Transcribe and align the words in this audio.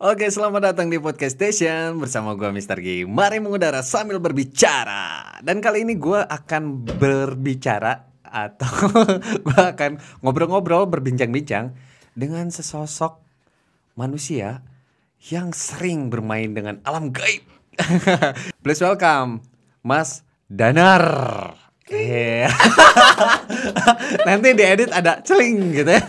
Oke, 0.00 0.32
selamat 0.32 0.72
datang 0.72 0.88
di 0.88 0.96
Podcast 0.96 1.36
Station 1.36 2.00
bersama 2.00 2.32
gue 2.32 2.48
Mr. 2.48 2.80
G. 2.80 3.04
Mari 3.04 3.36
mengudara 3.36 3.84
sambil 3.84 4.16
berbicara. 4.16 5.36
Dan 5.44 5.60
kali 5.60 5.84
ini 5.84 6.00
gue 6.00 6.16
akan 6.16 6.88
berbicara 6.88 8.08
atau 8.24 8.96
gue 9.44 9.60
akan 9.60 10.00
ngobrol-ngobrol, 10.24 10.88
berbincang-bincang 10.88 11.76
dengan 12.16 12.48
sesosok 12.48 13.20
manusia 13.92 14.64
yang 15.28 15.52
sering 15.52 16.08
bermain 16.08 16.48
dengan 16.56 16.80
alam 16.88 17.12
gaib. 17.12 17.44
Please 18.64 18.80
welcome 18.80 19.44
Mas 19.84 20.24
Danar. 20.48 21.60
Eh. 21.92 22.48
Nanti 24.24 24.48
diedit 24.56 24.96
ada 24.96 25.20
celing 25.20 25.76
gitu 25.76 25.92
ya. 25.92 26.02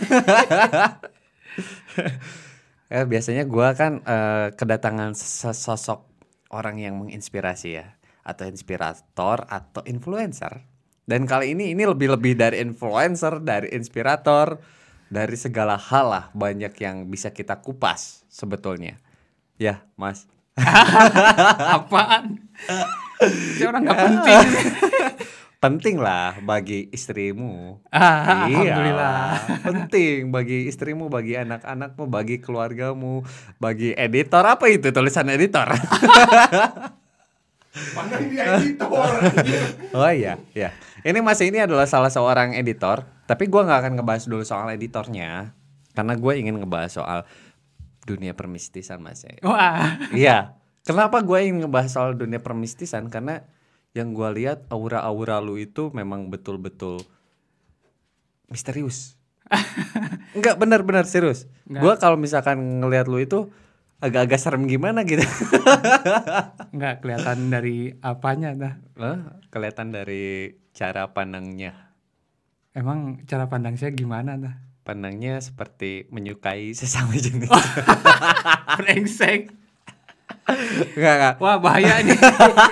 Ya 2.92 3.08
biasanya 3.08 3.48
gua 3.48 3.72
kan 3.72 4.04
eh, 4.04 4.52
kedatangan 4.52 5.16
sesosok 5.16 6.04
orang 6.52 6.76
yang 6.76 7.00
menginspirasi 7.00 7.80
ya 7.80 7.96
atau 8.20 8.44
inspirator 8.44 9.48
atau 9.48 9.80
influencer 9.88 10.68
dan 11.08 11.24
kali 11.24 11.56
ini 11.56 11.72
ini 11.72 11.88
lebih 11.88 12.12
lebih 12.12 12.36
dari 12.36 12.60
influencer 12.60 13.40
dari 13.40 13.72
inspirator 13.72 14.60
dari 15.08 15.36
segala 15.40 15.80
hal 15.80 16.06
lah 16.12 16.24
banyak 16.36 16.76
yang 16.76 17.08
bisa 17.08 17.32
kita 17.32 17.64
kupas 17.64 18.28
sebetulnya 18.28 19.00
ya 19.56 19.80
mas 19.96 20.28
Apaan? 21.76 22.24
Si 23.54 23.62
orang 23.62 23.86
nggak 23.86 24.00
penting. 24.02 24.46
penting 25.62 26.02
lah 26.02 26.42
bagi 26.42 26.90
istrimu 26.90 27.78
Ah, 27.88 28.50
Iya, 28.50 28.74
Alhamdulillah. 28.74 29.22
penting 29.62 30.34
bagi 30.34 30.66
istrimu, 30.66 31.06
bagi 31.06 31.38
anak-anakmu, 31.38 32.10
bagi 32.10 32.42
keluargamu, 32.42 33.22
bagi 33.56 33.94
editor 33.94 34.42
apa 34.42 34.66
itu 34.66 34.90
tulisan 34.90 35.30
editor? 35.30 35.70
Mana 37.96 38.16
dia 38.26 38.58
editor? 38.58 39.08
oh 39.96 40.10
iya, 40.12 40.36
ya. 40.52 40.74
Ini 41.00 41.18
Mas 41.22 41.40
ini 41.40 41.56
adalah 41.56 41.88
salah 41.88 42.12
seorang 42.12 42.52
editor, 42.52 43.06
tapi 43.24 43.48
gua 43.48 43.64
nggak 43.64 43.80
akan 43.86 43.92
ngebahas 43.96 44.24
dulu 44.28 44.44
soal 44.44 44.68
editornya, 44.70 45.56
karena 45.96 46.14
gue 46.14 46.32
ingin 46.36 46.60
ngebahas 46.60 46.92
soal 46.92 47.18
dunia 48.04 48.34
permistisan 48.34 49.00
Mas. 49.00 49.24
Wah, 49.40 49.96
Iya. 50.12 50.58
Kenapa 50.82 51.22
gue 51.22 51.38
ingin 51.38 51.62
ngebahas 51.62 51.94
soal 51.94 52.18
dunia 52.18 52.42
permistisan? 52.42 53.06
Karena 53.06 53.46
yang 53.92 54.16
gue 54.16 54.28
lihat 54.40 54.64
aura-aura 54.72 55.40
lu 55.44 55.60
itu 55.60 55.92
memang 55.92 56.32
betul-betul 56.32 57.04
misterius. 58.48 59.20
Enggak 60.36 60.56
benar-benar 60.56 61.04
serius. 61.04 61.44
Gue 61.68 61.92
kalau 62.00 62.16
misalkan 62.16 62.80
ngelihat 62.80 63.08
lu 63.08 63.20
itu 63.20 63.52
agak-agak 64.02 64.40
serem 64.42 64.66
gimana 64.66 65.06
gitu. 65.06 65.22
nggak 66.76 67.04
kelihatan 67.04 67.52
dari 67.52 67.94
apanya 68.02 68.50
dah. 68.56 68.74
Hah? 68.98 69.38
Kelihatan 69.52 69.94
dari 69.94 70.56
cara 70.74 71.12
pandangnya. 71.14 71.94
Emang 72.74 73.22
cara 73.28 73.46
pandang 73.46 73.78
saya 73.78 73.94
gimana 73.94 74.34
dah? 74.40 74.56
Pandangnya 74.82 75.38
seperti 75.38 76.10
menyukai 76.10 76.74
sesama 76.74 77.14
jenis. 77.14 77.52
Brengsek. 78.80 79.61
Enggak, 80.96 81.14
enggak. 81.18 81.34
Wah 81.40 81.56
bahaya 81.58 82.02
nih. 82.04 82.18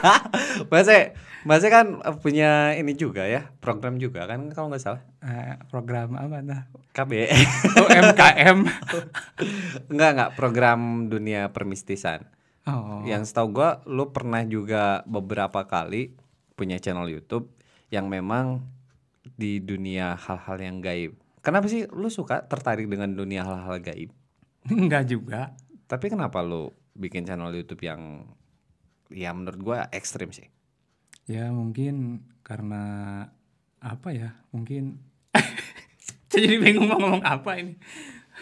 Masnya, 0.70 1.14
Masnya 1.46 1.70
kan 1.72 1.86
punya 2.20 2.76
ini 2.76 2.92
juga 2.92 3.24
ya, 3.24 3.48
program 3.64 3.96
juga 3.96 4.28
kan 4.28 4.52
kalau 4.52 4.68
nggak 4.68 4.82
salah. 4.82 5.02
Eh, 5.24 5.56
program 5.72 6.16
apa 6.16 6.44
dah? 6.44 6.60
KB. 6.92 7.12
Oh, 7.80 7.88
MKM. 7.88 8.58
Enggak 9.88 10.10
enggak 10.16 10.30
program 10.36 11.08
dunia 11.08 11.48
permistisan. 11.54 12.28
Oh. 12.68 13.02
Yang 13.08 13.32
setahu 13.32 13.56
gua 13.56 13.80
lu 13.88 14.12
pernah 14.12 14.44
juga 14.44 15.00
beberapa 15.08 15.64
kali 15.64 16.12
punya 16.58 16.76
channel 16.76 17.08
YouTube 17.08 17.48
yang 17.88 18.12
memang 18.12 18.60
di 19.24 19.64
dunia 19.64 20.16
hal-hal 20.16 20.60
yang 20.60 20.84
gaib. 20.84 21.16
Kenapa 21.40 21.72
sih 21.72 21.88
lu 21.88 22.12
suka 22.12 22.44
tertarik 22.44 22.84
dengan 22.84 23.16
dunia 23.16 23.48
hal-hal 23.48 23.80
gaib? 23.80 24.12
Enggak 24.68 25.08
juga. 25.08 25.56
Tapi 25.88 26.12
kenapa 26.12 26.44
lu 26.44 26.70
bikin 27.00 27.24
channel 27.24 27.48
YouTube 27.56 27.80
yang 27.80 28.28
ya 29.08 29.32
menurut 29.32 29.60
gua 29.64 29.78
ekstrim 29.90 30.30
sih? 30.30 30.52
Ya 31.24 31.48
mungkin 31.48 32.26
karena 32.44 32.82
apa 33.80 34.12
ya? 34.12 34.36
Mungkin 34.52 35.00
saya 36.30 36.44
jadi 36.44 36.60
bingung 36.60 36.86
mau 36.86 37.00
ngomong 37.00 37.24
apa 37.24 37.50
ini. 37.56 37.74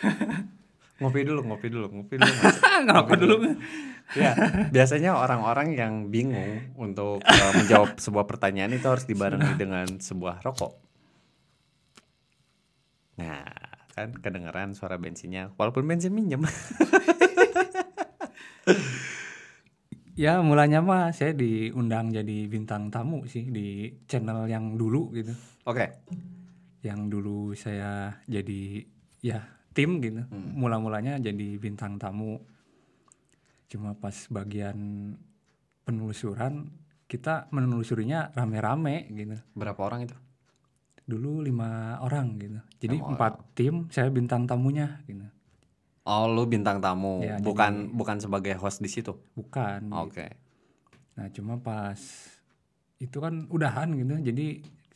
Ngopi 0.98 1.22
dulu, 1.22 1.46
ngopi 1.46 1.70
dulu, 1.70 1.86
ngopi 1.94 2.18
dulu. 2.18 2.34
Ngerokok 2.90 3.16
dulu. 3.22 3.36
ya, 4.18 4.34
biasanya 4.74 5.14
orang-orang 5.14 5.78
yang 5.78 6.10
bingung 6.10 6.74
untuk 6.74 7.22
uh, 7.22 7.52
menjawab 7.54 8.02
sebuah 8.02 8.26
pertanyaan 8.26 8.74
itu 8.74 8.82
harus 8.90 9.06
dibarengi 9.06 9.54
dengan 9.54 9.86
sebuah 9.86 10.42
rokok. 10.42 10.74
Nah, 13.22 13.46
kan 13.94 14.10
kedengeran 14.18 14.74
suara 14.74 14.98
bensinnya, 14.98 15.54
walaupun 15.54 15.86
bensin 15.86 16.10
minjem. 16.10 16.42
Ya 20.18 20.42
mulanya 20.42 20.82
mah 20.82 21.14
saya 21.14 21.30
diundang 21.30 22.10
jadi 22.10 22.50
bintang 22.50 22.90
tamu 22.90 23.22
sih 23.30 23.46
di 23.54 23.86
channel 24.10 24.50
yang 24.50 24.74
dulu 24.74 25.14
gitu. 25.14 25.30
Oke, 25.62 25.94
Yang 26.82 27.00
dulu 27.06 27.54
saya 27.54 28.18
jadi 28.26 28.82
ya 29.22 29.46
tim 29.70 30.02
gitu. 30.02 30.26
Mula-mulanya 30.34 31.22
jadi 31.22 31.54
bintang 31.62 32.02
tamu. 32.02 32.42
Cuma 33.70 33.94
pas 33.94 34.26
bagian 34.34 35.14
penelusuran 35.86 36.66
kita 37.06 37.46
menelusurinya 37.54 38.34
rame-rame 38.34 39.06
gitu. 39.14 39.38
berapa 39.54 39.78
orang 39.86 40.10
itu? 40.10 40.18
Dulu 41.06 41.46
lima 41.46 42.02
orang 42.02 42.42
gitu. 42.42 42.58
Jadi 42.82 42.98
empat 42.98 43.54
tim, 43.54 43.86
saya 43.94 44.10
bintang 44.10 44.50
tamunya 44.50 44.98
gitu. 45.06 45.30
Oh, 46.08 46.24
lu 46.24 46.48
bintang 46.48 46.80
tamu, 46.80 47.20
Ya, 47.20 47.36
bukan 47.36 47.92
bukan 47.92 48.16
sebagai 48.16 48.56
host 48.56 48.80
di 48.80 48.88
situ. 48.88 49.12
Bukan. 49.36 49.92
gitu. 49.92 50.08
Oke. 50.08 50.26
Nah 51.20 51.28
cuma 51.28 51.60
pas 51.60 52.00
itu 52.98 53.18
kan 53.20 53.44
udahan 53.52 53.92
gitu, 53.92 54.16
jadi 54.32 54.46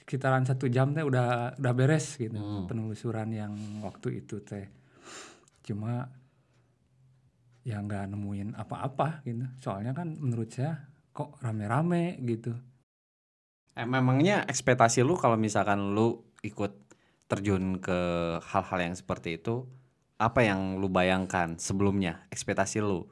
sekitaran 0.03 0.43
satu 0.49 0.67
jam 0.73 0.91
teh 0.97 1.05
udah 1.05 1.55
udah 1.61 1.73
beres 1.77 2.17
gitu 2.17 2.34
Hmm. 2.34 2.65
penelusuran 2.67 3.28
yang 3.31 3.53
waktu 3.84 4.25
itu 4.25 4.41
teh. 4.41 4.67
Cuma 5.62 6.09
ya 7.62 7.79
nggak 7.79 8.11
nemuin 8.11 8.59
apa-apa 8.59 9.23
gitu. 9.23 9.47
Soalnya 9.62 9.93
kan 9.94 10.17
menurut 10.19 10.50
saya 10.50 10.81
kok 11.12 11.37
rame-rame 11.44 12.19
gitu. 12.25 12.56
Eh, 13.73 13.87
memangnya 13.89 14.44
ekspektasi 14.49 15.00
lu 15.00 15.17
kalau 15.17 15.37
misalkan 15.37 15.94
lu 15.97 16.25
ikut 16.44 16.73
terjun 17.31 17.81
ke 17.81 17.99
hal-hal 18.44 18.79
yang 18.84 18.97
seperti 18.99 19.41
itu, 19.41 19.65
apa 20.22 20.41
yang 20.47 20.78
lu 20.78 20.87
bayangkan 20.87 21.59
sebelumnya? 21.59 22.25
Ekspektasi 22.31 22.78
lu? 22.81 23.10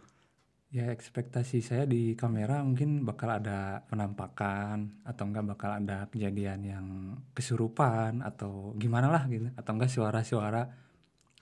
Ya 0.71 0.87
ekspektasi 0.95 1.67
saya 1.67 1.83
di 1.83 2.15
kamera 2.15 2.63
mungkin 2.63 3.03
bakal 3.03 3.43
ada 3.43 3.83
penampakan 3.91 5.03
atau 5.03 5.25
enggak 5.27 5.47
bakal 5.51 5.71
ada 5.83 6.07
kejadian 6.15 6.61
yang 6.63 6.87
kesurupan 7.35 8.23
atau 8.23 8.79
gimana 8.79 9.11
lah 9.11 9.27
gitu 9.27 9.51
atau 9.59 9.71
enggak 9.75 9.91
suara-suara. 9.91 10.71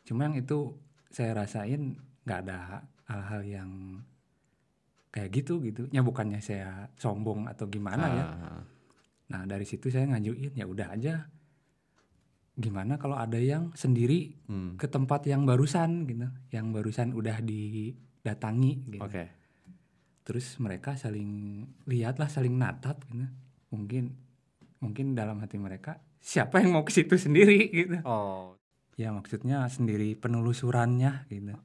Cuma 0.08 0.24
yang 0.32 0.40
itu 0.40 0.72
saya 1.12 1.36
rasain 1.44 2.00
nggak 2.24 2.40
ada 2.48 2.88
hal-hal 3.04 3.42
yang 3.44 3.70
kayak 5.12 5.28
gitu 5.44 5.60
gitu. 5.60 5.92
Ya 5.92 6.00
bukannya 6.00 6.40
saya 6.40 6.88
sombong 6.96 7.52
atau 7.52 7.68
gimana 7.68 8.04
ya. 8.08 8.24
Ah, 8.24 8.60
Nah 9.28 9.44
dari 9.44 9.68
situ 9.68 9.92
saya 9.92 10.08
ngajuin 10.08 10.56
ya 10.56 10.64
udah 10.64 10.88
aja. 10.96 11.28
Gimana 12.58 12.98
kalau 12.98 13.14
ada 13.14 13.38
yang 13.38 13.70
sendiri 13.78 14.34
hmm, 14.50 14.82
ke 14.82 14.90
tempat 14.90 15.30
yang 15.30 15.46
barusan 15.46 16.10
gitu, 16.10 16.26
yang 16.50 16.74
barusan 16.74 17.14
udah 17.14 17.38
didatangi 17.38 18.72
gitu. 18.98 19.04
Oke. 19.06 19.24
terus 20.28 20.60
mereka 20.60 20.92
saling 20.92 21.64
lihat 21.88 22.20
lah 22.20 22.28
saling 22.28 22.52
natap 22.52 23.00
gitu. 23.08 23.24
Mungkin 23.72 24.12
mungkin 24.84 25.16
dalam 25.16 25.40
hati 25.40 25.56
mereka 25.56 26.04
siapa 26.20 26.60
yang 26.60 26.76
mau 26.76 26.84
ke 26.84 26.92
situ 26.92 27.16
sendiri 27.16 27.70
gitu. 27.72 28.02
Oh, 28.04 28.58
ya 29.00 29.14
maksudnya 29.14 29.64
sendiri 29.70 30.18
penelusurannya 30.18 31.30
gitu. 31.32 31.56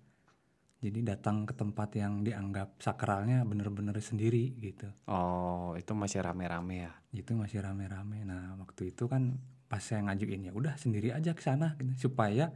Jadi 0.84 1.00
datang 1.00 1.48
ke 1.48 1.56
tempat 1.56 1.96
yang 1.96 2.28
dianggap 2.28 2.76
sakralnya 2.80 3.48
bener-bener 3.48 3.96
sendiri 4.04 4.52
gitu. 4.60 4.92
Oh, 5.08 5.76
itu 5.80 5.96
masih 5.96 6.20
rame-rame 6.20 6.88
ya. 6.88 6.92
itu 7.16 7.32
masih 7.36 7.64
rame-rame. 7.64 8.28
Nah 8.28 8.60
waktu 8.60 8.92
itu 8.92 9.08
kan 9.08 9.40
pas 9.74 9.82
saya 9.82 10.06
ngajuin 10.06 10.46
ya 10.46 10.54
udah 10.54 10.78
sendiri 10.78 11.10
aja 11.10 11.34
ke 11.34 11.42
sana 11.42 11.74
gitu. 11.82 12.06
Supaya 12.06 12.54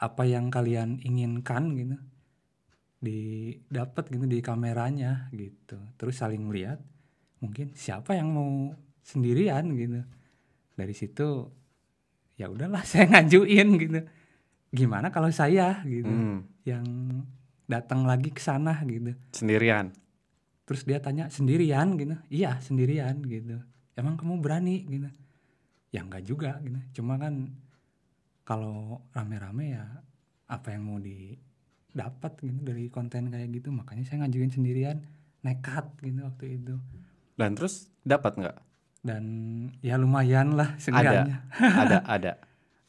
apa 0.00 0.24
yang 0.24 0.48
kalian 0.48 0.96
inginkan 1.04 1.76
gitu 1.76 1.96
didapat 2.96 4.08
gitu 4.08 4.24
di 4.24 4.40
kameranya 4.40 5.28
gitu. 5.30 5.76
Terus 6.00 6.16
saling 6.16 6.40
melihat 6.40 6.80
mungkin 7.44 7.76
siapa 7.76 8.16
yang 8.16 8.32
mau 8.32 8.72
sendirian 9.04 9.68
gitu. 9.76 10.00
Dari 10.72 10.94
situ 10.96 11.52
ya 12.40 12.48
udahlah 12.48 12.80
saya 12.88 13.12
ngajuin 13.12 13.68
gitu. 13.76 14.00
Gimana 14.72 15.12
kalau 15.12 15.28
saya 15.28 15.84
gitu 15.84 16.08
Hmm. 16.08 16.48
yang 16.64 16.86
datang 17.68 18.08
lagi 18.08 18.32
ke 18.32 18.40
sana 18.40 18.80
gitu. 18.84 19.12
Sendirian. 19.36 19.92
terus 20.66 20.82
dia 20.82 20.98
tanya 20.98 21.30
sendirian? 21.30 21.94
gitu. 21.94 22.16
Iya 22.26 22.58
sendirian 22.58 23.22
gitu. 23.22 23.60
Emang 23.94 24.16
kamu 24.18 24.42
berani? 24.42 24.82
gitu 24.82 25.06
ya 25.96 26.00
enggak 26.04 26.24
juga 26.28 26.60
gitu 26.60 27.00
cuma 27.00 27.16
kan 27.16 27.34
kalau 28.46 29.00
rame-rame 29.10 29.74
ya 29.74 29.84
apa 30.46 30.68
yang 30.70 30.82
mau 30.86 30.98
didapat 31.00 32.32
gitu 32.38 32.60
dari 32.62 32.86
konten 32.86 33.32
kayak 33.32 33.48
gitu 33.50 33.72
makanya 33.72 34.04
saya 34.06 34.22
ngajuin 34.22 34.52
sendirian 34.52 34.98
nekat 35.42 35.88
gitu 36.04 36.20
waktu 36.22 36.46
itu 36.60 36.74
Dan 37.36 37.52
terus 37.52 37.88
dapat 38.02 38.32
nggak? 38.36 38.56
dan 39.06 39.22
ya 39.86 39.94
lumayan 39.94 40.58
lah 40.58 40.74
Ada, 40.74 40.82
seenggaknya 40.82 41.36
ada, 41.60 41.98
ada. 42.06 42.32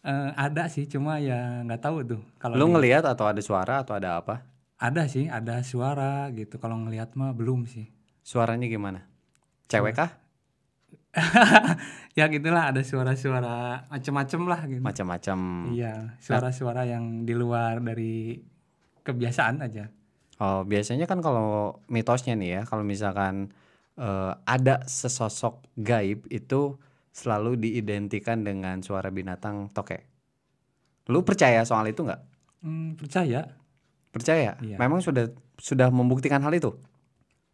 Eh, 0.08 0.32
ada 0.40 0.72
sih 0.72 0.88
cuma 0.88 1.20
ya 1.20 1.62
nggak 1.68 1.84
tahu 1.84 1.98
tuh 2.08 2.22
kalau 2.40 2.56
Lu 2.56 2.66
di- 2.66 2.80
ngelihat 2.80 3.04
atau 3.04 3.28
ada 3.28 3.42
suara 3.44 3.84
atau 3.84 3.92
ada 3.92 4.16
apa? 4.16 4.40
ada 4.80 5.04
sih 5.12 5.28
ada 5.28 5.60
suara 5.68 6.32
gitu 6.32 6.56
kalau 6.58 6.80
ngelihat 6.80 7.12
mah 7.20 7.36
belum 7.36 7.68
sih 7.68 7.92
Suaranya 8.24 8.72
gimana? 8.72 9.04
Cewek 9.68 10.00
kah? 10.00 10.16
ya 12.18 12.26
gitulah 12.30 12.70
ada 12.70 12.82
suara-suara 12.82 13.86
macem-macem 13.90 14.42
lah 14.46 14.60
gitu 14.66 14.82
Macam-macam. 14.82 15.40
iya 15.74 16.14
suara-suara 16.22 16.86
yang 16.86 17.26
di 17.26 17.34
luar 17.34 17.82
dari 17.82 18.38
kebiasaan 19.02 19.62
aja 19.62 19.90
Oh, 20.38 20.62
biasanya 20.62 21.10
kan 21.10 21.18
kalau 21.26 21.82
mitosnya 21.90 22.38
nih 22.38 22.62
ya, 22.62 22.62
kalau 22.70 22.86
misalkan 22.86 23.50
eh, 23.98 24.34
ada 24.46 24.86
sesosok 24.86 25.66
gaib 25.82 26.30
itu 26.30 26.78
selalu 27.10 27.58
diidentikan 27.58 28.46
dengan 28.46 28.86
suara 28.86 29.10
binatang 29.10 29.74
tokek. 29.74 30.06
Lu 31.10 31.26
percaya 31.26 31.66
soal 31.66 31.90
itu 31.90 32.06
nggak? 32.06 32.22
Hmm, 32.62 32.94
percaya 32.94 33.50
Percaya? 34.14 34.62
Iya. 34.62 34.78
Memang 34.78 35.02
sudah 35.02 35.34
sudah 35.58 35.90
membuktikan 35.90 36.46
hal 36.46 36.54
itu? 36.54 36.70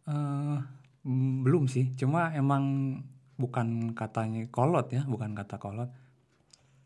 Mm, 0.04 1.44
belum 1.44 1.64
sih 1.68 1.92
cuma 1.96 2.32
emang 2.36 3.00
bukan 3.34 3.92
katanya 3.92 4.46
kolot 4.48 4.88
ya 4.90 5.02
bukan 5.04 5.34
kata 5.34 5.58
kolot 5.58 5.90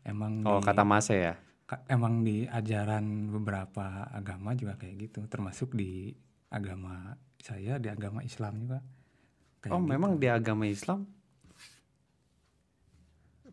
emang 0.03 0.41
Oh, 0.43 0.57
di- 0.59 0.65
kata 0.65 0.81
Mase 0.81 1.15
ya. 1.15 1.33
ka- 1.63 1.85
emang 1.85 2.25
di 2.25 2.43
ajaran 2.43 3.29
beberapa 3.29 4.09
agama 4.09 4.57
juga 4.57 4.73
kayak 4.75 4.95
gitu 5.09 5.19
termasuk 5.29 5.77
di 5.77 6.09
agama 6.49 7.13
saya 7.37 7.77
di 7.77 7.87
agama 7.87 8.25
Islam 8.25 8.65
juga 8.65 8.79
kayak 9.61 9.71
Oh, 9.71 9.79
gitu. 9.79 9.89
memang 9.89 10.17
di 10.17 10.27
agama 10.27 10.65
Islam 10.65 11.05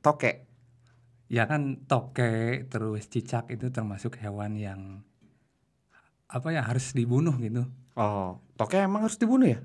tokek. 0.01 0.47
ya 1.27 1.43
kan 1.45 1.83
toke 1.91 2.63
terus 2.71 3.11
cicak 3.11 3.51
itu 3.51 3.67
termasuk 3.75 4.15
hewan 4.23 4.55
yang 4.55 5.03
apa 6.31 6.55
ya 6.55 6.63
harus 6.63 6.95
dibunuh 6.95 7.35
gitu 7.37 7.67
Oh, 7.99 8.39
tokek 8.55 8.87
emang 8.87 9.03
harus 9.09 9.19
dibunuh 9.19 9.51
ya? 9.51 9.61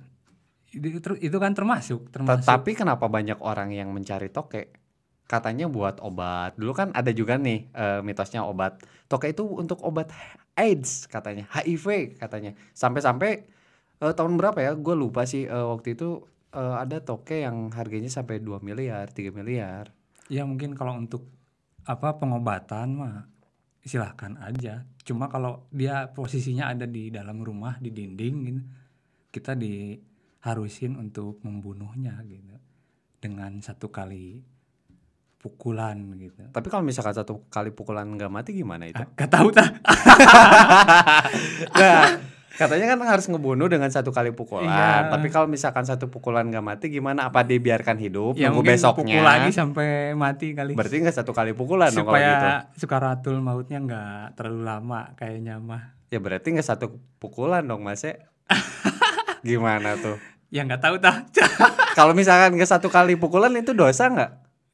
Itu, 0.71 1.37
kan 1.37 1.51
termasuk 1.51 2.07
termasuk 2.15 2.47
Tapi 2.47 2.71
kenapa 2.73 3.11
banyak 3.11 3.39
orang 3.43 3.75
yang 3.75 3.91
mencari 3.91 4.31
tokek? 4.31 4.71
Katanya 5.27 5.67
buat 5.67 5.99
obat. 5.99 6.55
Dulu 6.55 6.71
kan 6.71 6.89
ada 6.95 7.11
juga 7.11 7.35
nih 7.35 7.71
eh, 7.71 7.99
mitosnya 8.03 8.43
obat. 8.43 8.79
Tokek 9.07 9.35
itu 9.35 9.43
untuk 9.47 9.83
obat 9.83 10.11
AIDS 10.55 11.07
katanya, 11.07 11.47
HIV 11.51 12.19
katanya. 12.19 12.55
Sampai-sampai 12.75 13.31
eh, 13.99 14.13
tahun 14.15 14.35
berapa 14.39 14.59
ya? 14.59 14.71
Gue 14.75 14.95
lupa 14.95 15.27
sih 15.27 15.47
eh, 15.47 15.65
waktu 15.67 15.95
itu 15.95 16.23
eh, 16.55 16.75
ada 16.79 16.99
tokek 17.03 17.47
yang 17.47 17.71
harganya 17.75 18.11
sampai 18.11 18.39
2 18.39 18.59
miliar, 18.63 19.07
3 19.11 19.31
miliar. 19.35 19.91
ya 20.31 20.47
mungkin 20.47 20.71
kalau 20.79 20.95
untuk 20.95 21.27
apa 21.83 22.15
pengobatan 22.15 22.95
mah 22.95 23.27
silahkan 23.81 24.37
aja 24.37 24.85
cuma 25.01 25.25
kalau 25.27 25.65
dia 25.73 26.13
posisinya 26.13 26.69
ada 26.69 26.85
di 26.85 27.09
dalam 27.09 27.41
rumah 27.41 27.81
di 27.81 27.89
dinding 27.89 28.35
gitu 28.45 28.61
kita 29.31 29.57
diharusin 30.41 30.97
untuk 30.97 31.37
membunuhnya 31.45 32.17
gitu 32.25 32.57
dengan 33.21 33.61
satu 33.61 33.93
kali 33.93 34.41
pukulan 35.37 35.93
gitu 36.17 36.49
Tapi 36.49 36.67
kalau 36.69 36.81
misalkan 36.81 37.13
satu 37.13 37.45
kali 37.45 37.69
pukulan 37.69 38.09
nggak 38.09 38.33
mati 38.33 38.57
gimana 38.57 38.89
itu? 38.89 38.97
Ah, 38.97 39.05
gak 39.13 39.29
tahu 39.29 39.53
tah 39.53 39.69
Nah, 41.77 42.17
katanya 42.57 42.93
kan 42.93 42.97
harus 43.05 43.25
ngebunuh 43.29 43.69
dengan 43.69 43.89
satu 43.89 44.09
kali 44.09 44.33
pukulan. 44.33 44.65
Iya. 44.69 45.13
Tapi 45.13 45.29
kalau 45.29 45.45
misalkan 45.45 45.85
satu 45.85 46.09
pukulan 46.09 46.45
nggak 46.49 46.65
mati 46.65 46.85
gimana? 46.89 47.29
Apa 47.29 47.45
dibiarkan 47.45 47.97
hidup 48.01 48.33
ya 48.33 48.49
nunggu 48.49 48.65
besoknya? 48.65 48.97
pukul 48.97 49.21
lagi 49.21 49.49
sampai 49.53 50.13
mati 50.17 50.57
kali 50.57 50.73
Berarti 50.73 50.95
nggak 51.05 51.17
satu 51.21 51.37
kali 51.37 51.53
pukulan 51.53 51.93
dong 51.93 52.05
kalau 52.05 52.17
supaya 52.17 52.33
gitu. 52.33 52.49
sukaratul 52.81 53.37
mautnya 53.41 53.77
nggak 53.77 54.37
terlalu 54.37 54.61
lama 54.65 55.13
kayaknya 55.13 55.61
mah 55.61 55.93
Ya 56.09 56.17
berarti 56.17 56.49
nggak 56.49 56.65
satu 56.65 56.97
pukulan 57.21 57.61
dong 57.61 57.85
mas 57.85 58.01
ya? 58.01 58.17
Gimana 59.41 59.97
tuh? 59.97 60.17
ya 60.51 60.67
nggak 60.67 60.83
tahu 60.83 60.95
tah 60.99 61.23
Kalau 61.97 62.11
misalkan 62.11 62.59
nggak 62.59 62.67
satu 62.67 62.91
kali 62.91 63.15
pukulan 63.15 63.55
itu 63.55 63.71
dosa 63.71 64.11
nggak? 64.11 64.31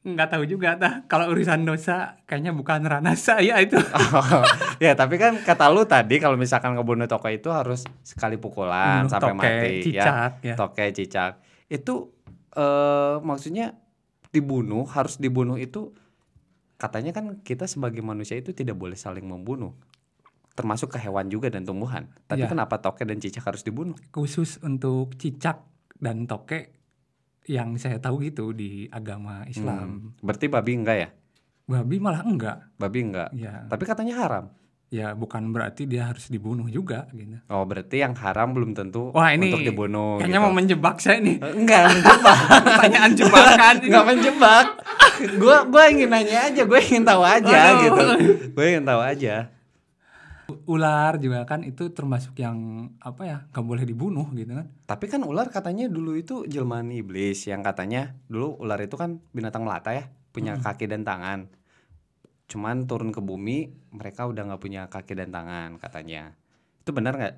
nggak 0.08 0.30
tahu 0.32 0.44
juga 0.48 0.80
tah 0.80 1.04
kalau 1.12 1.28
urusan 1.36 1.68
dosa 1.68 2.16
kayaknya 2.24 2.56
bukan 2.56 2.80
ranah 2.88 3.18
saya 3.28 3.60
itu 3.60 3.76
ya 4.80 4.96
tapi 4.96 5.20
kan 5.20 5.36
kata 5.44 5.68
lu 5.68 5.84
tadi 5.84 6.24
kalau 6.24 6.40
misalkan 6.40 6.80
ngebunuh 6.80 7.12
toko 7.12 7.28
itu 7.28 7.52
harus 7.52 7.84
sekali 8.08 8.40
pukulan 8.40 9.04
Bunuh 9.04 9.12
sampai 9.12 9.32
toke, 9.36 9.44
mati 9.44 9.72
cicak, 9.84 10.32
ya. 10.40 10.48
ya. 10.48 10.56
Toke 10.56 10.86
cicak. 10.96 11.32
Itu 11.68 12.16
eh 12.56 13.20
maksudnya 13.20 13.76
dibunuh 14.32 14.88
harus 14.88 15.20
dibunuh 15.20 15.60
itu 15.60 15.92
katanya 16.80 17.12
kan 17.12 17.44
kita 17.44 17.68
sebagai 17.68 18.00
manusia 18.00 18.40
itu 18.40 18.56
tidak 18.56 18.80
boleh 18.80 18.96
saling 18.96 19.28
membunuh. 19.28 19.76
Termasuk 20.58 20.90
ke 20.90 21.00
hewan 21.00 21.30
juga 21.30 21.48
dan 21.48 21.62
tumbuhan. 21.62 22.10
Tapi 22.26 22.42
Ya. 22.42 22.50
kenapa 22.50 22.76
toke 22.78 23.02
dan 23.02 23.16
cicak 23.16 23.46
harus 23.46 23.62
dibunuh? 23.62 23.94
khusus 24.10 24.58
untuk 24.60 25.14
cicak 25.14 25.62
dan 25.96 26.26
toke 26.26 26.74
yang 27.46 27.74
saya 27.76 27.96
tahu 27.96 28.20
gitu 28.22 28.52
di 28.52 28.86
agama 28.88 29.46
Islam 29.46 30.12
Hmm, 30.12 30.20
Berarti 30.20 30.46
babi 30.48 30.74
enggak 30.76 30.98
ya? 30.98 31.10
babi 31.64 31.96
malah 31.98 32.22
enggak 32.22 32.58
Babi 32.76 33.00
enggak. 33.04 33.30
ya 33.32 33.64
Tapi 33.66 33.84
katanya 33.84 34.18
haram. 34.18 34.46
ya 34.88 35.12
bukan 35.12 35.52
berarti 35.52 35.84
dia 35.84 36.08
harus 36.08 36.26
dibunuh 36.26 36.66
juga 36.66 37.12
gitu 37.12 37.38
Oh, 37.46 37.62
berarti 37.62 38.00
yang 38.00 38.16
haram 38.16 38.50
belum 38.50 38.72
tentu 38.72 39.12
Wah, 39.12 39.30
ini 39.30 39.48
untuk 39.50 39.62
dibunuh. 39.62 40.16
kayaknya 40.18 40.40
gitu. 40.40 40.46
mau 40.46 40.54
menjebak 40.54 40.96
saya 40.98 41.20
nih 41.20 41.38
Eh, 41.38 41.54
Enggak 41.54 41.82
menjebak. 41.88 42.38
pertanyaan 42.66 43.12
jebakan 43.14 43.76
Enggak 43.80 44.06
menjebak. 44.06 44.68
Gua 45.36 45.58
gua 45.66 45.84
ingin 45.88 46.08
nanya 46.08 46.46
aja, 46.46 46.62
gue 46.64 46.80
ingin 46.80 47.04
tahu 47.04 47.22
aja 47.22 47.58
Aduh. 47.70 47.82
gitu. 47.82 48.04
Gue 48.54 48.66
ingin 48.70 48.86
tahu 48.86 49.02
aja. 49.02 49.36
Ular 50.66 51.18
juga 51.18 51.44
kan 51.44 51.60
itu 51.62 51.90
termasuk 51.90 52.36
yang 52.36 52.58
apa 52.98 53.22
ya 53.22 53.38
nggak 53.48 53.66
boleh 53.66 53.84
dibunuh 53.84 54.28
gitu 54.32 54.54
kan 54.54 54.68
Tapi 54.86 55.06
kan 55.06 55.22
ular 55.22 55.48
katanya 55.48 55.86
dulu 55.86 56.14
itu 56.14 56.44
jelmaan 56.46 56.88
iblis 56.90 57.44
yang 57.44 57.60
katanya 57.60 58.16
dulu 58.26 58.56
ular 58.58 58.80
itu 58.80 58.96
kan 58.96 59.20
binatang 59.30 59.62
melata 59.62 59.92
ya, 59.92 60.04
punya 60.30 60.56
kaki 60.58 60.86
dan 60.86 61.04
tangan. 61.04 61.52
Cuman 62.48 62.86
turun 62.86 63.12
ke 63.12 63.20
bumi 63.20 63.68
mereka 63.92 64.24
udah 64.24 64.48
nggak 64.48 64.62
punya 64.62 64.82
kaki 64.86 65.14
dan 65.14 65.30
tangan 65.30 65.76
katanya. 65.76 66.32
Itu 66.80 66.92
benar 66.92 67.14
nggak? 67.14 67.36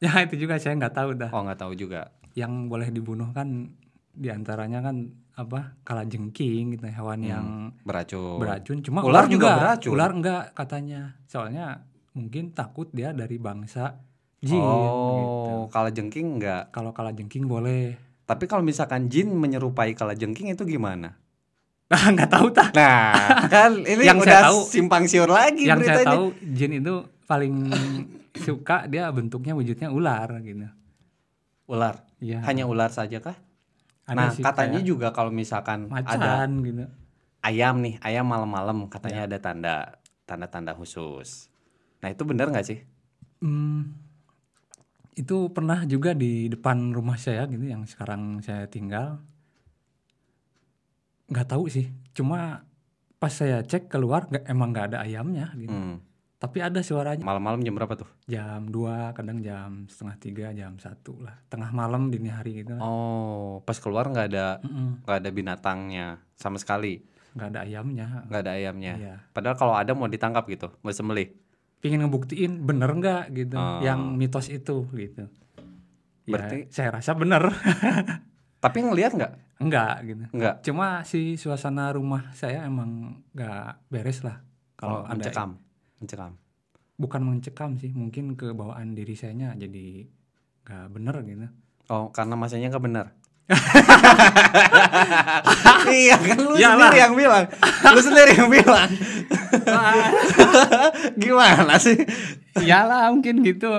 ya 0.02 0.10
itu 0.20 0.34
juga 0.36 0.56
saya 0.56 0.74
nggak 0.74 0.94
tahu 0.96 1.10
dah 1.14 1.30
Oh 1.30 1.42
nggak 1.42 1.60
tahu 1.60 1.72
juga. 1.74 2.10
yang 2.32 2.66
boleh 2.66 2.88
dibunuh 2.88 3.30
kan 3.30 3.74
di 4.10 4.26
antaranya 4.26 4.78
kan 4.80 5.06
apa 5.34 5.74
kalajengking 5.82 6.72
gitu 6.72 6.86
hewan 6.86 7.20
yang 7.20 7.46
Beracun. 7.80 8.38
beracun 8.38 8.78
cuma 8.80 9.00
Ular 9.00 9.24
ular, 9.24 9.24
juga 9.26 9.46
enggak. 9.46 9.58
beracun. 9.60 9.90
ular 9.90 10.10
enggak 10.12 10.44
katanya 10.52 11.00
soalnya 11.24 11.66
mungkin 12.12 12.50
takut 12.50 12.90
dia 12.90 13.10
dari 13.10 13.36
bangsa 13.36 13.98
jin 14.40 14.56
gitu. 14.56 14.64
oh, 14.64 15.64
kalau 15.68 15.88
jengking 15.88 16.38
nggak. 16.38 16.70
kalau 16.70 16.90
kalajengking 16.90 17.44
boleh 17.44 17.94
Tapi 18.24 18.46
kalau 18.46 18.62
misalkan 18.62 19.06
jin 19.06 19.26
menyerupai 19.28 19.90
kalajengking 19.92 20.50
itu 20.50 20.62
gimana? 20.64 21.18
ah 21.90 22.06
nggak 22.08 22.30
tahu 22.30 22.48
tak 22.48 22.70
Nah, 22.72 23.50
kan 23.50 23.74
ini 23.90 24.06
Yang 24.06 24.22
udah 24.22 24.30
saya 24.30 24.42
tahu- 24.46 24.64
simpang 24.64 25.04
siur 25.04 25.26
lagi 25.26 25.66
yang 25.66 25.78
saya 25.78 26.00
beritanya. 26.00 26.14
tahu 26.14 26.24
jin 26.48 26.72
itu 26.78 26.94
paling 27.26 27.54
suka 28.46 28.86
dia 28.86 29.10
bentuknya 29.10 29.52
wujudnya 29.52 29.90
ular 29.90 30.30
gitu 30.40 30.70
Ular. 31.66 32.02
Iya. 32.18 32.42
Hanya 32.42 32.66
ular 32.66 32.90
saja 32.90 33.18
kah? 33.18 33.34
Ada 34.06 34.14
nah, 34.16 34.30
sih 34.30 34.42
katanya 34.42 34.80
juga 34.80 35.10
kalau 35.10 35.30
misalkan 35.30 35.86
macan 35.86 36.18
ada 36.18 36.46
gitu 36.46 36.86
ayam 37.40 37.78
nih, 37.78 37.98
ayam 38.00 38.26
malam-malam 38.26 38.74
Ya. 38.80 38.88
katanya 38.88 39.20
ada 39.26 39.38
tanda 39.38 39.74
tanda-tanda 40.24 40.72
khusus. 40.72 41.49
Nah, 42.00 42.08
itu 42.08 42.22
benar 42.22 42.48
nggak 42.48 42.66
sih? 42.66 42.78
Hmm, 43.40 43.92
itu 45.12 45.48
pernah 45.48 45.84
juga 45.84 46.12
di 46.12 46.46
depan 46.46 46.90
rumah 46.90 47.16
saya 47.16 47.44
gitu 47.44 47.60
yang 47.62 47.84
sekarang 47.84 48.40
saya 48.40 48.64
tinggal 48.66 49.20
nggak 51.30 51.46
tahu 51.46 51.70
sih 51.70 51.86
cuma 52.10 52.66
pas 53.16 53.30
saya 53.30 53.62
cek 53.62 53.86
keluar 53.86 54.26
nggak 54.26 54.44
emang 54.44 54.68
nggak 54.72 54.86
ada 54.92 54.98
ayamnya 55.00 55.52
gitu 55.54 55.70
Hmm. 55.70 56.02
tapi 56.36 56.58
ada 56.58 56.80
suaranya 56.80 57.22
Malam-malam 57.22 57.60
jam 57.60 57.76
berapa 57.76 57.94
tuh? 57.94 58.08
jam 58.26 58.66
2 58.66 59.12
kadang 59.12 59.38
jam 59.38 59.84
setengah 59.86 60.16
tiga 60.18 60.46
jam 60.50 60.74
satu 60.76 61.20
lah 61.20 61.36
tengah 61.46 61.70
malam 61.70 62.08
dini 62.08 62.28
hari 62.28 62.60
gitu 62.60 62.74
Oh, 62.76 63.60
pas 63.62 63.76
keluar 63.76 64.04
nggak 64.04 64.26
ada 64.26 64.58
nggak 65.04 65.16
ada 65.16 65.30
binatangnya 65.30 66.06
sama 66.34 66.56
sekali, 66.56 67.04
nggak 67.32 67.48
ada 67.50 67.58
ayamnya 67.62 68.24
nggak 68.26 68.40
ada 68.40 68.52
ayamnya. 68.52 68.94
Iya. 68.96 69.14
Padahal 69.30 69.54
kalau 69.54 69.74
ada 69.76 69.92
mau 69.92 70.08
ditangkap 70.08 70.48
gitu, 70.48 70.72
mau 70.80 70.90
sembelih. 70.90 71.30
Pingin 71.80 72.00
ngebuktiin 72.00 72.62
bener 72.62 72.88
nggak 72.90 73.32
gitu 73.32 73.56
Oh. 73.56 73.80
yang 73.80 74.14
mitos 74.14 74.46
itu 74.46 74.84
gitu. 74.92 75.24
Ya, 76.24 76.30
Berarti- 76.30 76.68
saya 76.68 76.92
rasa 76.92 77.12
bener 77.12 77.48
Tapi 78.60 78.78
ngelihat 78.80 79.12
nggak? 79.12 79.32
enggak 79.58 79.94
gitu. 80.04 80.24
Nggak. 80.30 80.54
Cuma 80.62 81.00
si 81.02 81.34
suasana 81.34 81.88
rumah 81.90 82.28
saya 82.32 82.64
emang 82.64 83.20
nggak 83.32 83.88
beres 83.88 84.20
lah 84.20 84.40
Kalau 84.74 85.00
kalau 85.00 85.04
ada 85.06 85.16
mencekam, 85.16 85.50
mencekam. 85.96 86.32
bukan 86.96 87.20
mencekam 87.22 87.70
sih 87.76 87.90
mungkin 87.90 88.32
kebawaan 88.34 88.92
diri 88.92 89.12
saya 89.12 89.52
jadi 89.54 90.04
nggak 90.62 90.86
bener 90.90 91.16
gitu. 91.24 91.48
Oh, 91.88 92.08
karena 92.08 92.36
masanya 92.36 92.68
nggak 92.68 92.84
benar. 92.84 93.06
iya 95.90 96.16
kan 96.16 96.38
lu 96.38 96.54
Iyalah. 96.54 96.90
sendiri 96.90 96.98
yang 97.02 97.14
bilang. 97.18 97.44
Lu 97.90 98.00
sendiri 98.00 98.30
yang 98.38 98.50
bilang. 98.50 98.90
Gimana 101.22 101.74
sih? 101.82 101.98
Iyalah 102.58 103.10
mungkin 103.10 103.42
gitu. 103.42 103.70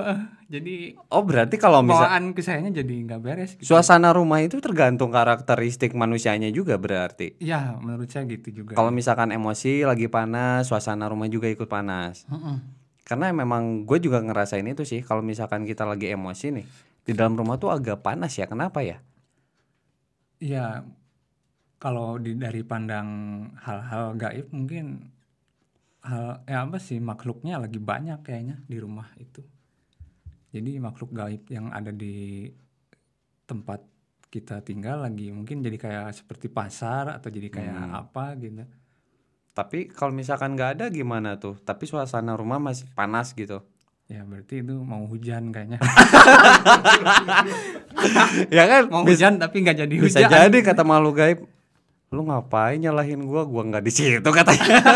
Jadi 0.52 1.00
Oh, 1.08 1.24
berarti 1.24 1.56
kalau 1.56 1.80
misal 1.80 2.12
bawaan 2.12 2.36
ke 2.36 2.44
sayanya 2.44 2.84
jadi 2.84 2.94
nggak 3.08 3.22
beres. 3.24 3.52
Gitu. 3.56 3.72
suasana 3.72 4.12
rumah 4.12 4.44
itu 4.44 4.60
tergantung 4.60 5.08
karakteristik 5.08 5.96
manusianya 5.96 6.52
juga 6.52 6.76
berarti. 6.76 7.40
Ya 7.40 7.80
menurut 7.80 8.12
saya 8.12 8.28
gitu 8.28 8.52
juga. 8.52 8.76
Kalau 8.76 8.92
misalkan 8.92 9.32
emosi 9.32 9.88
lagi 9.88 10.12
panas, 10.12 10.68
suasana 10.68 11.08
rumah 11.08 11.32
juga 11.32 11.48
ikut 11.48 11.72
panas. 11.72 12.28
Mm-mm. 12.28 12.60
Karena 13.08 13.32
memang 13.32 13.88
gue 13.88 14.00
juga 14.04 14.20
ngerasain 14.20 14.68
itu 14.68 14.84
sih. 14.84 15.00
Kalau 15.04 15.24
misalkan 15.24 15.64
kita 15.64 15.88
lagi 15.88 16.12
emosi 16.12 16.52
nih, 16.52 16.66
di 17.08 17.12
dalam 17.16 17.40
rumah 17.40 17.56
tuh 17.56 17.72
agak 17.72 18.04
panas 18.04 18.36
ya. 18.36 18.44
Kenapa 18.44 18.84
ya? 18.84 19.00
Iya, 20.42 20.82
kalau 21.78 22.18
di 22.18 22.34
dari 22.34 22.66
pandang 22.66 23.08
hal-hal 23.62 24.18
gaib 24.18 24.50
mungkin 24.50 25.06
hal 26.02 26.42
ya 26.50 26.66
apa 26.66 26.82
sih 26.82 26.98
makhluknya 26.98 27.62
lagi 27.62 27.78
banyak 27.78 28.26
kayaknya 28.26 28.58
di 28.66 28.78
rumah 28.82 29.06
itu. 29.22 29.46
Jadi 30.50 30.82
makhluk 30.82 31.14
gaib 31.14 31.46
yang 31.48 31.70
ada 31.70 31.94
di 31.94 32.50
tempat 33.46 33.86
kita 34.32 34.64
tinggal 34.64 35.04
lagi 35.04 35.28
mungkin 35.30 35.62
jadi 35.62 35.78
kayak 35.78 36.16
seperti 36.16 36.48
pasar 36.50 37.20
atau 37.20 37.30
jadi 37.30 37.52
kayak 37.54 37.78
Hmm. 37.78 38.02
apa 38.02 38.26
gitu. 38.42 38.66
Tapi 39.52 39.92
kalau 39.92 40.16
misalkan 40.16 40.56
nggak 40.56 40.80
ada 40.80 40.86
gimana 40.88 41.36
tuh? 41.38 41.60
Tapi 41.60 41.84
suasana 41.86 42.34
rumah 42.34 42.58
masih 42.58 42.88
panas 42.96 43.36
gitu. 43.36 43.62
Ya 44.08 44.24
berarti 44.28 44.64
itu 44.64 44.76
mau 44.80 45.04
hujan 45.08 45.52
kayaknya. 45.52 45.80
ya 48.58 48.64
kan? 48.68 48.82
mau 48.90 49.04
Bisa, 49.04 49.30
hujan 49.30 49.34
tapi 49.42 49.56
nggak 49.64 49.78
jadi 49.86 49.96
bisa 49.96 50.20
hujan. 50.22 50.32
jadi 50.32 50.58
kata 50.62 50.84
makhluk 50.84 51.16
gaib. 51.18 51.40
Lu 52.12 52.28
ngapain 52.28 52.80
nyalahin 52.82 53.24
gua? 53.24 53.48
Gua 53.48 53.64
nggak 53.64 53.84
di 53.88 53.92
situ 53.92 54.30
katanya. 54.30 54.78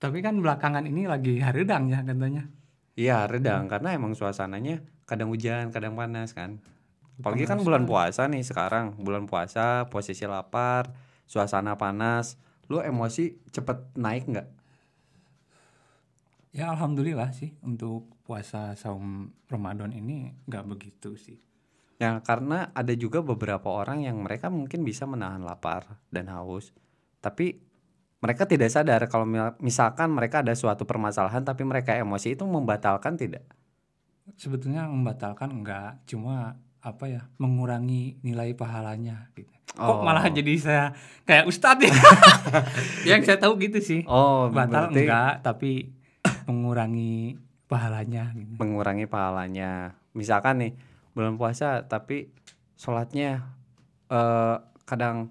Tapi 0.00 0.18
kan 0.24 0.40
belakangan 0.40 0.88
ini 0.88 1.04
lagi 1.04 1.44
haredang 1.44 1.92
ya 1.92 2.00
katanya. 2.00 2.48
Iya, 2.96 3.28
redang 3.28 3.68
karena 3.68 3.92
emang 3.92 4.16
suasananya 4.16 4.80
kadang 5.04 5.28
hujan, 5.28 5.68
kadang 5.72 5.92
panas 5.92 6.32
kan. 6.32 6.60
Apalagi 7.20 7.44
kan 7.44 7.60
bulan 7.60 7.84
puasa 7.84 8.24
nih 8.24 8.40
sekarang, 8.40 8.96
bulan 8.96 9.28
puasa, 9.28 9.92
posisi 9.92 10.24
lapar, 10.24 10.88
suasana 11.28 11.76
panas, 11.76 12.40
lu 12.72 12.80
emosi 12.80 13.36
cepet 13.52 13.92
naik 13.92 14.24
nggak? 14.24 14.48
Ya 16.50 16.66
alhamdulillah 16.74 17.30
sih 17.30 17.54
untuk 17.62 18.10
puasa 18.26 18.74
saum 18.74 19.30
Ramadan 19.46 19.94
ini 19.94 20.34
nggak 20.50 20.66
begitu 20.66 21.14
sih. 21.14 21.38
Ya 22.02 22.18
karena 22.24 22.74
ada 22.74 22.90
juga 22.96 23.22
beberapa 23.22 23.70
orang 23.70 24.02
yang 24.02 24.18
mereka 24.18 24.50
mungkin 24.50 24.82
bisa 24.82 25.06
menahan 25.06 25.44
lapar 25.46 26.00
dan 26.10 26.26
haus, 26.32 26.74
tapi 27.22 27.60
mereka 28.18 28.50
tidak 28.50 28.72
sadar 28.72 29.04
kalau 29.06 29.28
misalkan 29.62 30.10
mereka 30.10 30.42
ada 30.42 30.52
suatu 30.52 30.84
permasalahan 30.84 31.44
tapi 31.46 31.62
mereka 31.62 31.94
emosi 31.94 32.34
itu 32.34 32.44
membatalkan 32.44 33.14
tidak? 33.14 33.46
Sebetulnya 34.34 34.90
membatalkan 34.90 35.54
enggak, 35.54 36.02
cuma 36.08 36.58
apa 36.80 37.04
ya 37.06 37.22
mengurangi 37.36 38.18
nilai 38.24 38.56
pahalanya 38.56 39.28
gitu. 39.36 39.52
Oh. 39.78 40.00
Kok 40.00 40.02
malah 40.02 40.26
jadi 40.32 40.52
saya 40.58 40.84
kayak 41.28 41.46
ustadz 41.46 41.84
ya? 41.84 41.94
yang 43.14 43.22
saya 43.22 43.38
tahu 43.38 43.54
gitu 43.60 43.78
sih. 43.78 44.02
Oh, 44.08 44.50
Batal 44.50 44.88
berarti 44.90 45.04
enggak, 45.04 45.34
tapi 45.44 45.99
mengurangi 46.46 47.38
pahalanya 47.70 48.34
gitu. 48.34 48.58
mengurangi 48.58 49.06
pahalanya. 49.06 49.94
Misalkan 50.12 50.58
nih 50.58 50.72
bulan 51.14 51.38
puasa 51.38 51.86
tapi 51.86 52.30
sholatnya 52.74 53.46
eh 54.10 54.56
kadang 54.88 55.30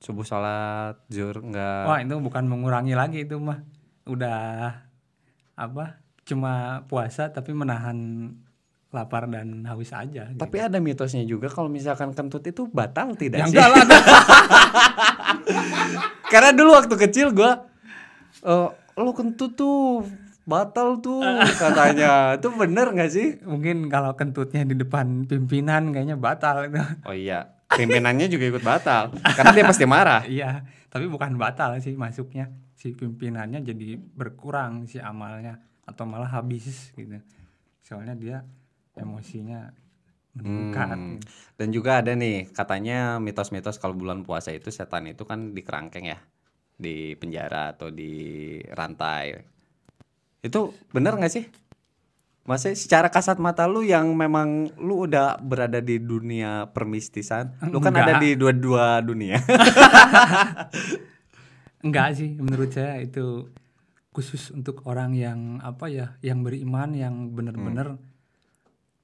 subuh 0.00 0.24
sholat 0.24 0.96
zuhur 1.12 1.44
enggak. 1.44 1.84
Wah, 1.88 1.98
itu 2.00 2.16
bukan 2.20 2.44
mengurangi 2.48 2.96
lagi 2.96 3.24
itu 3.24 3.36
mah. 3.36 3.60
Udah 4.08 4.80
apa? 5.56 6.00
Cuma 6.24 6.84
puasa 6.88 7.32
tapi 7.32 7.52
menahan 7.52 8.28
lapar 8.90 9.30
dan 9.30 9.62
haus 9.70 9.94
aja. 9.94 10.28
gitu. 10.28 10.40
Tapi 10.40 10.56
ada 10.58 10.82
mitosnya 10.82 11.22
juga 11.22 11.46
kalau 11.46 11.70
misalkan 11.70 12.10
kentut 12.10 12.42
itu 12.42 12.66
batal 12.66 13.14
tidak 13.14 13.46
yang 13.46 13.50
sih? 13.52 13.56
enggak 13.56 13.68
lah. 13.70 13.84
Karena 16.32 16.50
dulu 16.52 16.70
waktu 16.74 16.94
kecil 16.96 17.30
gua 17.30 17.70
eh 18.40 18.68
lo 19.00 19.12
kentut 19.14 19.54
tuh 19.54 20.02
batal 20.50 20.98
tuh 20.98 21.22
katanya. 21.62 22.34
Itu 22.34 22.50
bener 22.50 22.90
nggak 22.90 23.10
sih? 23.14 23.38
Mungkin 23.46 23.86
kalau 23.86 24.18
kentutnya 24.18 24.66
di 24.66 24.74
depan 24.74 25.30
pimpinan 25.30 25.94
kayaknya 25.94 26.18
batal 26.18 26.66
itu. 26.66 26.82
Oh 27.06 27.14
iya, 27.14 27.46
pimpinannya 27.70 28.26
juga 28.26 28.50
ikut 28.50 28.64
batal 28.66 29.14
karena 29.38 29.50
dia 29.54 29.64
pasti 29.64 29.86
marah. 29.86 30.26
Iya, 30.26 30.66
tapi 30.90 31.06
bukan 31.06 31.38
batal 31.38 31.78
sih 31.78 31.94
masuknya. 31.94 32.50
Si 32.74 32.90
pimpinannya 32.98 33.62
jadi 33.62 33.94
berkurang 33.94 34.90
si 34.90 34.98
amalnya 34.98 35.62
atau 35.86 36.02
malah 36.02 36.28
habis 36.34 36.90
gitu. 36.98 37.22
Soalnya 37.86 38.18
dia 38.18 38.38
emosinya 38.98 39.70
meningkat. 40.34 40.88
Hmm. 40.94 41.18
gitu. 41.18 41.26
Dan 41.58 41.68
juga 41.74 42.00
ada 42.02 42.12
nih 42.14 42.50
katanya 42.50 43.18
mitos-mitos 43.18 43.78
kalau 43.78 43.94
bulan 43.94 44.22
puasa 44.22 44.54
itu 44.54 44.70
setan 44.70 45.10
itu 45.10 45.22
kan 45.26 45.52
di 45.54 45.62
kerangkeng 45.62 46.06
ya, 46.10 46.18
di 46.74 47.14
penjara 47.18 47.74
atau 47.74 47.90
di 47.90 48.12
rantai. 48.72 49.49
Itu 50.40 50.72
bener 50.92 51.16
nggak 51.16 51.32
sih? 51.32 51.44
Maksudnya 52.48 52.74
secara 52.74 53.08
kasat 53.12 53.38
mata 53.38 53.68
lu 53.68 53.84
yang 53.84 54.16
memang 54.16 54.72
lu 54.80 55.06
udah 55.06 55.38
berada 55.38 55.78
di 55.78 56.00
dunia 56.00 56.72
permistisan, 56.72 57.54
lu 57.68 57.78
kan 57.78 57.94
ada 57.94 58.18
di 58.18 58.34
dua-dua 58.34 59.04
dunia. 59.04 59.38
Enggak 61.84 62.16
sih, 62.16 62.34
menurut 62.40 62.72
saya 62.72 63.00
itu 63.00 63.52
khusus 64.10 64.50
untuk 64.50 64.82
orang 64.88 65.14
yang 65.14 65.60
apa 65.62 65.86
ya, 65.92 66.16
yang 66.24 66.42
beriman, 66.42 66.96
yang 66.96 67.30
bener-bener 67.30 68.00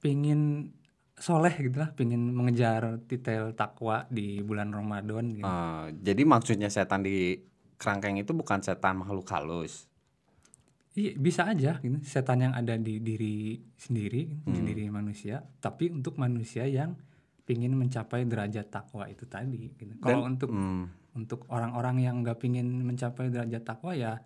pingin 0.03 0.73
soleh 1.17 1.53
gitu 1.57 1.81
lah, 1.81 1.89
pingin 1.97 2.29
mengejar 2.33 3.01
titel 3.09 3.53
takwa 3.57 4.05
di 4.13 4.41
bulan 4.45 4.69
Ramadan 4.69 5.33
gitu. 5.33 5.45
Eh, 5.45 5.85
jadi 6.03 6.21
maksudnya 6.25 6.69
setan 6.69 7.01
di 7.01 7.41
kerangkeng 7.81 8.21
itu 8.21 8.33
bukan 8.37 8.61
setan 8.61 9.01
makhluk 9.01 9.25
halus. 9.33 9.89
Iya 10.97 11.13
bisa 11.13 11.45
aja 11.45 11.77
gitu 11.77 12.01
setan 12.01 12.41
yang 12.41 12.57
ada 12.57 12.73
di 12.73 12.97
diri 12.97 13.61
sendiri 13.77 14.33
di 14.49 14.59
diri 14.65 14.89
manusia 14.89 15.37
tapi 15.61 15.93
untuk 15.93 16.17
manusia 16.17 16.65
yang 16.65 16.97
pingin 17.45 17.77
mencapai 17.77 18.25
derajat 18.25 18.67
takwa 18.67 19.05
itu 19.05 19.29
tadi 19.29 19.71
gitu. 19.77 19.93
Kalau 20.01 20.25
untuk 20.25 20.49
Hmm. 20.49 20.89
untuk 21.13 21.45
orang-orang 21.53 22.01
yang 22.01 22.25
nggak 22.25 22.41
pingin 22.41 22.65
mencapai 22.81 23.29
derajat 23.29 23.61
takwa 23.61 23.93
ya 23.93 24.17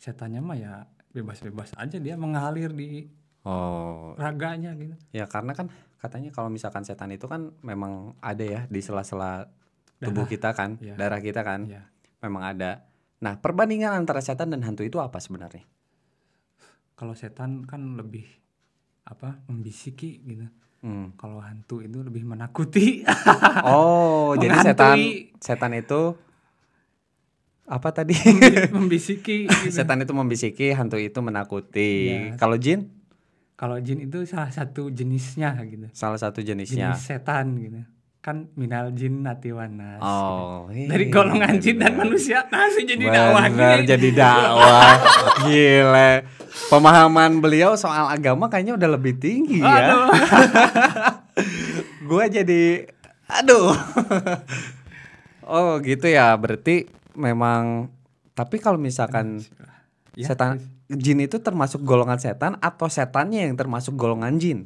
setannya 0.00 0.40
mah 0.40 0.56
ya 0.56 0.72
bebas-bebas 1.12 1.76
aja 1.76 1.96
dia 2.00 2.16
mengalir 2.16 2.72
di 2.72 3.12
Oh, 3.46 4.18
raganya 4.18 4.74
gitu. 4.74 4.98
Ya 5.14 5.30
karena 5.30 5.54
kan 5.54 5.70
katanya 6.02 6.34
kalau 6.34 6.50
misalkan 6.50 6.82
setan 6.82 7.14
itu 7.14 7.30
kan 7.30 7.54
memang 7.62 8.18
ada 8.18 8.42
ya 8.42 8.60
di 8.66 8.82
sela-sela 8.82 9.46
tubuh 10.02 10.26
kita 10.26 10.50
kan, 10.50 10.82
Iya. 10.82 10.98
darah 10.98 11.22
kita 11.22 11.46
kan, 11.46 11.70
Ya. 11.70 11.86
memang 12.26 12.42
ada. 12.42 12.90
Nah 13.22 13.38
perbandingan 13.38 13.94
antara 13.94 14.18
setan 14.18 14.50
dan 14.50 14.66
hantu 14.66 14.82
itu 14.82 14.98
apa 14.98 15.22
sebenarnya? 15.22 15.62
Kalau 16.96 17.12
setan 17.12 17.68
kan 17.68 18.00
lebih 18.00 18.24
apa 19.04 19.38
membisiki 19.46 20.24
gitu. 20.24 20.48
Hmm. 20.80 21.12
Kalau 21.20 21.44
hantu 21.44 21.84
itu 21.84 22.00
lebih 22.00 22.24
menakuti. 22.24 23.04
Oh 23.68 24.36
jadi 24.36 24.56
setan 24.64 24.98
setan 25.38 25.72
itu 25.76 26.16
apa 27.66 27.88
tadi? 27.90 28.14
membisiki 28.76 29.50
gitu. 29.50 29.74
setan 29.74 30.00
itu 30.02 30.12
membisiki, 30.14 30.72
hantu 30.72 30.96
itu 30.96 31.18
menakuti. 31.20 31.92
Iya. 32.10 32.40
Kalau 32.40 32.56
jin 32.56 32.90
Kalau 33.56 33.80
jin 33.80 34.04
itu 34.04 34.28
salah 34.28 34.52
satu 34.52 34.92
jenisnya 34.92 35.56
gitu. 35.64 35.88
salah 35.96 36.20
satu 36.20 36.44
jenisnya. 36.44 36.92
Jenis 36.92 37.02
setan 37.08 37.56
gitu. 37.56 37.80
Kan 38.26 38.50
minal 38.58 38.90
jin 38.90 39.22
nati 39.22 39.54
wanas. 39.54 40.02
Oh, 40.02 40.66
Dari 40.66 41.06
iya, 41.06 41.14
golongan 41.14 41.62
jin 41.62 41.78
dan 41.78 41.94
bener. 41.94 42.10
manusia 42.10 42.42
masih 42.50 42.82
jadi 42.82 43.06
dakwah 43.06 43.46
Benar 43.46 43.80
jadi 43.86 44.08
dakwah. 44.10 44.92
Gile. 45.46 46.10
Pemahaman 46.66 47.38
beliau 47.38 47.78
soal 47.78 48.10
agama 48.10 48.50
kayaknya 48.50 48.74
udah 48.74 48.98
lebih 48.98 49.14
tinggi 49.14 49.62
ya. 49.62 49.78
Aduh. 49.78 50.06
Gua 52.10 52.26
jadi 52.26 52.90
aduh. 53.30 53.70
oh, 55.46 55.78
gitu 55.86 56.10
ya. 56.10 56.34
Berarti 56.34 56.90
memang 57.14 57.86
tapi 58.34 58.58
kalau 58.58 58.76
misalkan 58.76 59.38
Ya, 60.16 60.32
setan 60.32 60.64
jin 60.88 61.20
itu 61.20 61.36
termasuk 61.38 61.84
golongan 61.84 62.16
setan 62.16 62.56
atau 62.58 62.88
setannya 62.88 63.46
yang 63.46 63.54
termasuk 63.54 63.94
golongan 63.94 64.40
jin? 64.40 64.58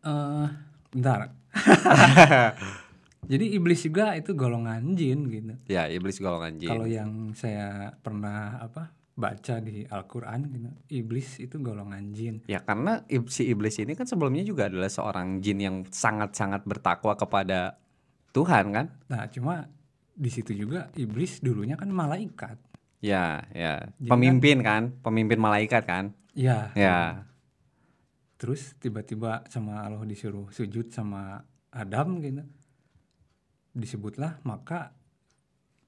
eh 0.00 0.46
bentar. 0.88 1.34
Jadi 3.32 3.54
iblis 3.54 3.86
juga 3.86 4.18
itu 4.18 4.34
golongan 4.34 4.98
jin 4.98 5.30
gitu. 5.30 5.54
Ya, 5.70 5.86
iblis 5.86 6.18
golongan 6.18 6.58
jin. 6.58 6.70
Kalau 6.74 6.88
yang 6.90 7.32
saya 7.38 7.94
pernah 8.02 8.58
apa 8.58 8.90
baca 9.12 9.60
di 9.62 9.86
Al-Qur'an 9.86 10.50
gitu, 10.50 10.70
iblis 10.90 11.38
itu 11.38 11.56
golongan 11.62 12.10
jin. 12.10 12.42
Ya 12.50 12.58
karena 12.64 13.06
si 13.30 13.46
iblis 13.46 13.78
ini 13.78 13.94
kan 13.94 14.10
sebelumnya 14.10 14.42
juga 14.42 14.66
adalah 14.66 14.90
seorang 14.90 15.38
jin 15.38 15.58
yang 15.62 15.76
sangat-sangat 15.86 16.66
bertakwa 16.66 17.14
kepada 17.14 17.78
Tuhan 18.34 18.72
kan? 18.72 18.86
Nah, 19.06 19.28
cuma 19.28 19.68
di 20.12 20.30
situ 20.32 20.56
juga 20.56 20.88
iblis 20.98 21.38
dulunya 21.44 21.78
kan 21.78 21.92
malaikat. 21.92 22.58
Ya, 23.02 23.42
ya. 23.50 23.90
Jadi 23.98 24.10
Pemimpin 24.10 24.58
kan, 24.62 24.82
pemimpin 25.02 25.38
malaikat 25.38 25.82
kan? 25.84 26.04
Ya. 26.32 26.70
Ya. 26.72 27.28
Terus 28.42 28.74
tiba-tiba 28.82 29.46
sama 29.46 29.86
Allah 29.86 30.02
disuruh 30.02 30.50
sujud 30.50 30.90
sama 30.90 31.38
Adam 31.70 32.18
gitu. 32.18 32.42
Disebutlah 33.70 34.42
maka 34.42 34.90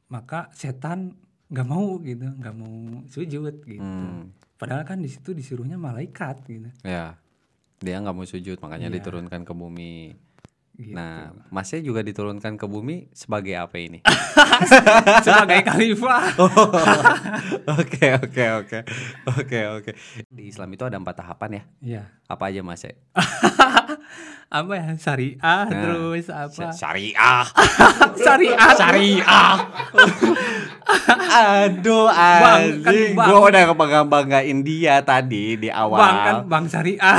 maka 0.06 0.54
setan 0.54 1.18
nggak 1.50 1.66
mau 1.66 1.98
gitu, 1.98 2.30
nggak 2.30 2.54
mau 2.54 3.02
sujud 3.10 3.54
gitu. 3.66 3.82
Hmm, 3.82 4.30
Padahal 4.54 4.86
kan 4.86 5.02
di 5.02 5.10
situ 5.10 5.34
disuruhnya 5.34 5.74
malaikat 5.74 6.46
gitu. 6.46 6.70
ya. 6.86 7.18
Dia 7.82 8.00
nggak 8.00 8.14
mau 8.16 8.24
sujud, 8.24 8.56
makanya 8.62 8.86
Iya. 8.88 8.96
diturunkan 9.02 9.42
ke 9.42 9.52
bumi. 9.52 10.14
Gitu. 10.74 10.94
Nah, 10.94 11.30
Masnya 11.54 11.78
juga 11.82 12.02
diturunkan 12.02 12.58
ke 12.58 12.66
bumi 12.66 13.06
sebagai 13.14 13.54
apa 13.54 13.78
ini? 13.78 14.02
sebagai 15.26 15.62
khalifah. 15.62 16.34
Oke, 17.78 18.06
oke, 18.20 18.44
oke. 18.60 18.78
Oke, 19.38 19.60
oke. 19.70 19.90
Di 20.28 20.42
Islam 20.50 20.68
itu 20.74 20.84
ada 20.84 21.00
empat 21.00 21.16
tahapan 21.22 21.50
ya? 21.50 21.62
Iya. 21.80 22.02
Apa 22.28 22.52
aja 22.52 22.60
Mas? 22.60 22.84
Apa 24.54 24.72
ya? 24.78 24.94
Syariah 24.94 25.66
terus 25.66 26.30
apa? 26.30 26.70
Syariah. 26.70 27.42
Syariah. 28.14 28.70
Syariah. 28.78 29.54
Aduh, 31.34 32.06
Bang, 32.06 32.62
kan. 32.86 32.94
Gua 33.18 33.38
udah 33.50 33.62
kebangga-banggain 33.74 34.58
dia 34.62 35.02
tadi 35.02 35.58
di 35.58 35.68
awal. 35.74 35.98
Bang 35.98 36.16
kan 36.22 36.36
bang 36.46 36.64
syariah. 36.70 37.18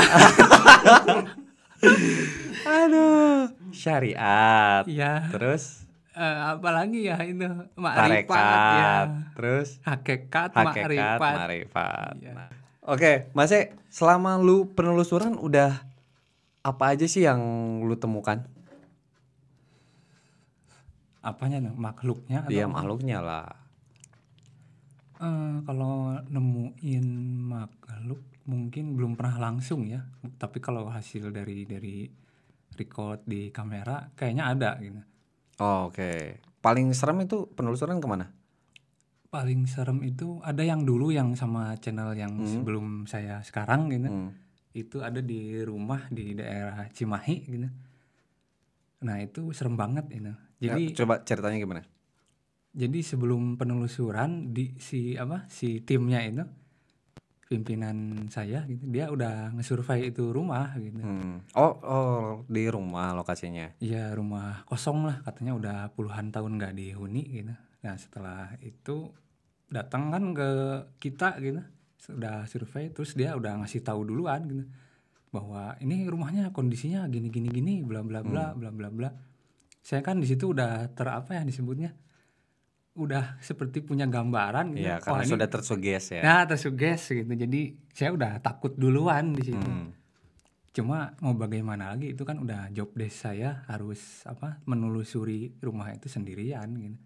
Aduh, 2.65 3.53
syariat. 3.71 4.83
Iya. 4.89 5.29
Terus 5.29 5.85
Eh, 6.15 6.37
apalagi 6.47 7.11
ya 7.11 7.19
itu 7.27 7.43
makrifat 7.75 8.39
ya. 8.79 8.95
Terus 9.35 9.83
Hakikat, 9.83 10.55
hakikat, 10.55 11.19
makrifat. 11.19 11.19
marifat. 11.19 12.13
Iya. 12.23 12.31
Nah, 12.39 12.49
Oke, 12.87 13.27
Mas, 13.35 13.51
E, 13.51 13.75
selama 13.91 14.39
lu 14.39 14.71
penelusuran 14.71 15.35
udah 15.35 15.83
apa 16.63 16.95
aja 16.95 17.03
sih 17.03 17.27
yang 17.27 17.41
lu 17.83 17.99
temukan? 17.99 18.47
Apanya 21.19 21.67
nih? 21.67 21.75
Makhluknya 21.75 22.47
apa? 22.47 22.63
makhluknya 22.71 23.19
lah. 23.19 23.51
Eh, 25.19 25.55
kalau 25.67 26.15
nemuin 26.31 27.07
makhluk 27.43 28.23
mungkin 28.47 28.95
belum 28.95 29.19
pernah 29.19 29.51
langsung 29.51 29.83
ya. 29.83 30.07
Tapi 30.39 30.63
kalau 30.63 30.87
hasil 30.87 31.27
dari 31.35 31.67
dari 31.67 32.07
record 32.75 33.23
di 33.23 33.49
kamera 33.49 34.11
kayaknya 34.13 34.43
ada 34.51 34.71
gitu. 34.79 35.01
Oh, 35.63 35.87
Oke. 35.87 36.43
Paling 36.59 36.91
serem 36.91 37.23
itu 37.23 37.47
penelusuran 37.53 38.01
ke 38.01 38.07
mana? 38.09 38.27
Paling 39.29 39.67
serem 39.67 40.01
itu 40.03 40.39
ada 40.41 40.63
yang 40.65 40.83
dulu 40.83 41.11
yang 41.11 41.35
sama 41.35 41.75
channel 41.77 42.15
yang 42.15 42.35
sebelum 42.43 43.05
saya 43.05 43.39
sekarang 43.45 43.91
gitu. 43.91 44.09
Hmm. 44.09 44.31
Itu 44.75 45.05
ada 45.05 45.21
di 45.21 45.61
rumah 45.63 46.09
di 46.11 46.35
daerah 46.35 46.89
Cimahi 46.91 47.37
gitu. 47.47 47.69
Nah, 49.05 49.21
itu 49.21 49.53
serem 49.53 49.77
banget 49.77 50.09
itu. 50.09 50.33
Jadi 50.59 50.83
Ya, 50.91 50.95
coba 51.03 51.21
ceritanya 51.21 51.59
gimana? 51.61 51.83
jadi 52.75 52.99
sebelum 52.99 53.55
penelusuran 53.55 54.51
di 54.51 54.75
si 54.83 55.15
apa 55.15 55.47
si 55.47 55.79
timnya 55.87 56.19
itu 56.19 56.43
pimpinan 57.45 58.27
saya 58.33 58.65
gitu. 58.65 58.89
Dia 58.89 59.13
udah 59.13 59.53
ngesurvey 59.53 60.09
itu 60.09 60.33
rumah 60.33 60.73
gitu. 60.81 61.01
Hmm. 61.01 61.45
Oh, 61.53 61.73
oh, 61.85 62.23
di 62.49 62.65
rumah 62.65 63.13
lokasinya. 63.13 63.77
ya 63.77 64.11
rumah 64.17 64.65
kosong 64.65 65.05
lah. 65.05 65.21
Katanya 65.21 65.53
udah 65.53 65.77
puluhan 65.93 66.33
tahun 66.33 66.57
nggak 66.57 66.73
dihuni 66.73 67.23
gitu. 67.41 67.53
Nah 67.85 67.95
setelah 68.01 68.57
itu 68.65 69.13
datang 69.69 70.09
kan 70.09 70.33
ke 70.33 70.49
kita 70.97 71.37
gitu. 71.37 71.61
Sudah 72.01 72.49
survei 72.49 72.89
terus 72.89 73.13
dia 73.13 73.37
udah 73.37 73.61
ngasih 73.61 73.85
tahu 73.85 74.09
duluan 74.09 74.41
gitu. 74.49 74.65
Bahwa 75.29 75.77
ini 75.85 76.09
rumahnya 76.09 76.49
kondisinya 76.49 77.05
gini 77.05 77.29
gini 77.29 77.49
gini 77.53 77.73
bla 77.85 78.01
bla 78.01 78.25
bla 78.25 78.57
bla 78.57 78.73
bla 78.73 78.89
bla. 78.89 79.09
Saya 79.85 80.01
kan 80.01 80.17
di 80.17 80.25
situ 80.25 80.49
udah 80.49 80.89
ter 80.97 81.05
apa 81.05 81.37
ya 81.37 81.45
disebutnya 81.45 81.93
udah 82.95 83.35
seperti 83.43 83.83
punya 83.83 84.07
gambaran 84.07 84.71
gitu 84.71 84.87
Iya, 84.87 85.03
Wah, 85.03 85.03
karena 85.03 85.23
ini 85.27 85.33
sudah 85.35 85.49
tersuges 85.51 86.03
ya. 86.15 86.21
Nah, 86.23 86.41
tersuges 86.47 87.01
gitu. 87.11 87.27
Jadi 87.27 87.61
saya 87.91 88.15
udah 88.15 88.39
takut 88.39 88.71
duluan 88.79 89.35
di 89.35 89.43
situ. 89.51 89.59
Hmm. 89.59 89.91
Cuma 90.71 91.11
mau 91.23 91.35
bagaimana 91.35 91.91
lagi 91.91 92.15
itu 92.15 92.23
kan 92.23 92.39
udah 92.39 92.71
job 92.71 92.91
desk 92.95 93.27
saya 93.27 93.63
harus 93.67 94.23
apa 94.27 94.59
menelusuri 94.63 95.59
rumah 95.59 95.91
itu 95.91 96.07
sendirian 96.07 96.67
gitu. 96.75 96.97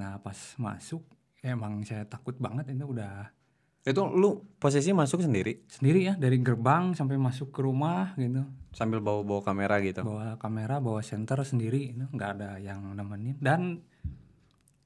Nah, 0.00 0.20
pas 0.24 0.36
masuk 0.56 1.04
emang 1.44 1.84
saya 1.84 2.08
takut 2.08 2.36
banget 2.40 2.72
itu 2.72 2.84
udah 2.88 3.32
Itu 3.80 4.12
lu 4.12 4.44
posisi 4.60 4.92
masuk 4.92 5.24
sendiri 5.24 5.64
sendiri 5.64 6.12
ya 6.12 6.14
dari 6.20 6.36
gerbang 6.44 6.92
sampai 6.92 7.16
masuk 7.16 7.48
ke 7.48 7.64
rumah 7.64 8.12
gitu. 8.20 8.44
sambil 8.76 9.00
bawa-bawa 9.00 9.40
kamera 9.40 9.80
gitu. 9.80 10.04
Bawa 10.04 10.36
kamera, 10.36 10.84
bawa 10.84 11.00
center 11.00 11.40
sendiri 11.40 11.96
itu 11.96 12.04
nggak 12.12 12.30
ada 12.36 12.60
yang 12.60 12.92
nemenin 12.92 13.40
dan 13.40 13.80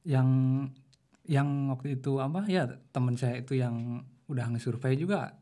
yang 0.05 0.29
yang 1.25 1.49
waktu 1.69 1.97
itu 1.97 2.17
apa 2.19 2.45
ya 2.45 2.65
teman 2.93 3.17
saya 3.17 3.41
itu 3.41 3.57
yang 3.57 4.01
udah 4.27 4.47
ngesurvey 4.49 4.95
juga 4.95 5.37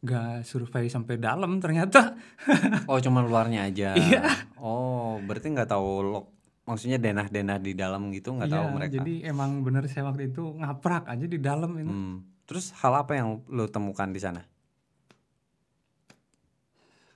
nggak 0.00 0.42
survei 0.42 0.88
sampai 0.88 1.20
dalam 1.20 1.60
ternyata 1.60 2.16
Oh, 2.88 2.96
cuma 2.98 3.20
luarnya 3.20 3.68
aja. 3.68 3.92
Iya. 3.92 4.24
Oh, 4.56 5.20
berarti 5.20 5.52
nggak 5.52 5.68
tahu 5.68 5.88
lo 6.02 6.20
maksudnya 6.64 6.96
denah-denah 6.96 7.58
di 7.58 7.72
dalam 7.74 8.08
gitu 8.08 8.32
nggak 8.32 8.48
tahu 8.48 8.64
Iya, 8.64 8.72
mereka. 8.72 8.92
jadi 8.96 9.14
emang 9.28 9.60
bener 9.60 9.84
saya 9.86 10.08
waktu 10.08 10.30
itu 10.30 10.56
ngaprak 10.56 11.04
aja 11.04 11.26
di 11.26 11.36
dalam 11.36 11.76
ini 11.76 11.90
Hmm. 11.90 12.16
Terus 12.48 12.72
hal 12.74 12.96
apa 12.96 13.14
yang 13.14 13.44
lu 13.46 13.68
temukan 13.68 14.08
di 14.08 14.18
sana? 14.18 14.42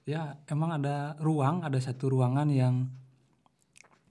ya 0.05 0.37
emang 0.45 0.77
ada 0.77 1.17
ruang 1.17 1.65
ada 1.65 1.81
satu 1.81 2.13
ruangan 2.13 2.53
yang 2.53 2.93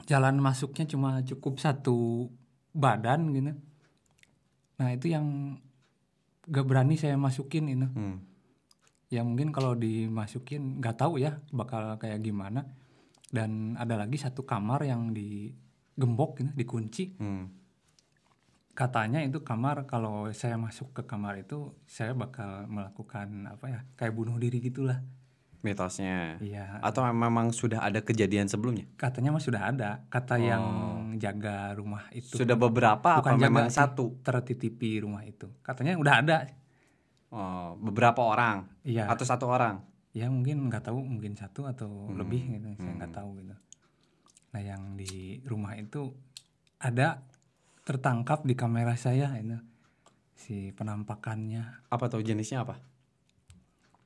jalan 0.03 0.39
masuknya 0.39 0.85
cuma 0.87 1.23
cukup 1.23 1.59
satu 1.59 2.27
badan 2.75 3.31
gitu. 3.31 3.53
Nah 4.79 4.89
itu 4.91 5.07
yang 5.13 5.57
gak 6.49 6.65
berani 6.67 6.99
saya 6.99 7.15
masukin 7.15 7.71
itu. 7.71 7.87
Hmm. 7.87 8.19
ya 9.13 9.21
mungkin 9.21 9.53
kalau 9.53 9.77
dimasukin 9.77 10.81
nggak 10.81 10.97
tahu 10.97 11.21
ya 11.21 11.37
bakal 11.53 11.95
kayak 12.01 12.25
gimana. 12.25 12.65
Dan 13.33 13.77
ada 13.77 13.97
lagi 13.97 14.17
satu 14.17 14.45
kamar 14.45 14.85
yang 14.85 15.13
digembok 15.13 16.41
gitu 16.41 16.51
dikunci. 16.53 17.05
Hmm. 17.17 17.45
katanya 18.73 19.21
itu 19.21 19.45
kamar 19.45 19.85
kalau 19.85 20.33
saya 20.33 20.57
masuk 20.57 20.97
ke 20.97 21.01
kamar 21.05 21.45
itu 21.45 21.77
saya 21.85 22.17
bakal 22.17 22.65
melakukan 22.65 23.45
apa 23.45 23.69
ya 23.69 23.79
kayak 23.93 24.17
bunuh 24.17 24.33
diri 24.41 24.57
gitulah 24.65 24.97
Mitosnya. 25.63 26.37
iya. 26.39 26.77
Atau 26.79 27.07
memang 27.07 27.49
sudah 27.49 27.79
ada 27.79 27.99
kejadian 27.99 28.45
sebelumnya? 28.45 28.83
katanya 28.93 29.31
mah 29.31 29.39
sudah 29.39 29.61
ada. 29.65 30.03
Kata 30.07 30.35
yang 30.37 30.63
jaga 31.15 31.71
rumah 31.71 32.03
itu 32.11 32.35
Sudah 32.35 32.59
beberapa 32.59 33.15
apa 33.15 33.23
Bukan 33.23 33.39
jaga, 33.39 33.47
memang 33.47 33.67
satu? 33.71 34.19
tertitipi 34.19 34.99
rumah 34.99 35.23
itu. 35.23 35.47
Katanya 35.63 35.95
udah 35.95 36.15
ada. 36.19 36.37
Oh, 37.31 37.79
beberapa 37.79 38.21
orang? 38.21 38.67
Iya. 38.83 39.07
Atau 39.07 39.23
satu 39.23 39.47
orang? 39.47 39.81
ya 40.13 40.29
mungkin 40.29 40.69
nggak 40.69 40.85
tahu 40.85 41.01
mungkin 41.01 41.33
satu 41.33 41.65
atau 41.65 41.89
Hmm, 42.05 42.21
lebih 42.21 42.45
gitu. 42.53 42.69
Saya 42.77 42.93
nggak 43.01 43.13
tahu 43.17 43.41
gitu. 43.41 43.55
Nah 44.53 44.61
yang 44.61 44.93
di 44.93 45.41
rumah 45.41 45.73
itu 45.73 46.13
ada 46.77 47.25
tertangkap 47.81 48.45
di 48.45 48.53
kamera 48.53 48.93
saya 48.93 49.33
itu 49.33 49.57
si 50.37 50.69
penampakannya. 50.69 51.89
Apa 51.89 52.13
tahu 52.13 52.21
jenisnya 52.21 52.61
apa? 52.61 52.77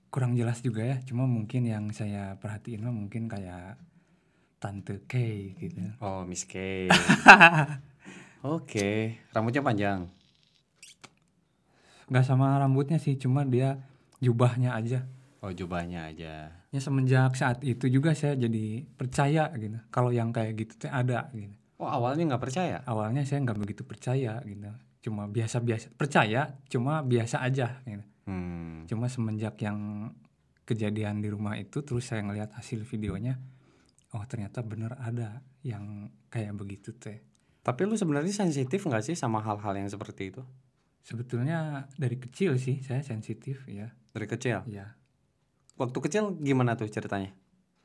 Kurang 0.08 0.34
jelas 0.34 0.60
juga 0.60 0.82
ya 0.82 0.98
cuma 1.02 1.24
mungkin 1.24 1.63
yang 1.63 1.91
saya 1.91 2.36
perhatiin 2.36 2.82
mah 2.82 2.91
mungkin 2.91 3.26
kayak 3.26 3.76
tante 4.58 5.04
K 5.04 5.13
gitu 5.56 5.84
Oh, 6.00 6.24
Miss 6.24 6.43
K. 6.43 6.88
Oke, 8.48 9.20
rambutnya 9.30 9.62
panjang. 9.62 10.00
nggak 12.08 12.24
sama 12.24 12.56
rambutnya 12.56 12.96
sih 12.98 13.15
cuma 13.15 13.43
dia 13.43 13.84
jubahnya 14.17 14.74
aja 14.74 15.04
Oh, 15.38 15.52
jubahnya 15.52 16.08
aja. 16.08 16.50
ya 16.67 16.80
semenjak 16.80 17.36
saat 17.36 17.62
itu 17.62 17.86
juga 17.88 18.12
saya 18.12 18.34
jadi 18.34 18.88
percaya 18.89 19.52
gitu 19.54 19.78
kalau 19.88 20.10
yang 20.10 20.32
kayak 20.32 20.56
gitu 20.56 20.74
teh 20.78 20.89
ada 20.89 21.28
gitu 21.32 21.52
Oh, 21.78 21.86
awalnya 21.86 22.26
nggak 22.26 22.41
percaya. 22.41 22.82
awalnya 22.84 23.22
saya 23.22 23.43
nggak 23.43 23.60
begitu 23.60 23.84
percaya 23.84 24.39
gitu 24.41 24.72
cuma 25.04 25.28
biasa-biasa 25.28 25.93
percaya 25.93 26.58
cuma 26.67 27.04
biasa 27.04 27.43
aja 27.43 27.84
gitu. 27.84 28.02
Hmm. 28.28 28.84
cuma 28.92 29.08
semenjak 29.08 29.56
yang 29.63 30.12
kejadian 30.68 31.24
di 31.24 31.32
rumah 31.32 31.56
itu 31.56 31.80
terus 31.80 32.12
saya 32.12 32.28
ngelihat 32.28 32.52
hasil 32.60 32.84
videonya 32.84 33.40
oh 34.12 34.24
ternyata 34.28 34.60
bener 34.68 35.00
ada 35.00 35.40
yang 35.63 36.12
kayak 36.28 36.52
begitu 36.60 36.92
teh 36.96 37.24
Tapi 37.63 37.84
lu 37.84 38.00
sebenarnya 38.00 38.32
sensitif 38.32 38.84
nggak 38.84 39.04
sih 39.04 39.16
sama 39.16 39.44
hal-hal 39.44 39.76
yang 39.76 39.88
seperti 39.88 40.36
itu 40.36 40.44
sebetulnya 41.08 41.88
dari 41.96 42.20
kecil 42.20 42.60
sih 42.60 42.84
saya 42.84 43.00
sensitif 43.00 43.63
ya 43.68 43.96
dari 44.12 44.28
kecil? 44.28 44.68
ya 44.68 44.96
Waktu 45.78 45.98
kecil 46.10 46.34
gimana 46.42 46.74
tuh 46.74 46.90
ceritanya? 46.90 47.38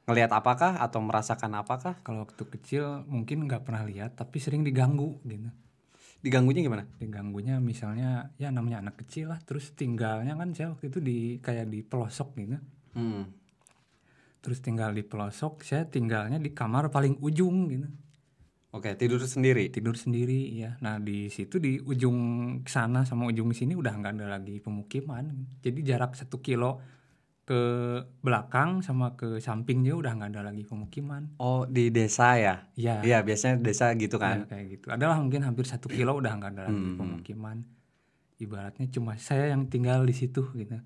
Ngelihat 0.09 0.33
apakah 0.33 0.81
atau 0.81 0.99
merasakan 1.05 1.61
apakah? 1.61 2.01
kalau 2.03 2.25
waktu 2.25 2.43
kecil 2.57 3.05
mungkin 3.07 3.47
nggak 3.47 3.63
pernah 3.69 3.85
lihat 3.87 4.19
tapi 4.19 4.43
sering 4.43 4.67
diganggu 4.67 5.23
gitu 5.23 5.53
Diganggunya 6.23 6.63
gimana? 6.63 6.87
diganggunya 6.97 7.59
misalnya 7.59 8.31
ya 8.39 8.49
namanya 8.49 8.79
anak 8.79 9.03
kecil 9.03 9.35
lah 9.35 9.43
terus 9.43 9.75
tinggalnya 9.75 10.39
kan 10.39 10.55
saya 10.55 10.71
waktu 10.71 10.87
itu 10.87 10.99
di 10.99 11.19
kayak 11.39 11.67
di 11.67 11.83
pelosok 11.83 12.39
gitu 12.39 12.59
Hmm. 12.93 13.25
terus 14.39 14.61
tinggal 14.61 14.93
di 14.93 15.01
pelosok 15.01 15.65
saya 15.65 15.83
tinggalnya 15.83 16.37
di 16.37 16.53
kamar 16.53 16.89
paling 16.89 17.19
ujung 17.19 17.67
gitu 17.69 17.89
Oke, 18.73 18.97
tidur 18.97 19.21
sendiri. 19.21 19.69
tidur 19.69 19.97
sendiri 19.97 20.49
ya 20.53 20.77
nah 20.79 20.97
di 20.97 21.29
situ 21.29 21.57
di 21.57 21.77
ujung 21.79 22.17
sana 22.65 23.03
sama 23.03 23.27
ujung 23.27 23.51
sini 23.51 23.73
udah 23.73 23.93
nggak 23.93 24.13
ada 24.17 24.39
lagi 24.39 24.61
pemukiman 24.61 25.29
jadi 25.59 25.81
jarak 25.83 26.15
satu 26.15 26.39
kilo 26.39 26.81
ke 27.53 27.61
belakang 28.21 28.81
sama 28.81 29.13
ke 29.13 29.37
sampingnya 29.39 29.93
udah 29.93 30.17
nggak 30.17 30.31
ada 30.33 30.43
lagi 30.49 30.65
pemukiman 30.65 31.37
Oh, 31.37 31.69
di 31.69 31.93
desa 31.93 32.41
ya? 32.41 32.65
ya 32.73 33.05
Iya, 33.05 33.21
biasanya 33.21 33.61
desa 33.61 33.93
gitu 33.93 34.17
ya, 34.17 34.25
kan. 34.41 34.49
kayak 34.49 34.67
gitu 34.73 34.87
adalah 34.89 35.21
mungkin 35.21 35.45
hampir 35.45 35.69
satu 35.69 35.93
kilo 35.93 36.17
udah 36.17 36.33
nggak 36.33 36.51
ada 36.51 36.63
lagi 36.67 36.81
Hmm. 36.81 36.97
pemukiman 36.97 37.61
ibaratnya 38.39 38.89
cuma 38.89 39.21
saya 39.21 39.53
yang 39.53 39.69
tinggal 39.69 40.01
di 40.03 40.17
situ 40.17 40.49
gitu 40.55 40.81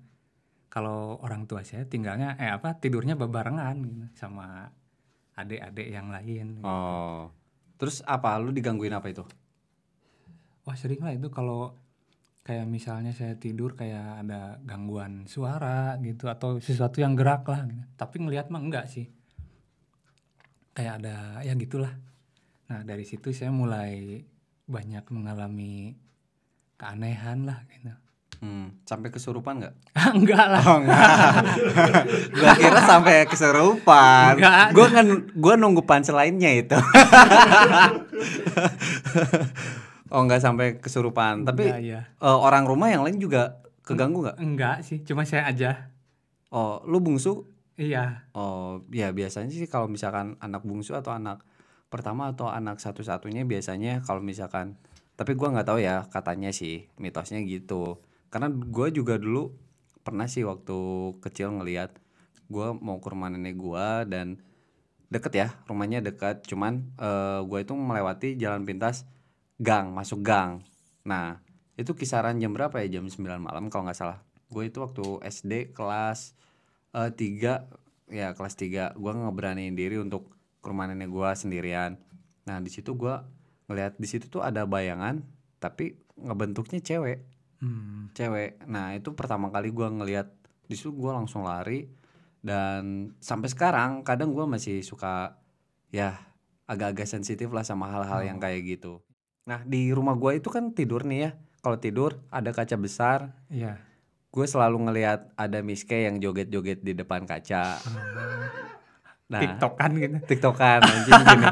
kalau 0.67 1.15
orang 1.23 1.47
tua 1.47 1.63
saya 1.63 1.87
tinggalnya 1.87 2.35
eh 2.35 2.51
apa 2.51 2.75
tidurnya 2.75 3.15
bebarengan 3.15 3.75
gitu 3.81 4.05
sama 4.13 4.67
adik-adik 5.33 5.87
yang 5.87 6.11
lain 6.11 6.59
Oh. 6.61 7.31
Terus 7.77 8.01
apa? 8.03 8.35
Lu 8.37 8.49
digangguin 8.49 8.89
apa 8.91 9.07
itu? 9.07 9.21
Wah 10.65 10.73
sering 10.73 10.99
lah 10.99 11.13
itu 11.13 11.29
kalau 11.29 11.77
kayak 12.47 12.63
misalnya 12.63 13.11
saya 13.11 13.35
tidur 13.35 13.75
kayak 13.75 14.23
ada 14.23 14.55
gangguan 14.63 15.27
suara 15.27 15.99
gitu 15.99 16.31
atau 16.31 16.63
sesuatu 16.63 17.03
yang 17.03 17.11
gerak 17.11 17.43
lah 17.43 17.67
gitu. 17.67 17.83
Tapi 17.99 18.23
ngelihat 18.23 18.47
mah 18.47 18.63
enggak 18.63 18.87
sih. 18.87 19.11
Kayak 20.71 21.03
ada 21.03 21.43
ya 21.43 21.51
gitulah. 21.59 21.91
Nah 22.71 22.87
dari 22.87 23.03
situ 23.03 23.35
saya 23.35 23.51
mulai 23.51 24.23
banyak 24.63 25.03
mengalami 25.11 25.99
keanehan 26.79 27.43
lah 27.43 27.67
gitu. 27.67 27.91
Hmm, 28.37 28.79
sampai 28.87 29.11
kesurupan 29.11 29.59
nggak? 29.59 29.75
enggak 30.23 30.45
lah. 30.47 30.63
Oh 30.63 30.79
enggak. 30.79 31.43
gua 32.39 32.53
kira 32.55 32.79
sampai 32.79 33.27
kesurupan. 33.27 34.39
Enggak. 34.39 34.71
Gua 34.71 34.87
kan 34.87 35.07
gua 35.35 35.53
nunggu 35.59 35.83
punchline-nya 35.83 36.63
itu. 36.63 36.79
oh 40.11 40.21
enggak 40.23 40.41
sampai 40.43 40.79
kesurupan. 40.79 41.43
Tapi 41.47 41.67
Enggak, 41.69 41.81
ya. 41.83 42.01
eh, 42.07 42.37
orang 42.37 42.63
rumah 42.67 42.91
yang 42.91 43.03
lain 43.03 43.19
juga 43.19 43.63
keganggu 43.83 44.23
nggak? 44.27 44.37
Enggak 44.39 44.77
sih, 44.83 45.01
cuma 45.03 45.23
saya 45.23 45.47
aja. 45.47 45.91
Oh, 46.51 46.79
lu 46.87 47.03
bungsu? 47.03 47.47
Iya. 47.77 48.25
Oh, 48.33 48.81
ya 48.89 49.13
biasanya 49.13 49.53
sih 49.53 49.69
kalau 49.69 49.85
misalkan 49.85 50.33
anak 50.41 50.65
bungsu 50.65 50.97
atau 50.97 51.13
anak 51.13 51.45
pertama 51.87 52.33
atau 52.33 52.49
anak 52.51 52.81
satu-satunya 52.81 53.47
biasanya 53.47 54.03
kalau 54.03 54.19
misalkan 54.19 54.75
tapi 55.15 55.33
gua 55.37 55.53
nggak 55.53 55.67
tahu 55.69 55.79
ya 55.79 56.03
katanya 56.09 56.49
sih 56.49 56.89
mitosnya 56.97 57.39
gitu. 57.45 58.01
Karena 58.33 58.49
gua 58.49 58.89
juga 58.89 59.15
dulu 59.21 59.53
pernah 60.01 60.25
sih 60.25 60.41
waktu 60.43 60.77
kecil 61.21 61.53
ngelihat 61.61 61.95
gua 62.49 62.73
mau 62.73 62.97
ke 62.97 63.07
rumah 63.11 63.29
nenek 63.29 63.55
gua 63.59 64.03
dan 64.07 64.39
deket 65.07 65.33
ya 65.35 65.47
rumahnya 65.67 66.03
dekat 66.03 66.43
cuman 66.43 66.83
eh, 66.99 67.39
gua 67.47 67.59
itu 67.63 67.71
melewati 67.75 68.35
jalan 68.35 68.67
pintas 68.67 69.07
gang 69.57 69.89
masuk 69.89 70.21
gang. 70.21 70.61
Nah 71.05 71.41
itu 71.77 71.93
kisaran 71.93 72.37
jam 72.37 72.53
berapa 72.53 72.73
ya? 72.81 72.97
Jam 72.97 73.09
9 73.09 73.37
malam 73.41 73.69
kalau 73.69 73.89
nggak 73.89 73.97
salah. 73.97 74.19
Gue 74.49 74.69
itu 74.69 74.81
waktu 74.81 75.03
SD 75.25 75.73
kelas 75.73 76.37
eh, 76.93 77.11
tiga. 77.13 77.65
Ya 78.07 78.31
kelas 78.31 78.55
3 78.55 78.95
gua 78.95 79.11
ngeberaniin 79.11 79.75
diri 79.75 79.99
untuk 79.99 80.31
ke 80.63 80.67
rumah 80.71 80.87
nenek 80.87 81.11
gua 81.11 81.35
sendirian. 81.35 81.99
Nah 82.47 82.63
di 82.63 82.71
situ 82.71 82.95
gua 82.95 83.27
ngeliat 83.67 83.99
di 83.99 84.07
situ 84.07 84.31
tuh 84.31 84.39
ada 84.39 84.63
bayangan 84.63 85.19
tapi 85.59 85.99
ngebentuknya 86.15 86.79
cewek. 86.79 87.19
Hmm. 87.57 88.13
cewek. 88.13 88.63
Nah 88.69 88.95
itu 88.95 89.11
pertama 89.11 89.51
kali 89.51 89.75
gua 89.75 89.91
ngeliat. 89.91 90.31
Di 90.71 90.79
situ 90.79 90.95
gua 90.95 91.19
langsung 91.19 91.43
lari 91.43 91.89
dan 92.39 93.11
sampai 93.19 93.51
sekarang 93.51 94.07
kadang 94.07 94.31
gua 94.31 94.47
masih 94.47 94.79
suka 94.87 95.35
ya 95.91 96.15
agak-agak 96.63 97.11
sensitif 97.11 97.51
lah 97.51 97.67
sama 97.67 97.91
hal-hal 97.91 98.23
yang 98.23 98.39
kayak 98.39 98.63
gitu 98.63 99.03
nah 99.47 99.63
di 99.63 99.89
rumah 99.95 100.13
gua 100.19 100.35
itu 100.35 100.51
kan 100.51 100.75
tidur 100.75 101.07
nih 101.07 101.19
ya. 101.23 101.31
Kalau 101.63 101.79
tidur 101.79 102.19
ada 102.29 102.51
kaca 102.51 102.75
besar. 102.77 103.31
Iya. 103.47 103.79
gue 104.27 104.45
selalu 104.45 104.85
ngelihat 104.85 105.33
ada 105.33 105.65
Miske 105.65 106.05
yang 106.05 106.21
joget-joget 106.21 106.85
di 106.85 106.93
depan 106.93 107.25
kaca. 107.25 107.63
Nah 109.27 109.43
TikTok 109.43 109.73
kan 109.75 109.91
gitu. 109.91 110.17
tiktokan 110.23 110.79
anjing 110.87 111.19
gini. 111.19 111.47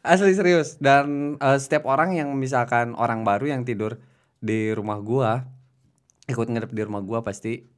Asli 0.00 0.32
serius. 0.32 0.80
Dan 0.80 1.36
eh, 1.36 1.58
setiap 1.60 1.84
orang 1.84 2.16
yang 2.16 2.32
misalkan 2.32 2.96
orang 2.96 3.28
baru 3.28 3.52
yang 3.52 3.68
tidur 3.68 4.00
di 4.40 4.72
rumah 4.72 5.04
gua 5.04 5.44
ikut 6.32 6.48
nginep 6.48 6.72
di 6.72 6.80
rumah 6.80 7.04
gua 7.04 7.20
pasti 7.20 7.68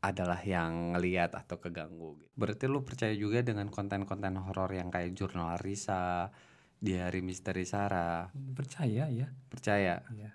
adalah 0.00 0.38
yang 0.44 0.94
ngeliat 0.94 1.34
atau 1.34 1.56
keganggu 1.58 2.20
gitu. 2.20 2.32
Berarti 2.36 2.64
lu 2.68 2.84
percaya 2.84 3.14
juga 3.16 3.40
dengan 3.40 3.72
konten-konten 3.72 4.36
horor 4.38 4.70
yang 4.76 4.92
kayak 4.92 5.16
jurnal 5.16 5.56
Risa, 5.58 6.30
diari 6.76 7.24
misteri 7.24 7.64
Sarah. 7.64 8.28
Percaya 8.32 9.08
ya. 9.08 9.26
Percaya. 9.48 10.04
Iya. 10.12 10.30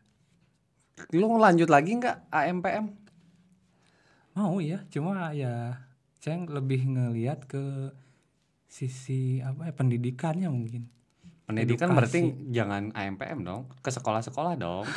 Lu 1.16 1.38
lanjut 1.38 1.70
lagi 1.70 1.98
nggak 1.98 2.30
AMPM? 2.30 2.86
Mau 4.38 4.64
ya, 4.64 4.84
cuma 4.88 5.36
ya 5.36 5.84
saya 6.22 6.38
lebih 6.48 6.88
ngelihat 6.88 7.50
ke 7.50 7.92
sisi 8.72 9.44
apa 9.44 9.68
ya 9.68 9.74
pendidikannya 9.76 10.48
mungkin. 10.48 10.88
Pendidikan 11.44 11.92
Edukasi. 11.92 11.98
berarti 11.98 12.22
jangan 12.56 12.96
AMPM 12.96 13.44
dong, 13.44 13.68
ke 13.84 13.92
sekolah-sekolah 13.92 14.56
dong. 14.56 14.88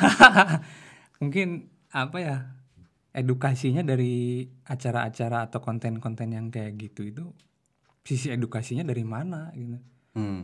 Mungkin 1.21 1.67
apa 1.91 2.17
ya 2.23 2.54
edukasinya 3.15 3.79
dari 3.79 4.43
acara-acara 4.67 5.47
atau 5.47 5.63
konten-konten 5.63 6.35
yang 6.35 6.51
kayak 6.51 6.75
gitu 6.75 7.07
itu 7.07 7.23
sisi 8.03 8.27
edukasinya 8.29 8.83
dari 8.83 9.07
mana 9.07 9.55
gitu. 9.55 9.79
Hmm. 10.19 10.43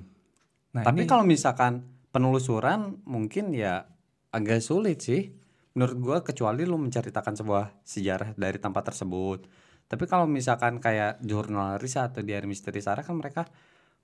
Nah, 0.71 0.87
Tapi 0.87 1.03
ini 1.03 1.09
kalau 1.11 1.27
misalkan 1.27 1.83
penelusuran 2.15 3.03
mungkin 3.03 3.51
ya 3.51 3.85
agak 4.31 4.63
sulit 4.63 5.03
sih. 5.03 5.35
Menurut 5.71 5.97
gua 6.03 6.17
kecuali 6.19 6.67
lu 6.67 6.75
menceritakan 6.75 7.31
sebuah 7.39 7.83
sejarah 7.83 8.35
dari 8.35 8.59
tempat 8.59 8.91
tersebut. 8.91 9.47
Tapi 9.87 10.03
kalau 10.07 10.27
misalkan 10.27 10.83
kayak 10.83 11.23
jurnal 11.23 11.79
Risa 11.79 12.07
atau 12.07 12.23
diari 12.23 12.47
misteri 12.47 12.83
Sarah 12.83 13.03
kan 13.03 13.15
mereka 13.15 13.47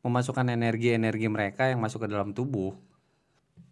memasukkan 0.04 0.48
energi-energi 0.48 1.28
mereka 1.28 1.68
yang 1.68 1.80
masuk 1.84 2.04
ke 2.04 2.08
dalam 2.12 2.36
tubuh. 2.36 2.76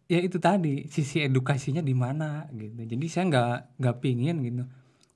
ya 0.06 0.22
itu 0.22 0.38
tadi 0.38 0.86
sisi 0.86 1.26
edukasinya 1.26 1.82
di 1.82 1.96
mana 1.98 2.46
gitu. 2.54 2.78
Jadi 2.86 3.06
saya 3.10 3.26
nggak 3.26 3.82
nggak 3.82 3.98
pingin 4.04 4.38
gitu 4.46 4.64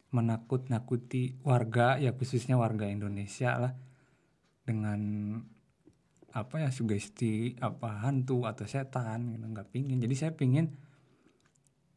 menakut-nakuti 0.09 1.37
warga 1.45 2.01
ya 2.01 2.17
khususnya 2.17 2.57
warga 2.57 2.89
Indonesia 2.89 3.57
lah 3.61 3.73
dengan 4.65 4.99
apa 6.29 6.61
ya 6.61 6.69
sugesti 6.69 7.57
apa 7.57 8.05
hantu 8.05 8.45
atau 8.45 8.65
setan 8.65 9.33
gitu 9.33 9.45
nggak 9.45 9.69
pingin. 9.73 9.97
Jadi 10.01 10.15
saya 10.17 10.31
pingin 10.33 10.69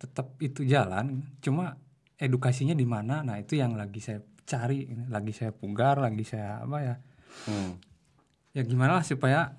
tetap 0.01 0.35
itu 0.42 0.66
jalan 0.66 1.25
cuma 1.38 1.79
edukasinya 2.18 2.75
di 2.75 2.87
mana 2.87 3.22
nah 3.22 3.38
itu 3.38 3.55
yang 3.55 3.79
lagi 3.79 4.03
saya 4.03 4.18
cari 4.42 4.90
lagi 5.07 5.31
saya 5.31 5.55
pugar 5.55 6.03
lagi 6.03 6.27
saya 6.27 6.59
apa 6.59 6.79
ya 6.83 6.96
Hmm. 7.48 7.81
ya 8.53 8.62
gimana 8.62 9.01
lah 9.01 9.05
supaya 9.05 9.57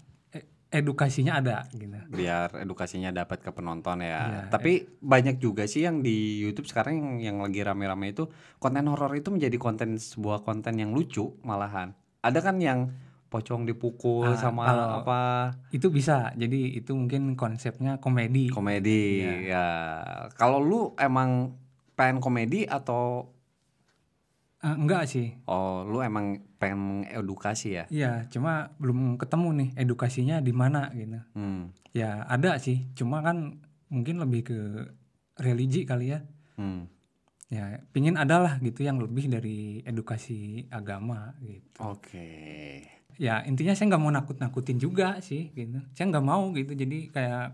edukasinya 0.74 1.38
ada 1.38 1.70
gitu 1.70 1.94
Biar 2.10 2.50
edukasinya 2.58 3.14
dapat 3.14 3.40
ke 3.40 3.54
penonton 3.54 4.02
ya. 4.02 4.10
Iya, 4.26 4.42
Tapi 4.50 4.98
banyak 4.98 5.38
juga 5.38 5.64
sih 5.64 5.86
yang 5.86 6.02
di 6.02 6.42
YouTube 6.42 6.66
sekarang 6.66 6.98
yang, 6.98 7.10
yang 7.22 7.38
lagi 7.40 7.62
rame-rame 7.62 8.10
itu 8.10 8.26
konten 8.58 8.90
horor 8.90 9.14
itu 9.14 9.30
menjadi 9.30 9.56
konten 9.56 9.96
sebuah 9.96 10.42
konten 10.42 10.76
yang 10.76 10.90
lucu 10.90 11.38
malahan. 11.42 11.94
Ada 12.20 12.42
kan 12.42 12.58
yang 12.58 12.90
pocong 13.30 13.66
dipukul 13.66 14.30
Ah, 14.30 14.38
sama 14.38 14.62
kalau- 14.66 14.94
apa 15.02 15.20
itu 15.70 15.90
bisa 15.90 16.30
jadi 16.34 16.78
itu 16.78 16.94
mungkin 16.94 17.34
konsepnya 17.34 17.98
komedi 17.98 18.46
komedi 18.46 19.26
Iya. 19.26 19.34
ya 19.42 19.68
kalau 20.38 20.62
lu 20.62 20.82
emang 20.96 21.58
pengen 21.94 22.22
komedi 22.22 22.70
atau 22.70 23.34
Eh, 24.64 24.76
enggak 24.80 25.12
sih. 25.12 25.36
Oh, 25.44 25.84
lu 25.84 26.00
emang 26.00 26.40
pengen 26.56 27.04
edukasi 27.12 27.76
ya? 27.76 27.84
Iya, 27.92 28.32
cuma 28.32 28.72
belum 28.80 29.20
ketemu 29.20 29.48
nih 29.60 29.70
edukasinya 29.76 30.40
di 30.40 30.56
mana 30.56 30.88
gitu. 30.96 31.20
Hmm. 31.36 31.76
Ya 31.92 32.24
ada 32.32 32.56
sih, 32.64 32.88
cuma 32.96 33.20
kan 33.20 33.60
mungkin 33.92 34.24
lebih 34.24 34.48
ke 34.48 34.58
religi 35.36 35.84
kali 35.84 36.16
ya. 36.16 36.24
Hmm. 36.56 36.88
Ya, 37.52 37.84
pingin 37.92 38.16
adalah 38.16 38.58
gitu 38.64 38.88
yang 38.88 39.04
lebih 39.04 39.28
dari 39.28 39.84
edukasi 39.84 40.66
agama 40.72 41.36
gitu. 41.44 41.84
Oke. 41.84 42.32
Ya 43.20 43.44
intinya 43.44 43.76
saya 43.76 43.94
nggak 43.94 44.02
mau 44.02 44.16
nakut-nakutin 44.16 44.80
juga 44.80 45.20
sih 45.20 45.52
gitu. 45.52 45.84
Saya 45.92 46.08
nggak 46.08 46.26
mau 46.26 46.56
gitu, 46.56 46.72
jadi 46.72 47.12
kayak 47.12 47.46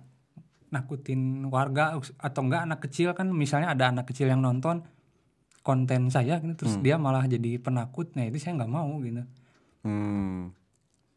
nakutin 0.69 1.49
warga 1.49 1.97
atau 2.21 2.41
enggak 2.45 2.69
anak 2.69 2.79
kecil 2.85 3.17
kan 3.17 3.33
misalnya 3.33 3.73
ada 3.73 3.89
anak 3.89 4.05
kecil 4.13 4.29
yang 4.29 4.45
nonton 4.45 4.85
konten 5.69 6.09
saya 6.09 6.41
gitu 6.41 6.55
terus 6.57 6.81
dia 6.81 6.97
malah 6.97 7.23
jadi 7.25 7.61
penakut 7.61 8.09
nah 8.13 8.25
itu 8.25 8.41
saya 8.41 8.57
nggak 8.57 8.71
mau 8.71 8.97
gitu 8.99 9.21
Hmm. 9.79 10.51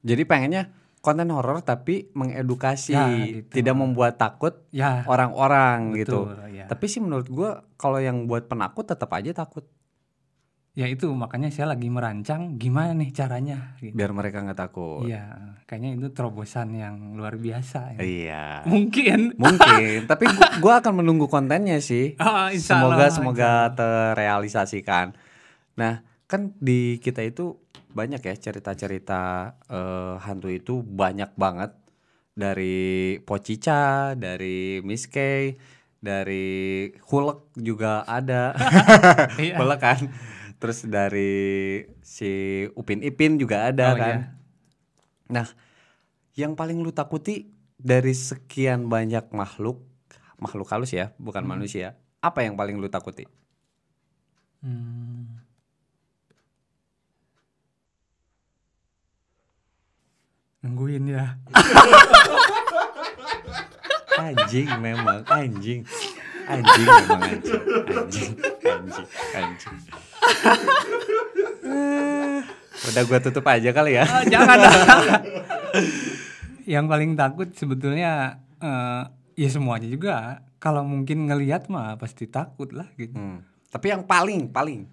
Jadi 0.03 0.23
pengennya 0.23 0.71
konten 1.03 1.35
horor 1.35 1.67
tapi 1.67 2.15
mengedukasi, 2.15 2.95
Ya, 2.95 3.11
gitu. 3.11 3.59
tidak 3.59 3.75
membuat 3.75 4.15
takut 4.15 4.55
ya 4.71 5.03
orang-orang 5.03 5.99
gitu. 5.99 6.31
betul 6.31 6.55
ya 6.55 6.71
Tapi 6.71 6.85
sih 6.87 7.03
menurut 7.03 7.27
gua 7.27 7.51
kalau 7.75 7.99
yang 7.99 8.31
buat 8.31 8.47
penakut 8.47 8.87
tetap 8.87 9.11
aja 9.11 9.35
takut 9.35 9.67
ya 10.73 10.89
itu 10.89 11.05
makanya 11.13 11.53
saya 11.53 11.77
lagi 11.77 11.93
merancang 11.93 12.57
gimana 12.57 12.97
nih 12.97 13.13
caranya 13.13 13.77
gitu. 13.77 13.93
biar 13.93 14.17
mereka 14.17 14.41
nggak 14.41 14.57
takut. 14.57 15.05
iya 15.05 15.53
kayaknya 15.69 16.01
itu 16.01 16.09
terobosan 16.17 16.73
yang 16.73 17.13
luar 17.13 17.37
biasa 17.37 17.97
ya. 17.97 18.01
Iya. 18.01 18.45
mungkin 18.65 19.37
Mungkin, 19.37 20.05
tapi 20.11 20.25
gua, 20.33 20.49
gua 20.61 20.75
akan 20.81 21.05
menunggu 21.05 21.29
kontennya 21.29 21.81
sih. 21.81 22.17
Ah, 22.17 22.49
insya 22.53 22.81
Semoga 22.81 23.09
Allah, 23.09 23.09
semoga 23.13 23.53
terrealisasikan. 23.77 25.13
Nah, 25.77 26.05
kan 26.25 26.57
di 26.57 26.97
kita 27.01 27.21
itu 27.25 27.57
banyak 27.93 28.25
ya 28.25 28.35
cerita-cerita 28.37 29.53
eh, 29.69 30.15
hantu 30.25 30.49
itu 30.49 30.81
banyak 30.81 31.37
banget 31.37 31.77
dari 32.33 33.17
Pocica, 33.25 34.17
dari 34.17 34.81
Miss 34.81 35.05
Kay, 35.09 35.57
dari 36.01 36.89
Hulk 36.97 37.57
juga 37.61 38.05
ada. 38.09 38.57
Iya. 39.41 39.57
Hulk 39.61 39.81
kan. 39.81 40.01
Terus 40.63 40.87
dari 40.87 41.35
si 42.07 42.31
Upin 42.79 43.03
Ipin 43.03 43.35
juga 43.35 43.67
ada 43.67 43.91
Oh, 43.91 43.99
kan. 43.99 44.15
iya. 44.15 44.31
Nah, 45.27 45.47
yang 46.39 46.55
paling 46.55 46.79
lu 46.79 46.95
takuti 46.95 47.51
dari 47.75 48.15
sekian 48.15 48.87
banyak 48.87 49.27
makhluk, 49.35 49.83
makhluk 50.39 50.71
halus 50.71 50.95
ya, 50.95 51.11
bukan 51.19 51.43
manusia. 51.43 51.99
Apa 52.23 52.47
yang 52.47 52.55
paling 52.55 52.79
lu 52.79 52.87
takuti? 52.87 53.27
Hmm. 54.63 55.43
nungguin 60.63 61.11
ya 61.11 61.35
Anjing 64.23 64.71
memang, 64.79 65.27
anjing. 65.27 65.83
Anjing 66.53 66.85
memang 66.85 67.21
anjing. 67.23 67.63
Anjing, 67.89 68.33
anjing, 68.63 69.07
anjing. 69.33 69.77
Udah 72.83 73.03
gua 73.05 73.19
tutup 73.19 73.45
aja 73.47 73.71
kali 73.71 73.95
ya. 73.95 74.05
Ah, 74.05 74.25
jangan 74.25 74.59
yang 76.65 76.87
paling 76.87 77.15
takut 77.15 77.49
sebetulnya 77.53 78.37
eh, 78.59 79.03
ya 79.35 79.49
semuanya 79.49 79.89
juga 79.89 80.15
kalau 80.57 80.83
mungkin 80.83 81.27
ngelihat 81.27 81.67
mah 81.67 81.97
pasti 81.97 82.27
takut 82.27 82.71
lah 82.71 82.87
gitu 82.95 83.15
Hmm. 83.15 83.43
Tapi 83.67 83.89
yang 83.89 84.05
paling, 84.05 84.53
paling. 84.53 84.85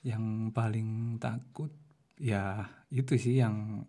yang 0.00 0.48
paling 0.48 1.18
takut 1.18 1.68
ya 2.16 2.64
itu 2.88 3.18
sih 3.18 3.36
yang 3.36 3.84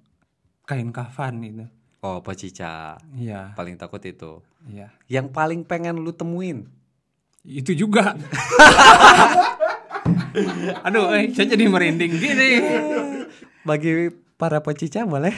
kain 0.66 0.90
kafan 0.90 1.40
itu 1.40 1.64
Oh, 2.02 2.20
Pocica. 2.20 2.98
iya 3.14 3.54
Paling 3.54 3.78
takut 3.78 4.02
itu. 4.02 4.42
Iya 4.68 4.92
Yang 5.08 5.28
paling 5.32 5.62
pengen 5.64 6.02
lu 6.02 6.12
temuin. 6.12 6.68
itu 7.42 7.74
juga 7.74 8.14
aduh 10.86 11.10
eh, 11.18 11.34
saya 11.34 11.58
jadi 11.58 11.66
merinding 11.68 12.14
gini 12.14 12.50
Bagi 13.68 14.14
para 14.42 14.58
pecica 14.58 15.06
boleh. 15.06 15.38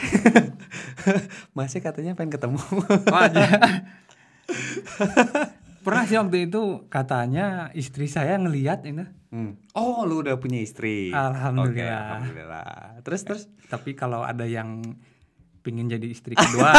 Masih 1.56 1.84
katanya 1.84 2.16
pengen 2.16 2.32
ketemu. 2.32 2.56
Wajar. 3.04 3.84
pernah 5.84 6.08
sih 6.08 6.16
waktu 6.16 6.48
itu 6.48 6.88
katanya 6.88 7.68
istri 7.76 8.08
saya 8.08 8.36
ngelihat 8.36 8.84
ini 8.84 9.04
Hmm. 9.28 9.58
Oh, 9.74 10.06
lu 10.06 10.22
udah 10.22 10.38
punya 10.38 10.62
istri. 10.62 11.10
Alhamdulillah. 11.10 11.74
Oke, 11.74 11.84
alhamdulillah. 11.84 12.70
Terus 13.02 13.20
terus 13.26 13.42
tapi 13.66 13.92
kalau 13.92 14.22
ada 14.22 14.46
yang 14.46 14.80
pingin 15.60 15.90
jadi 15.90 16.06
istri 16.06 16.38
kedua 16.38 16.70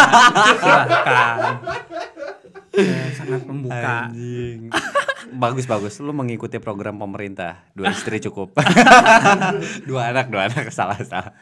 silahkan 0.56 1.60
Saya 2.76 3.10
sangat 3.16 3.42
membuka 3.44 4.12
anjing. 4.12 4.70
bagus 5.34 5.66
bagus. 5.66 5.98
Lu 5.98 6.12
mengikuti 6.12 6.58
program 6.58 6.96
pemerintah. 6.96 7.64
Dua 7.72 7.90
istri 7.90 8.20
cukup. 8.20 8.54
dua 9.90 10.12
anak, 10.12 10.28
dua 10.28 10.46
anak 10.46 10.70
salah 10.70 11.00
salah. 11.00 11.34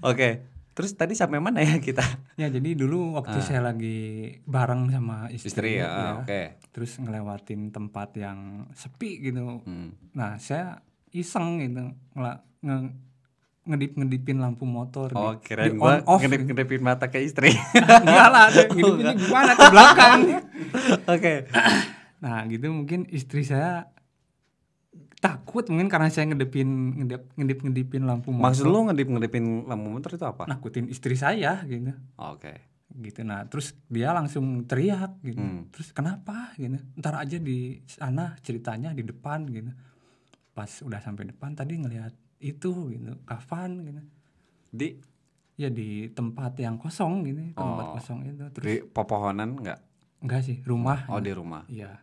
Oke. 0.00 0.44
Terus 0.72 0.94
tadi 0.94 1.12
sampai 1.12 1.42
mana 1.42 1.58
ya 1.58 1.74
kita? 1.76 2.06
ya 2.38 2.46
jadi 2.46 2.70
dulu 2.72 3.18
waktu 3.18 3.42
saya 3.42 3.58
lagi 3.60 3.98
bareng 4.44 4.86
sama 4.88 5.26
istri, 5.28 5.50
Istri 5.50 5.70
ya. 5.76 6.22
Oke. 6.22 6.54
terus 6.70 6.94
ngelewatin 6.94 7.74
tempat 7.74 8.14
yang 8.14 8.70
sepi 8.70 9.18
gitu 9.20 9.58
Hmm. 9.66 9.90
nah 10.14 10.38
saya 10.38 10.78
iseng 11.10 11.58
gitu 11.58 11.82
ngela- 12.14 12.46
nge 12.62 12.94
ngedip 13.68 13.92
ngedipin 13.94 14.38
lampu 14.38 14.64
motor 14.64 15.12
Oh, 15.12 15.32
di- 15.32 15.44
kirain 15.44 15.68
di 15.68 15.76
gua 15.76 16.00
on 16.00 16.08
off 16.08 16.20
ngedip-ngedipin 16.20 16.80
mata 16.80 17.06
ke 17.06 17.20
istri. 17.20 17.52
enggak 18.02 18.28
lah 18.28 18.48
ngedipinnya 18.48 19.12
gimana 19.14 19.52
ke 19.52 19.64
belakang 19.68 20.20
Oke. 21.12 21.34
nah 22.18 22.42
gitu 22.44 22.66
mungkin 22.68 23.06
istri 23.06 23.42
saya 23.42 23.86
takut 25.18 25.66
mungkin 25.66 25.86
karena 25.86 26.08
saya 26.08 26.26
ngedipin 26.26 26.68
ngedip 26.96 27.22
ngedip 27.34 27.58
ngedipin 27.60 28.02
lampu 28.04 28.30
motor 28.30 28.44
Maksud 28.44 28.64
lu 28.64 28.86
ngedip-ngedipin 28.86 29.44
lampu 29.64 29.86
motor 29.88 30.10
itu 30.12 30.24
apa? 30.24 30.46
nakutin 30.46 30.86
istri 30.86 31.14
saya 31.14 31.58
gitu 31.64 31.90
Oke. 32.16 32.54
gitu 32.96 33.20
nah 33.20 33.44
terus 33.44 33.76
dia 33.86 34.10
langsung 34.10 34.64
teriak 34.64 35.18
gitu 35.20 35.36
Hmm. 35.36 35.66
terus 35.68 35.90
kenapa 35.90 36.54
gitu 36.54 36.78
ntar 36.96 37.14
aja 37.16 37.36
di 37.36 37.58
sana 37.84 38.38
ceritanya 38.40 38.90
di 38.90 39.02
depan 39.02 39.44
gitu 39.46 39.70
pas 40.50 40.70
udah 40.80 40.98
sampai 40.98 41.28
depan 41.28 41.52
tadi 41.52 41.76
ngelihat 41.76 42.10
itu 42.38 42.70
gitu. 42.88 43.12
Kafan 43.24 43.82
gitu. 43.82 44.02
Di? 44.70 44.88
Ya 45.58 45.68
di 45.68 46.06
tempat 46.08 46.54
yang 46.56 46.78
kosong 46.78 47.22
gitu. 47.24 47.42
Tempat 47.52 47.84
Oh. 47.84 47.92
kosong 47.98 48.18
itu. 48.24 48.44
Terus 48.54 48.64
di 48.64 48.76
pepohonan 48.84 49.54
enggak? 49.54 49.80
enggak 50.18 50.42
sih 50.42 50.58
rumah. 50.62 51.06
Oh, 51.06 51.18
di 51.18 51.30
rumah. 51.30 51.62
iya. 51.66 51.98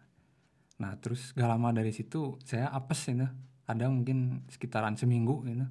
Nah 0.75 0.95
terus 0.99 1.31
gak 1.31 1.47
lama 1.47 1.71
dari 1.71 1.91
situ 1.91 2.35
saya 2.43 2.67
apes 2.69 3.07
gitu. 3.07 3.27
Ada 3.65 3.87
mungkin 3.87 4.43
sekitaran 4.47 4.95
seminggu 4.95 5.39
gitu. 5.43 5.63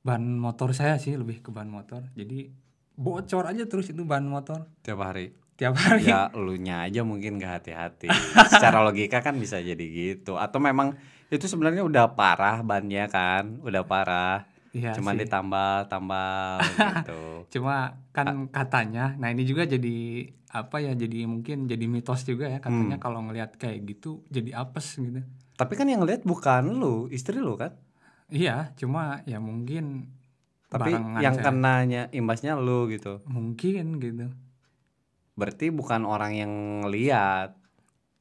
Ban 0.00 0.22
motor 0.22 0.70
saya 0.70 0.96
sih 0.96 1.14
lebih 1.14 1.42
ke 1.42 1.50
ban 1.50 1.66
motor. 1.66 2.06
Jadi 2.14 2.48
bocor 2.94 3.44
aja 3.44 3.66
terus 3.66 3.90
itu 3.90 4.02
ban 4.02 4.22
motor. 4.22 4.66
Tiap 4.80 4.98
hari. 5.00 5.34
tiap 5.54 5.74
hari. 5.74 6.06
Ya 6.06 6.30
elunya 6.30 6.86
aja 6.86 7.02
mungkin 7.02 7.36
gak 7.36 7.60
hati-hati. 7.60 8.06
Secara 8.48 8.78
logika 8.86 9.18
kan 9.18 9.34
bisa 9.34 9.58
jadi 9.58 9.82
gitu. 9.82 10.38
Atau 10.38 10.62
memang 10.62 10.94
itu 11.28 11.44
sebenarnya 11.44 11.82
udah 11.82 12.04
parah 12.10 12.60
bannya 12.60 13.04
kan 13.06 13.60
udah 13.60 13.82
parah 13.82 14.48
Iya 14.68 14.92
cuman 14.92 15.14
sih. 15.14 15.20
ditambal 15.22 15.74
tambal 15.86 16.60
gitu 16.94 17.48
Cuma 17.50 17.76
kan 18.10 18.48
katanya, 18.48 19.16
nah 19.16 19.28
ini 19.28 19.42
juga 19.42 19.64
jadi 19.64 20.28
apa 20.46 20.76
ya? 20.78 20.92
Jadi 20.92 21.24
mungkin 21.24 21.64
jadi 21.64 21.84
mitos 21.84 22.22
juga 22.22 22.46
ya 22.46 22.58
katanya 22.58 22.96
Hmm. 22.96 23.02
kalau 23.02 23.20
ngelihat 23.22 23.56
kayak 23.56 23.84
gitu 23.86 24.20
jadi 24.26 24.56
apes 24.58 24.96
gitu. 24.96 25.24
tapi 25.54 25.72
kan 25.72 25.84
yang 25.84 26.00
lihat 26.02 26.22
bukan 26.22 26.72
lu 26.72 27.08
istri 27.08 27.36
lu 27.36 27.54
kan 27.54 27.74
Iya, 28.28 28.72
cuma 28.74 29.24
ya 29.24 29.40
mungkin 29.40 30.12
tapi 30.66 30.92
yang 31.18 31.32
saya. 31.34 31.44
kenanya 31.46 32.02
imbasnya 32.10 32.52
lu 32.54 32.86
gitu 32.86 33.24
mungkin 33.24 33.96
gitu. 33.98 34.28
berarti 35.34 35.70
bukan 35.70 36.04
orang 36.04 36.32
yang 36.34 36.52
ngeliat 36.82 37.50
Ya. 37.50 37.57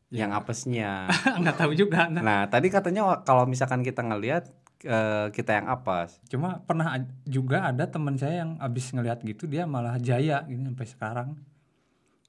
Yang 0.10 0.32
apesnya 0.32 1.12
Nggak 1.42 1.58
tahu 1.58 1.72
juga. 1.74 2.08
Nah. 2.08 2.22
nah 2.22 2.42
tadi 2.46 2.68
katanya 2.68 3.04
kalau 3.22 3.44
misalkan 3.44 3.82
kita 3.82 4.00
ngeliat 4.00 4.48
eh, 4.80 5.28
kita 5.30 5.52
yang 5.54 5.68
apes 5.68 6.22
Cuma 6.26 6.62
pernah 6.62 6.96
juga 7.24 7.66
ada 7.66 7.84
teman 7.86 8.16
saya 8.16 8.42
yang 8.42 8.56
abis 8.58 8.92
ngelihat 8.92 9.20
gitu 9.22 9.44
dia 9.46 9.64
malah 9.64 9.98
jaya 9.98 10.44
gitu 10.44 10.64
sampai 10.64 10.88
sekarang. 10.88 11.30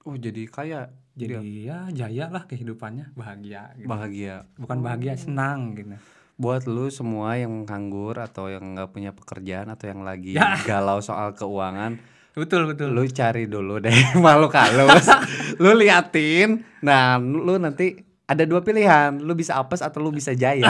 oh 0.03 0.15
jadi 0.15 0.43
kayak 0.45 0.87
Jadi 1.13 1.35
ya 1.61 1.87
jaya 1.89 2.27
lah 2.27 2.45
kehidupannya, 2.45 3.11
bahagia 3.13 3.75
gitu. 3.75 3.87
bahagia 3.87 4.47
Bukan 4.55 4.79
bahagia, 4.79 5.15
senang 5.15 5.75
gitu. 5.75 5.99
buat 6.35 6.63
lu 6.65 6.87
semua 6.89 7.35
yang 7.35 7.63
nganggur 7.63 8.15
atau 8.17 8.47
yang 8.47 8.63
nggak 8.73 8.89
punya 8.89 9.11
pekerjaan 9.11 9.67
atau 9.69 9.87
yang 9.87 10.03
lagi 10.03 10.35
Ya. 10.35 10.55
galau 10.63 10.99
soal 10.99 11.31
keuangan 11.33 11.99
Betul, 12.33 12.71
betul. 12.71 12.95
lu 12.95 13.03
cari 13.05 13.45
dulu 13.45 13.83
deh 13.83 13.91
makhluk 14.23 14.55
halus 14.55 15.11
lu 15.63 15.71
liatin 15.75 16.63
nah 16.81 17.19
lu 17.19 17.59
nanti 17.59 18.09
ada 18.29 18.45
dua 18.45 18.61
pilihan, 18.61 19.17
lu 19.25 19.33
bisa 19.33 19.57
apes 19.57 19.81
atau 19.81 20.05
lu 20.05 20.13
bisa 20.13 20.37
jaya. 20.37 20.69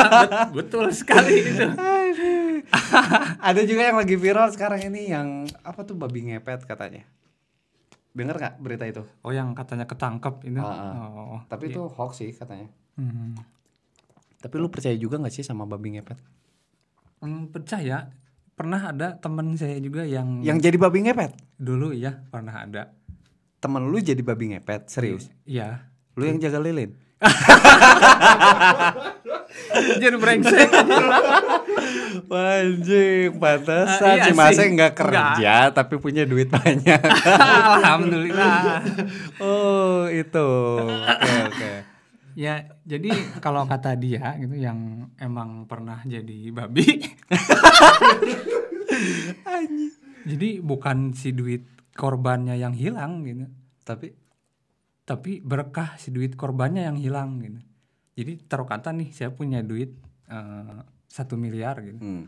Betul 0.56 0.88
sekali 0.88 1.44
itu. 1.44 1.68
ada 3.44 3.60
juga 3.68 3.92
yang 3.92 4.00
lagi 4.00 4.16
viral 4.16 4.48
sekarang 4.56 4.88
ini 4.88 5.12
yang 5.12 5.44
apa 5.60 5.84
tuh 5.84 5.92
babi 6.00 6.32
ngepet 6.32 6.64
katanya. 6.64 7.04
Dengar 8.16 8.40
nggak 8.40 8.56
berita 8.56 8.88
itu? 8.88 9.04
Oh 9.20 9.36
yang 9.36 9.52
katanya 9.52 9.84
ketangkep 9.84 10.48
itu. 10.48 10.64
Ah, 10.64 10.96
ah. 10.96 11.08
Oh. 11.12 11.40
Tapi 11.44 11.76
itu 11.76 11.84
hoax 11.84 12.24
sih 12.24 12.32
katanya. 12.32 12.72
Hmm. 12.96 13.36
Tapi 14.40 14.54
lu 14.56 14.72
percaya 14.72 14.96
juga 14.96 15.20
nggak 15.20 15.34
sih 15.36 15.44
sama 15.44 15.68
babi 15.68 16.00
ngepet? 16.00 16.16
Hmm, 17.20 17.52
percaya 17.52 18.08
pernah 18.56 18.80
ada 18.80 19.20
teman 19.20 19.52
saya 19.60 19.76
juga 19.76 20.08
yang, 20.08 20.40
Yang 20.40 20.72
jadi 20.72 20.76
babi 20.80 21.04
ngepet? 21.04 21.36
dulu 21.60 21.92
ya 21.92 22.16
pernah 22.32 22.64
ada. 22.64 22.96
Temen 23.64 23.88
lu 23.88 23.96
jadi 23.96 24.20
babi 24.20 24.52
ngepet, 24.52 24.92
serius? 24.92 25.32
Iya. 25.48 25.88
Lu 26.20 26.28
yang 26.28 26.36
jaga 26.36 26.60
lilin? 26.60 26.92
Jadi 29.74 30.16
brengsek. 30.20 30.68
Anjing, 32.28 33.40
pantesan 33.40 34.04
Ah, 34.04 34.16
iya 34.20 34.24
si 34.28 34.32
Mase 34.36 34.68
sih. 34.68 34.68
nggak 34.76 34.92
kerja 34.92 35.72
tapi 35.72 35.96
punya 35.96 36.28
duit 36.28 36.52
banyak. 36.52 37.00
Alhamdulillah. 37.80 38.84
oh, 39.40 40.04
itu. 40.12 40.50
Oke, 40.84 41.32
oke. 41.48 41.72
Ya, 42.36 42.66
jadi 42.84 43.14
kalau 43.40 43.64
kata 43.64 43.96
dia 43.96 44.34
gitu 44.36 44.58
yang 44.58 45.08
emang 45.16 45.64
pernah 45.64 46.02
jadi 46.04 46.50
babi. 46.52 46.84
jadi 50.28 50.48
bukan 50.60 51.14
si 51.14 51.30
duit 51.30 51.62
korbannya 51.94 52.58
yang 52.58 52.74
hilang 52.74 53.22
gitu, 53.22 53.46
Tapi 53.86 54.12
tapi 55.04 55.44
berkah 55.44 55.94
si 56.00 56.10
duit 56.10 56.34
korbannya 56.34 56.84
yang 56.88 56.98
hilang 56.98 57.38
gitu. 57.40 57.60
Jadi 58.14 58.32
taruh 58.46 58.66
kata 58.66 58.94
nih 58.94 59.10
saya 59.14 59.30
punya 59.30 59.62
duit 59.62 59.94
eh, 60.28 60.80
satu 61.08 61.38
miliar 61.38 61.78
gitu, 61.84 62.00
hmm, 62.02 62.24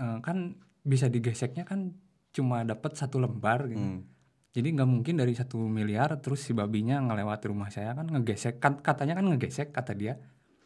Eh, 0.00 0.18
kan 0.24 0.56
bisa 0.80 1.12
digeseknya 1.12 1.68
kan 1.68 1.92
cuma 2.32 2.64
dapat 2.64 2.96
satu 2.96 3.20
lembar 3.20 3.68
gitu. 3.68 3.82
hmm. 3.82 4.00
Jadi 4.50 4.68
nggak 4.74 4.88
mungkin 4.90 5.14
dari 5.20 5.36
satu 5.36 5.60
miliar 5.62 6.10
terus 6.18 6.42
si 6.42 6.50
babinya 6.50 6.98
ngelewati 6.98 7.46
rumah 7.52 7.70
saya 7.70 7.94
kan 7.94 8.08
ngegesek 8.10 8.58
kan 8.58 8.82
katanya 8.82 9.20
kan 9.20 9.28
ngegesek 9.30 9.70
kata 9.70 9.92
dia 9.94 10.18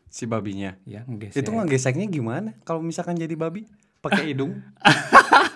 si 0.08 0.24
babinya. 0.30 0.78
ya 0.86 1.02
ngegesek. 1.04 1.42
Itu 1.42 1.50
ngegeseknya 1.50 2.06
gimana? 2.08 2.54
Kalau 2.62 2.80
misalkan 2.80 3.18
jadi 3.18 3.34
babi 3.34 3.66
pakai 4.00 4.32
hidung? 4.32 4.54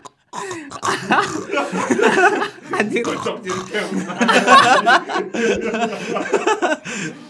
Anjir. 2.79 3.03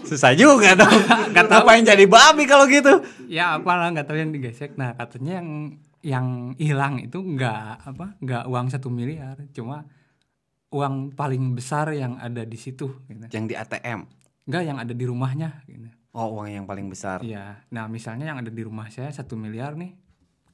Susah 0.08 0.32
juga 0.34 0.74
dong. 0.74 0.96
Gak 1.34 1.46
ngapain 1.48 1.84
jadi 1.84 2.04
babi 2.04 2.44
kalau 2.44 2.66
gitu. 2.66 3.02
ya 3.28 3.60
apalah 3.60 3.92
nggak 3.92 4.06
tahu 4.08 4.18
yang 4.18 4.32
digesek. 4.34 4.74
Nah 4.74 4.96
katanya 4.96 5.40
yang 5.42 5.78
yang 5.98 6.28
hilang 6.56 7.02
itu 7.02 7.18
nggak 7.18 7.90
apa 7.90 8.14
nggak 8.22 8.44
uang 8.46 8.70
satu 8.70 8.86
miliar 8.86 9.34
cuma 9.50 9.82
uang 10.70 11.18
paling 11.18 11.58
besar 11.58 11.90
yang 11.92 12.16
ada 12.18 12.46
di 12.46 12.58
situ 12.58 13.02
gitu. 13.08 13.24
Yang 13.30 13.44
di 13.50 13.54
ATM. 13.56 14.00
nggak 14.48 14.62
yang 14.64 14.78
ada 14.80 14.94
di 14.96 15.04
rumahnya 15.04 15.60
gitu. 15.68 15.92
Oh, 16.16 16.40
uang 16.40 16.48
yang 16.48 16.64
paling 16.64 16.88
besar. 16.88 17.20
Iya. 17.20 17.68
Nah 17.68 17.84
misalnya 17.84 18.32
yang 18.32 18.40
ada 18.40 18.48
di 18.48 18.62
rumah 18.64 18.88
saya 18.88 19.12
satu 19.12 19.36
miliar 19.36 19.76
nih 19.76 19.92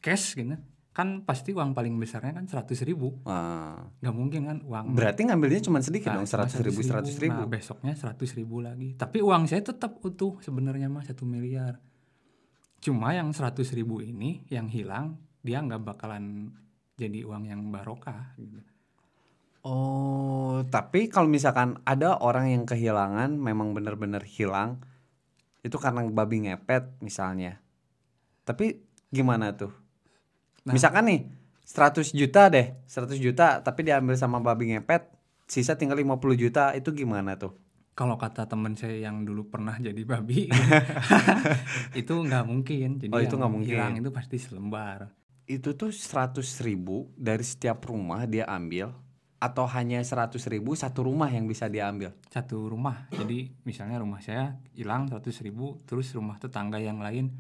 cash 0.03 0.35
gitu 0.37 0.59
kan 0.95 1.27
pasti 1.27 1.51
uang 1.51 1.75
paling 1.75 1.99
besarnya 1.99 2.39
kan 2.39 2.47
seratus 2.47 2.87
ribu 2.87 3.19
Ah, 3.27 3.83
nggak 3.99 4.15
mungkin 4.15 4.47
kan 4.47 4.59
uang 4.63 4.95
berarti 4.95 5.27
ngambilnya 5.27 5.67
cuma 5.67 5.83
sedikit 5.83 6.15
Nah, 6.15 6.23
dong, 6.23 6.31
seratus 6.31 6.63
ribu, 6.63 6.81
seratus 6.87 7.19
ribu. 7.19 7.43
Nah, 7.43 7.51
besoknya 7.51 7.99
seratus 7.99 8.31
ribu 8.39 8.63
lagi. 8.63 8.95
Tapi 8.95 9.19
uang 9.19 9.51
saya 9.51 9.67
tetap 9.67 9.99
utuh 10.07 10.39
sebenarnya 10.39 10.87
mah 10.87 11.03
satu 11.03 11.27
miliar. 11.27 11.83
Cuma 12.79 13.11
yang 13.11 13.35
seratus 13.35 13.75
ribu 13.75 13.99
ini 14.07 14.47
yang 14.55 14.71
hilang 14.71 15.19
dia 15.43 15.59
nggak 15.59 15.83
bakalan 15.83 16.55
jadi 16.95 17.27
uang 17.27 17.51
yang 17.51 17.61
barokah. 17.75 18.39
Gitu. 18.39 18.63
Oh, 19.67 20.63
tapi 20.71 21.11
kalau 21.11 21.27
misalkan 21.27 21.81
ada 21.83 22.21
orang 22.21 22.55
yang 22.55 22.65
kehilangan, 22.69 23.35
memang 23.35 23.75
benar-benar 23.75 24.23
hilang, 24.23 24.79
itu 25.65 25.75
karena 25.81 26.07
babi 26.07 26.47
ngepet 26.47 27.01
misalnya. 27.01 27.59
Tapi 28.45 28.79
gimana 29.09 29.57
tuh? 29.57 29.84
Nah. 30.65 30.73
Misalkan 30.73 31.05
nih, 31.05 31.21
100 31.65 32.13
juta 32.17 32.49
deh, 32.49 32.73
100 32.89 33.21
juta, 33.21 33.61
tapi 33.61 33.85
diambil 33.85 34.17
sama 34.17 34.41
babi 34.41 34.73
ngepet, 34.73 35.13
sisa 35.45 35.77
tinggal 35.77 36.01
50 36.01 36.37
juta, 36.41 36.73
itu 36.73 36.89
gimana 36.93 37.37
tuh? 37.37 37.53
Kalau 37.95 38.19
kata 38.19 38.49
teman 38.51 38.75
saya 38.75 39.07
yang 39.07 39.23
dulu 39.23 39.47
pernah 39.53 39.79
jadi 39.79 40.03
babi, 40.03 40.51
itu 42.01 42.15
nggak 42.17 42.45
mungkin. 42.49 42.99
Jadi 42.99 43.13
Oh, 43.13 43.23
itu 43.23 43.39
nggak 43.39 43.53
mungkin. 43.53 43.71
hilang 43.77 43.95
itu 44.01 44.11
pasti 44.11 44.37
selembar. 44.41 45.15
Itu 45.47 45.77
tuh 45.79 45.93
100 45.95 46.43
ribu 46.65 47.13
dari 47.15 47.45
setiap 47.47 47.85
rumah 47.87 48.25
dia 48.27 48.49
ambil, 48.51 48.91
atau 49.39 49.69
hanya 49.69 50.01
100 50.01 50.41
ribu 50.49 50.73
satu 50.73 51.05
rumah 51.05 51.29
yang 51.29 51.45
bisa 51.45 51.69
diambil? 51.69 52.17
Satu 52.33 52.67
rumah. 52.67 53.07
Jadi 53.13 53.53
misalnya 53.69 54.01
rumah 54.01 54.25
saya 54.25 54.57
hilang 54.73 55.07
seratus 55.13 55.45
ribu, 55.45 55.85
terus 55.85 56.09
rumah 56.17 56.41
tetangga 56.41 56.81
yang 56.81 56.99
lain 56.99 57.31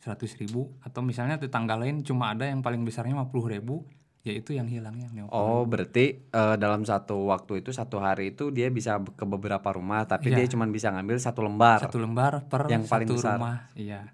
seratus 0.00 0.32
ribu, 0.34 0.72
atau 0.80 1.00
misalnya 1.00 1.36
tetangga 1.36 1.76
lain 1.76 2.00
cuma 2.00 2.32
ada 2.32 2.42
yang 2.42 2.58
paling 2.58 2.80
besarnya 2.80 3.12
50 3.14 3.28
ribu, 3.50 3.84
yaitu 4.20 4.52
yang 4.52 4.64
hilang 4.64 4.96
yang 4.96 5.12
50 5.14 5.28
Oh, 5.30 5.62
berarti 5.62 6.24
eh, 6.24 6.56
dalam 6.56 6.82
satu 6.82 7.24
waktu 7.26 7.60
itu 7.60 7.70
satu 7.70 7.96
hari 7.98 8.32
itu 8.32 8.48
dia 8.48 8.68
bisa 8.68 8.96
ke 8.98 9.24
beberapa 9.24 9.64
rumah, 9.70 10.04
tapi 10.04 10.28
Iya. 10.28 10.40
dia 10.40 10.46
cuma 10.48 10.64
bisa 10.66 10.88
ngambil 10.88 11.16
satu 11.16 11.40
lembar. 11.40 11.78
satu 11.78 11.96
lembar 11.96 12.44
per 12.44 12.64
Yang 12.66 12.84
paling 12.86 13.06
satu 13.06 13.16
besar. 13.16 13.36
rumah 13.36 13.56
iya 13.74 14.12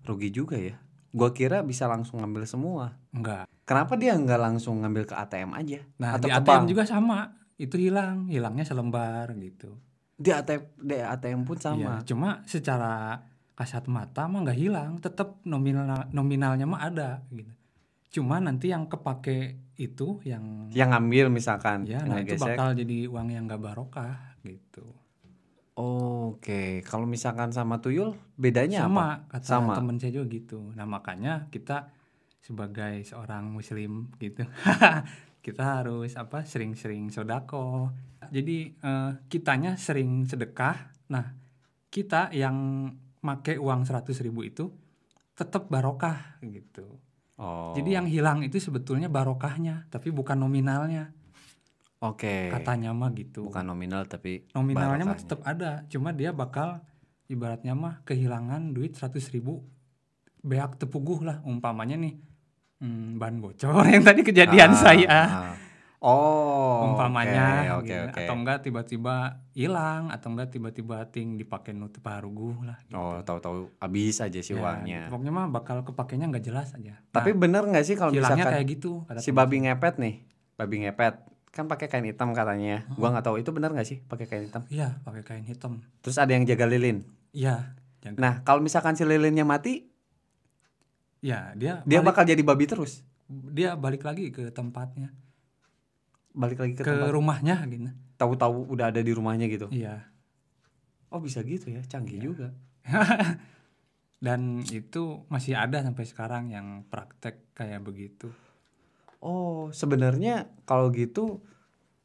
Rugi 0.00 0.28
juga 0.30 0.56
ya. 0.56 0.76
Gua 1.10 1.30
kira 1.30 1.60
bisa 1.60 1.84
langsung 1.84 2.20
ngambil 2.20 2.44
semua. 2.44 2.96
enggak 3.10 3.44
Kenapa 3.62 3.94
dia 3.94 4.14
nggak 4.14 4.40
langsung 4.40 4.80
ngambil 4.80 5.04
ke 5.04 5.14
ATM 5.14 5.50
aja? 5.54 5.80
nah 5.96 6.14
Atau 6.14 6.26
di 6.26 6.30
ATM 6.32 6.44
bank? 6.44 6.64
juga 6.66 6.82
sama 6.84 7.18
itu 7.54 7.76
hilang 7.76 8.26
hilangnya 8.26 8.64
selembar 8.64 9.30
gitu 9.34 9.76
Di 10.12 10.30
ATM, 10.30 10.62
di 10.76 10.96
ATM 10.96 11.40
pun 11.42 11.56
sama. 11.56 11.78
Iya, 11.78 11.94
cuma 12.04 12.40
secara 12.44 13.20
kasat 13.60 13.84
mata 13.92 14.24
mah 14.24 14.40
nggak 14.40 14.56
hilang 14.56 14.96
tetap 14.96 15.36
nominal 15.44 16.08
nominalnya 16.16 16.64
mah 16.64 16.80
ada 16.80 17.20
gitu. 17.28 17.52
Cuma 18.10 18.40
nanti 18.40 18.72
yang 18.72 18.88
kepake 18.88 19.60
itu 19.76 20.18
yang 20.24 20.72
Yang 20.72 20.88
ngambil 20.96 21.26
misalkan, 21.28 21.84
ya 21.84 22.00
yang 22.00 22.08
nah 22.08 22.18
itu 22.24 22.40
bakal 22.40 22.72
jadi 22.72 23.06
uang 23.12 23.28
yang 23.28 23.44
nggak 23.44 23.60
barokah 23.60 24.32
gitu. 24.40 24.88
Oke, 25.76 26.80
kalau 26.88 27.04
misalkan 27.04 27.52
sama 27.52 27.84
tuyul 27.84 28.16
bedanya 28.40 28.84
apa? 28.84 28.88
sama 28.88 29.06
kata 29.28 29.46
Sama. 29.46 29.74
temen 29.76 29.96
saya 30.00 30.12
juga 30.16 30.26
gitu. 30.32 30.72
Nah 30.72 30.88
makanya 30.88 31.52
kita 31.52 31.92
sebagai 32.40 33.04
seorang 33.04 33.52
muslim 33.52 34.08
gitu 34.16 34.48
kita 35.46 35.62
harus 35.62 36.16
apa 36.16 36.48
sering-sering 36.48 37.12
sodako. 37.12 37.92
Jadi 38.32 38.72
eh, 38.72 39.10
kitanya 39.28 39.76
sering 39.76 40.24
sedekah. 40.24 40.96
Nah 41.12 41.36
kita 41.92 42.32
yang 42.32 42.88
make 43.20 43.56
uang 43.56 43.84
100.000 43.84 44.26
ribu 44.26 44.40
itu 44.44 44.68
tetap 45.34 45.68
barokah 45.68 46.40
gitu 46.44 47.00
Oh. 47.40 47.72
jadi 47.72 47.96
yang 47.96 48.04
hilang 48.04 48.44
itu 48.44 48.60
sebetulnya 48.60 49.08
barokahnya 49.08 49.88
tapi 49.88 50.12
bukan 50.12 50.36
nominalnya 50.36 51.08
Oke. 52.04 52.52
katanya 52.52 52.92
mah 52.92 53.08
gitu 53.16 53.48
Bukan 53.48 53.64
nominal 53.64 54.04
tapi 54.04 54.44
nominalnya 54.52 55.08
mah 55.08 55.16
tetap 55.16 55.40
ada 55.48 55.80
cuma 55.88 56.12
dia 56.12 56.36
bakal 56.36 56.84
ibaratnya 57.32 57.72
mah 57.72 58.04
kehilangan 58.04 58.76
duit 58.76 58.92
100.000 58.92 59.40
ribu 59.40 59.64
beak 60.44 60.76
tepuguh 60.84 61.24
lah 61.24 61.40
umpamanya 61.40 61.96
nih 61.96 62.20
hmm, 62.84 63.16
ban 63.16 63.40
bocor 63.40 63.88
yang 63.96 64.04
tadi 64.04 64.20
kejadian 64.20 64.72
Ah, 64.72 64.76
saya 64.76 65.08
ah. 65.08 65.52
Oh. 66.00 66.96
umpamanya 66.96 67.76
oke, 67.76 67.84
gitu. 67.84 67.92
oke, 67.92 68.08
oke. 68.08 68.20
atau 68.24 68.34
enggak 68.34 68.58
tiba-tiba 68.64 69.16
hilang 69.52 70.08
atau 70.08 70.32
enggak 70.32 70.48
tiba-tiba 70.48 71.04
ting 71.06 71.36
dipakai 71.36 71.76
nutup 71.76 72.00
paruguh 72.00 72.56
lah 72.64 72.80
gitu. 72.88 72.96
Oh, 72.96 73.20
tahu-tahu 73.20 73.68
habis 73.76 74.16
aja 74.16 74.40
sih 74.40 74.56
Ya, 74.56 74.64
uangnya. 74.64 75.12
pokoknya 75.12 75.28
mah 75.28 75.46
bakal 75.52 75.84
kepakainya 75.84 76.32
nggak 76.32 76.40
jelas 76.40 76.72
aja 76.72 76.96
Tapi 77.12 77.36
bener 77.36 77.68
nggak 77.68 77.84
sih 77.84 78.00
kalau 78.00 78.16
misalkan 78.16 78.48
kayak 78.48 78.66
gitu 78.70 79.04
kata 79.04 79.20
si 79.20 79.28
babi 79.28 79.60
ngepet 79.60 80.00
nih, 80.00 80.14
babi 80.56 80.88
ngepet 80.88 81.20
kan 81.52 81.68
pakai 81.68 81.92
kain 81.92 82.06
hitam 82.08 82.32
katanya. 82.32 82.88
Gua 82.96 83.12
nggak 83.12 83.26
tahu 83.26 83.36
itu 83.36 83.52
benar 83.52 83.68
nggak 83.76 83.84
sih 83.84 84.00
pakai 84.00 84.24
kain 84.24 84.48
hitam. 84.48 84.62
iya 84.72 84.96
pakai 85.04 85.20
kain 85.20 85.44
hitam 85.44 85.84
Terus 86.00 86.16
ada 86.16 86.32
yang 86.32 86.48
jaga 86.48 86.64
lilin. 86.64 87.04
iya. 87.36 87.76
Nah, 88.16 88.40
kalau 88.40 88.64
misalkan 88.64 88.96
si 88.96 89.04
lilinnya 89.04 89.44
mati, 89.44 89.84
ya 91.20 91.52
dia 91.52 91.84
dia 91.84 92.00
balik, 92.00 92.08
bakal 92.08 92.24
jadi 92.24 92.40
babi 92.40 92.64
terus. 92.64 93.04
dia 93.28 93.76
balik 93.76 94.00
lagi 94.00 94.32
ke 94.32 94.48
tempatnya 94.48 95.12
Balik 96.30 96.58
lagi 96.58 96.74
ke, 96.74 96.82
ke 96.82 96.88
tempat. 96.88 97.10
rumahnya 97.10 97.56
gitu 97.66 97.90
Tahu-tahu 98.16 98.70
udah 98.70 98.92
ada 98.92 99.00
di 99.00 99.10
rumahnya 99.10 99.46
gitu. 99.46 99.66
iya 99.70 100.06
Oh, 101.10 101.18
bisa 101.18 101.42
gitu 101.42 101.66
ya. 101.68 101.82
Canggih 101.82 102.16
Iya. 102.16 102.24
juga. 102.24 102.48
dan 104.20 104.60
itu 104.68 105.24
masih 105.26 105.56
ada 105.56 105.80
sampai 105.80 106.04
sekarang 106.04 106.44
yang 106.48 106.84
praktek 106.86 107.40
kayak 107.52 107.80
begitu 107.80 108.28
Oh, 109.18 109.68
sebenarnya 109.70 110.48
kalau 110.64 110.88
gitu 110.88 111.44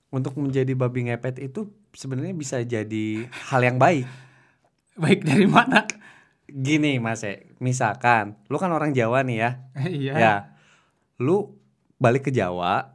untuk 0.10 0.36
menjadi 0.36 0.76
babi 0.76 1.08
ngepet 1.08 1.40
itu 1.40 1.72
sebenarnya 1.92 2.32
bisa 2.32 2.60
jadi 2.60 3.28
hal 3.48 3.64
yang 3.64 3.80
baik. 3.80 4.04
Baik 4.96 5.24
dari 5.24 5.44
mana? 5.44 5.84
Gini 6.46 7.00
Mas, 7.00 7.24
E, 7.24 7.52
misalkan 7.60 8.40
lu 8.48 8.56
kan 8.56 8.68
orang 8.70 8.92
Jawa 8.92 9.24
nih 9.24 9.38
ya. 9.38 9.50
iya. 9.88 10.14
Ya. 10.14 10.36
Lu 11.20 11.56
balik 11.96 12.28
ke 12.28 12.32
Jawa. 12.32 12.95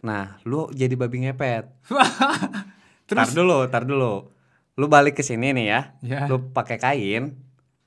Nah, 0.00 0.38
lu 0.42 0.70
jadi 0.70 0.94
babi 0.94 1.26
ngepet. 1.26 1.66
Tar 3.08 3.24
Terus 3.24 3.32
dulu, 3.32 3.64
tar 3.66 3.82
dulu. 3.82 4.28
Lu 4.76 4.86
balik 4.86 5.16
ke 5.16 5.24
sini 5.24 5.50
nih 5.50 5.66
ya. 5.66 5.80
ya. 6.04 6.20
Lu 6.28 6.52
pakai 6.52 6.76
kain, 6.76 7.34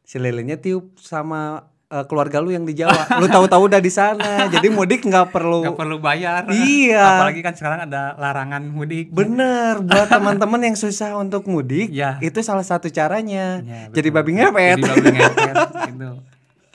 si 0.02 0.18
lilinnya 0.18 0.58
tiup 0.58 0.98
sama 0.98 1.70
eh, 1.88 2.04
keluarga 2.10 2.42
lu 2.42 2.50
yang 2.50 2.66
di 2.66 2.74
Jawa. 2.74 3.22
lu 3.22 3.30
tahu-tahu 3.30 3.70
udah 3.70 3.78
di 3.78 3.94
sana. 3.94 4.50
Jadi 4.50 4.74
mudik 4.74 5.06
nggak 5.06 5.30
perlu 5.30 5.62
nggak 5.62 5.78
perlu 5.78 6.02
bayar. 6.02 6.50
Iya. 6.50 7.22
Apalagi 7.22 7.46
kan 7.46 7.54
sekarang 7.54 7.86
ada 7.86 8.18
larangan 8.18 8.66
mudik. 8.66 9.14
Bener, 9.14 9.78
buat 9.80 10.10
teman-teman 10.18 10.74
yang 10.74 10.76
susah 10.76 11.14
untuk 11.16 11.46
mudik, 11.46 11.94
Ya. 11.94 12.18
itu 12.18 12.42
salah 12.42 12.66
satu 12.66 12.90
caranya. 12.90 13.62
Ya, 13.62 13.94
Jadi 13.94 14.10
betul. 14.10 14.18
babi 14.26 14.32
ngepet. 14.42 14.78
Jadi 14.82 14.90
babi 14.90 15.10
ngepet 15.22 15.56
itu 15.94 16.10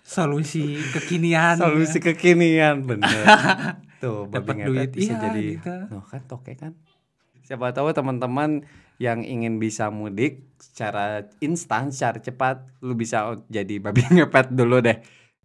solusi 0.07 0.79
kekinian. 0.95 1.59
Solusi 1.59 1.99
kekinian, 1.99 2.87
bener. 2.87 3.27
Tuh, 4.03 4.29
babi 4.29 4.53
Dapat 4.53 4.55
ngepet 4.61 4.69
duit, 4.69 4.91
bisa 4.93 5.13
iya, 5.15 5.23
jadi. 5.29 5.47
gitu. 5.57 5.77
Noh, 5.93 6.05
kan 6.05 6.23
toke 6.29 6.53
kan. 6.57 6.73
Siapa 7.47 7.71
tahu 7.71 7.95
teman-teman 7.95 8.67
yang 8.99 9.23
ingin 9.23 9.63
bisa 9.63 9.87
mudik 9.93 10.43
secara 10.59 11.31
instan, 11.39 11.95
secara 11.95 12.19
cepat, 12.19 12.67
lu 12.83 12.99
bisa 12.99 13.39
jadi 13.47 13.79
babi 13.79 14.03
ngepet 14.19 14.51
dulu 14.51 14.83
deh. 14.83 14.99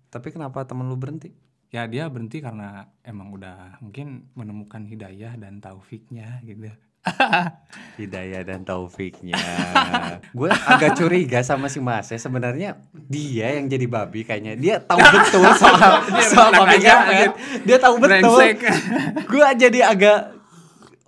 Tapi 0.10 0.28
kenapa 0.34 0.66
temen 0.66 0.90
lu 0.90 0.98
berhenti? 0.98 1.32
Ya 1.72 1.88
dia 1.88 2.12
berhenti 2.12 2.44
karena 2.44 2.92
emang 3.06 3.32
udah 3.32 3.80
mungkin 3.80 4.28
menemukan 4.36 4.84
hidayah 4.84 5.40
dan 5.40 5.64
taufiknya 5.64 6.44
gitu. 6.44 6.68
Hidayah 7.98 8.42
dan 8.46 8.62
taufiknya. 8.62 9.38
gue 10.34 10.50
agak 10.50 10.98
curiga 10.98 11.42
sama 11.42 11.70
si 11.70 11.82
Mas 11.82 12.10
ya. 12.14 12.18
Sebenarnya 12.22 12.78
dia 12.94 13.58
yang 13.58 13.66
jadi 13.66 13.86
babi 13.90 14.22
kayaknya. 14.22 14.54
Dia 14.58 14.76
tahu 14.82 15.02
betul 15.02 15.46
soal 15.62 16.06
soal 16.22 16.52
babi 16.54 16.78
ngepet. 16.82 17.32
Dia 17.66 17.78
tahu 17.82 17.96
betul. 17.98 18.38
Gue 19.26 19.48
jadi 19.58 19.80
agak 19.90 20.42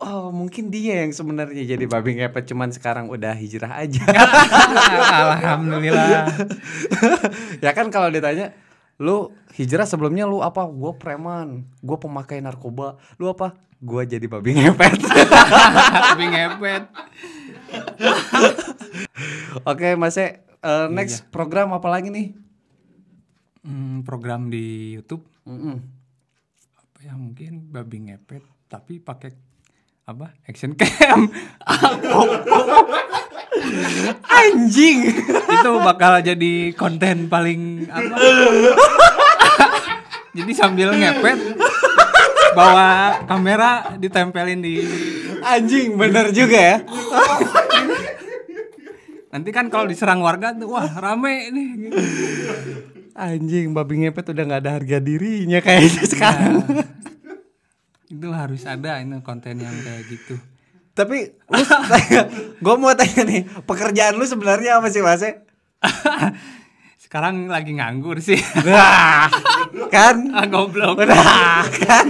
Oh 0.03 0.35
mungkin 0.35 0.67
dia 0.67 1.07
yang 1.07 1.15
sebenarnya 1.15 1.63
jadi 1.63 1.87
babi 1.87 2.19
ngepet 2.19 2.51
cuman 2.51 2.75
sekarang 2.75 3.07
udah 3.07 3.31
hijrah 3.39 3.71
aja. 3.71 4.03
Alhamdulillah. 5.39 6.27
ya 7.63 7.71
kan 7.71 7.87
kalau 7.87 8.11
ditanya 8.11 8.51
lu 9.01 9.33
hijrah 9.57 9.85
sebelumnya 9.89 10.29
lu 10.29 10.41
apa? 10.41 10.65
Gue 10.69 10.93
preman, 10.97 11.65
gue 11.81 11.97
pemakai 11.97 12.41
narkoba. 12.41 12.97
Lu 13.17 13.29
apa? 13.29 13.57
Gue 13.83 14.07
jadi 14.07 14.23
babi 14.31 14.55
ngepet. 14.55 14.95
Babi 16.15 16.25
ngepet. 16.31 16.83
Oke 19.69 19.95
Mas 19.99 20.15
E, 20.15 20.39
eh, 20.39 20.87
next 20.87 21.27
program 21.33 21.75
apa 21.75 21.91
lagi 21.91 22.07
nih? 22.07 22.31
Hmm, 23.63 24.03
program 24.03 24.51
di 24.51 24.95
YouTube 24.99 25.23
Mm-mm. 25.47 25.79
apa 26.75 26.99
ya 26.99 27.15
mungkin 27.15 27.71
babi 27.71 28.11
ngepet 28.11 28.43
tapi 28.67 28.99
pakai 28.99 29.31
apa 30.03 30.35
action 30.43 30.75
cam 30.75 31.31
Anjing. 34.27 34.99
itu 35.31 35.71
bakal 35.79 36.19
jadi 36.19 36.75
konten 36.75 37.31
paling 37.31 37.87
apa 37.87 38.15
jadi 40.37 40.51
sambil 40.51 40.91
ngepet 40.91 41.55
bawa 42.51 43.23
kamera 43.23 43.95
ditempelin 43.95 44.59
di 44.59 44.83
Anjing 45.39 45.95
bener 45.95 46.35
juga 46.35 46.59
ya. 46.59 46.77
nanti 49.31 49.49
kan 49.55 49.71
kalau 49.71 49.87
diserang 49.87 50.19
warga 50.19 50.55
tuh 50.55 50.71
wah 50.71 50.87
rame 50.99 51.51
nih. 51.51 51.69
Anjing 53.15 53.75
babi 53.75 54.03
ngepet 54.03 54.31
udah 54.31 54.43
nggak 54.45 54.61
ada 54.63 54.71
harga 54.79 54.97
dirinya 55.03 55.59
kayaknya 55.59 56.03
sekarang. 56.07 56.63
Itu 58.09 58.29
harus 58.31 58.63
ada 58.67 58.99
ini 58.99 59.23
konten 59.23 59.59
yang 59.59 59.73
kayak 59.79 60.03
gitu 60.09 60.35
Tapi 60.93 61.33
lu 61.49 61.63
gue 62.63 62.75
mau 62.77 62.93
tanya 62.93 63.25
nih, 63.25 63.41
pekerjaan 63.65 64.13
lu 64.13 64.25
sebenarnya 64.29 64.77
apa 64.77 64.93
sih 64.93 65.01
Mas? 65.01 65.25
Sekarang 67.01 67.49
lagi 67.49 67.73
nganggur 67.73 68.21
sih 68.21 68.37
Nah, 68.65 69.29
kan? 69.89 70.15
ah 70.37 70.45
goblok 70.45 71.01
Nah, 71.05 71.65
kan? 71.81 72.07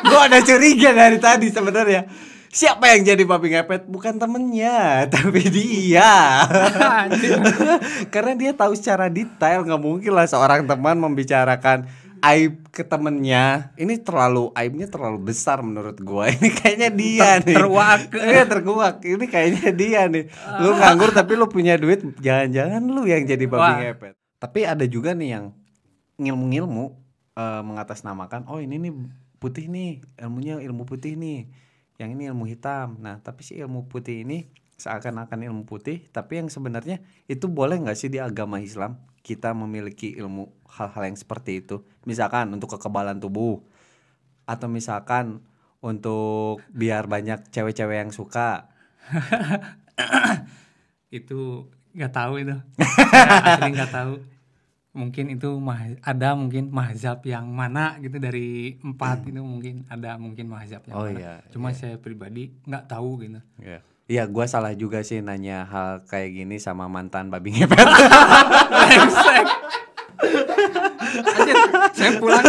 gue 0.00 0.20
ada 0.20 0.38
curiga 0.40 0.96
dari 0.96 1.18
tadi 1.20 1.52
sebenarnya. 1.52 2.08
Siapa 2.50 2.82
yang 2.90 3.06
jadi 3.06 3.22
babi 3.22 3.54
ngepet? 3.54 3.86
Bukan 3.86 4.18
temennya, 4.18 5.06
tapi 5.06 5.38
dia. 5.54 6.42
Karena 8.14 8.34
dia 8.34 8.50
tahu 8.50 8.74
secara 8.74 9.06
detail 9.06 9.62
nggak 9.62 9.78
mungkin 9.78 10.10
lah 10.10 10.26
seorang 10.26 10.66
teman 10.66 10.98
membicarakan 10.98 11.86
aib 12.20 12.68
ke 12.70 12.84
temennya. 12.84 13.74
Ini 13.76 14.00
terlalu 14.04 14.52
aibnya 14.52 14.86
terlalu 14.86 15.32
besar 15.32 15.64
menurut 15.64 15.98
gua. 16.00 16.28
Ini 16.36 16.48
kayaknya 16.52 16.90
dia 16.92 17.30
nih. 17.40 17.56
terkuak. 17.56 18.00
Iya 18.30 18.44
terkuak. 18.46 18.96
Ini 19.04 19.24
kayaknya 19.26 19.68
dia 19.72 20.02
nih. 20.06 20.24
Lu 20.60 20.76
nganggur 20.76 21.10
tapi 21.12 21.36
lu 21.36 21.48
punya 21.48 21.80
duit, 21.80 22.04
jangan-jangan 22.20 22.82
lu 22.84 23.02
yang 23.08 23.24
jadi 23.24 23.44
babi 23.48 23.60
Wah. 23.60 23.76
ngepet. 23.80 24.14
Tapi 24.40 24.60
ada 24.64 24.84
juga 24.88 25.12
nih 25.12 25.28
yang 25.36 25.44
ngilmu-ngilmu 26.20 26.84
eh, 27.36 27.62
mengatasnamakan, 27.64 28.48
oh 28.48 28.60
ini 28.60 28.76
nih 28.76 28.92
putih 29.40 29.68
nih, 29.72 30.04
ilmunya 30.20 30.60
ilmu 30.60 30.84
putih 30.84 31.16
nih. 31.16 31.48
Yang 32.00 32.08
ini 32.16 32.22
ilmu 32.32 32.44
hitam. 32.48 32.96
Nah, 33.00 33.20
tapi 33.20 33.44
si 33.44 33.60
ilmu 33.60 33.88
putih 33.88 34.24
ini 34.24 34.48
seakan-akan 34.80 35.44
ilmu 35.44 35.68
putih, 35.68 36.08
tapi 36.08 36.40
yang 36.40 36.48
sebenarnya 36.48 37.04
itu 37.28 37.44
boleh 37.52 37.76
nggak 37.76 37.96
sih 37.96 38.08
di 38.08 38.16
agama 38.16 38.56
Islam 38.64 38.96
kita 39.20 39.52
memiliki 39.52 40.16
ilmu 40.16 40.59
hal-hal 40.70 41.02
yang 41.04 41.18
seperti 41.18 41.60
itu? 41.60 41.82
Misalkan 42.06 42.50
untuk 42.50 42.78
kekebalan 42.78 43.18
tubuh 43.18 43.60
atau 44.46 44.66
misalkan 44.66 45.42
untuk 45.80 46.60
biar 46.70 47.06
banyak 47.06 47.50
cewek-cewek 47.50 47.96
yang 48.00 48.12
suka. 48.12 48.70
itu 51.10 51.66
nggak 51.90 52.12
tahu 52.14 52.34
itu 52.38 52.54
asli 52.78 53.70
nggak 53.74 53.90
tahu 53.90 54.14
mungkin 54.90 55.34
itu 55.34 55.48
ada 56.02 56.34
mungkin 56.34 56.70
mazhab 56.70 57.22
yang 57.26 57.50
mana 57.50 57.98
gitu 57.98 58.18
dari 58.18 58.78
empat 58.78 59.26
itu 59.26 59.42
mungkin 59.42 59.86
ada 59.86 60.18
mungkin 60.18 60.50
mazhab 60.50 60.82
yang 60.86 60.94
Oh 60.94 61.06
mana. 61.06 61.18
iya, 61.18 61.34
cuma 61.50 61.74
saya 61.74 61.98
pribadi 61.98 62.54
nggak 62.66 62.86
tahu 62.86 63.26
gitu 63.26 63.42
Iya. 63.58 63.82
Iya, 64.10 64.26
gua 64.26 64.42
salah 64.50 64.74
juga 64.74 65.06
sih 65.06 65.22
nanya 65.22 65.62
hal 65.70 66.02
kayak 66.02 66.34
gini 66.34 66.58
sama 66.58 66.90
mantan 66.90 67.30
babi 67.30 67.54
ngepet. 67.54 67.78
Anjir, 70.20 71.56
saya 71.90 72.10
pulang 72.16 72.44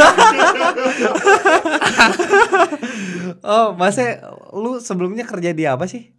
oh, 3.41 3.67
Masnya 3.73 4.21
lu 4.51 4.77
sebelumnya 4.77 5.23
kerja 5.23 5.51
di 5.51 5.63
apa 5.63 5.85
sih? 5.85 6.11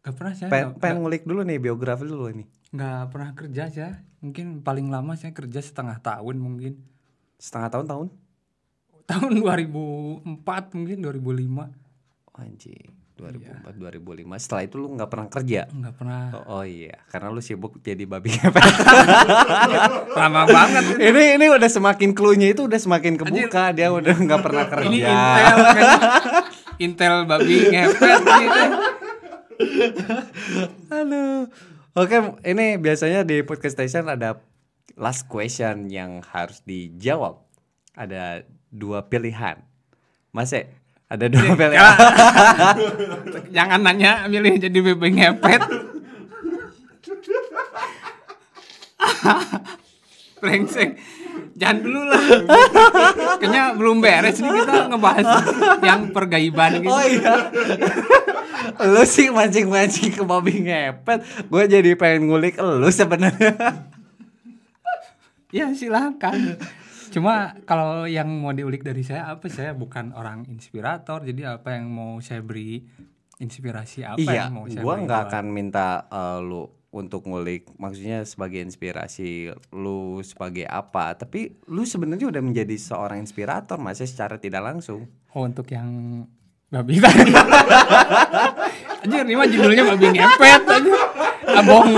Gak 0.00 0.14
pernah 0.14 0.32
saya 0.32 0.48
nggak- 0.48 0.78
pengen 0.78 0.96
ngulik 1.00 1.22
dulu 1.22 1.40
nih 1.42 1.58
biografi 1.58 2.04
dulu 2.04 2.28
ini. 2.28 2.44
nggak 2.68 3.02
pernah 3.08 3.30
kerja 3.32 3.64
saya 3.66 3.92
mungkin 4.18 4.60
paling 4.60 4.86
lama 4.86 5.14
saya 5.14 5.32
kerja 5.32 5.56
setengah 5.58 5.98
tahun 5.98 6.36
mungkin 6.36 6.76
Setengah 7.36 7.70
tahun 7.70 7.86
tahun? 7.86 8.06
tahun 9.06 9.30
2004 9.40 10.44
mungkin 10.74 10.98
2005 11.00 11.64
Oh, 12.28 12.36
anjing. 12.36 12.92
2004 13.18 13.74
2005. 13.74 14.38
Setelah 14.38 14.62
itu 14.62 14.76
lu 14.78 14.88
nggak 14.94 15.10
pernah 15.10 15.26
kerja. 15.26 15.60
nggak 15.66 15.94
pernah 15.98 16.22
Oh, 16.38 16.62
oh 16.62 16.64
iya, 16.64 17.02
karena 17.10 17.34
lu 17.34 17.42
sibuk 17.42 17.82
jadi 17.82 18.06
babi 18.06 18.30
ngepet. 18.30 18.62
lama 20.18 20.42
banget 20.46 20.84
ini 21.02 21.34
ini 21.34 21.46
udah 21.50 21.66
semakin 21.66 22.14
clue-nya 22.14 22.54
itu 22.54 22.70
udah 22.70 22.78
semakin 22.78 23.18
kebuka, 23.18 23.74
dia 23.74 23.90
udah 23.90 24.14
nggak 24.14 24.40
pernah 24.40 24.64
kerja. 24.70 24.86
ini 24.86 24.98
intel 25.02 25.56
kayaknya 25.74 26.00
intel 26.78 27.14
babi 27.26 27.56
ngepet 27.74 28.20
gitu 28.22 28.62
Aduh. 30.88 31.50
Oke, 31.98 32.16
ini 32.46 32.78
biasanya 32.78 33.26
di 33.26 33.42
podcast 33.42 33.74
station 33.74 34.06
ada 34.06 34.38
last 34.94 35.26
question 35.26 35.90
yang 35.90 36.22
harus 36.22 36.62
dijawab. 36.62 37.42
Ada 37.98 38.46
dua 38.70 39.10
pilihan. 39.10 39.58
Mas 40.30 40.54
E, 40.54 40.70
ada 41.08 41.24
dua 41.24 41.56
pilihan. 41.56 41.96
jangan 43.56 43.80
nanya 43.80 44.28
milih 44.28 44.60
jadi 44.60 44.78
babi 44.92 45.08
ngepet 45.16 45.62
brengsek 50.38 51.00
jangan 51.58 51.78
dulu 51.82 52.00
lah 52.06 52.22
kayaknya 53.40 53.62
belum 53.74 53.98
beres 53.98 54.38
nih 54.38 54.52
kita 54.62 54.92
ngebahas 54.92 55.26
yang 55.80 56.12
pergaiban 56.12 56.84
gitu 56.84 56.92
Oh 56.92 57.02
iya. 57.02 57.34
lu 58.84 59.02
sih 59.02 59.32
mancing-mancing 59.32 60.12
ke 60.12 60.22
babi 60.22 60.60
ngepet. 60.60 61.24
Gue 61.48 61.64
jadi 61.66 61.96
pengen 61.96 62.28
ngulik 62.28 62.58
lu 62.60 62.90
sebenarnya. 62.92 63.54
ya 65.48 65.72
silakan 65.72 66.60
cuma 67.08 67.56
kalau 67.64 68.04
yang 68.04 68.28
mau 68.28 68.52
diulik 68.52 68.84
dari 68.84 69.00
saya 69.02 69.32
apa 69.32 69.48
saya 69.48 69.72
bukan 69.72 70.12
orang 70.12 70.44
inspirator 70.48 71.24
jadi 71.24 71.60
apa 71.60 71.76
yang 71.76 71.88
mau 71.88 72.20
saya 72.20 72.44
beri 72.44 72.84
inspirasi 73.38 74.04
apa 74.04 74.20
iya, 74.20 74.46
yang 74.46 74.54
mau 74.54 74.66
saya 74.68 74.82
gua 74.84 74.94
nggak 75.00 75.22
akan 75.32 75.44
minta 75.50 76.04
eh, 76.10 76.38
lu 76.44 76.78
untuk 76.88 77.28
ngulik, 77.28 77.68
maksudnya 77.76 78.24
sebagai 78.24 78.64
inspirasi 78.64 79.52
lu 79.76 80.24
sebagai 80.24 80.64
apa, 80.64 81.12
tapi 81.20 81.60
lu 81.68 81.84
sebenarnya 81.84 82.32
udah 82.32 82.40
menjadi 82.40 82.76
seorang 82.80 83.20
inspirator 83.20 83.76
mas 83.76 84.00
ya, 84.00 84.08
secara 84.08 84.40
tidak 84.40 84.64
langsung. 84.64 85.04
Oh 85.36 85.44
untuk 85.44 85.68
yang 85.68 86.24
babi 86.72 86.96
tadi. 86.96 87.28
Anjir 89.04 89.20
ini 89.28 89.36
mah 89.36 89.48
judulnya 89.52 89.84
babi 89.84 90.06
ngepet 90.16 90.62
aja. 90.64 90.96
Abong 91.58 91.88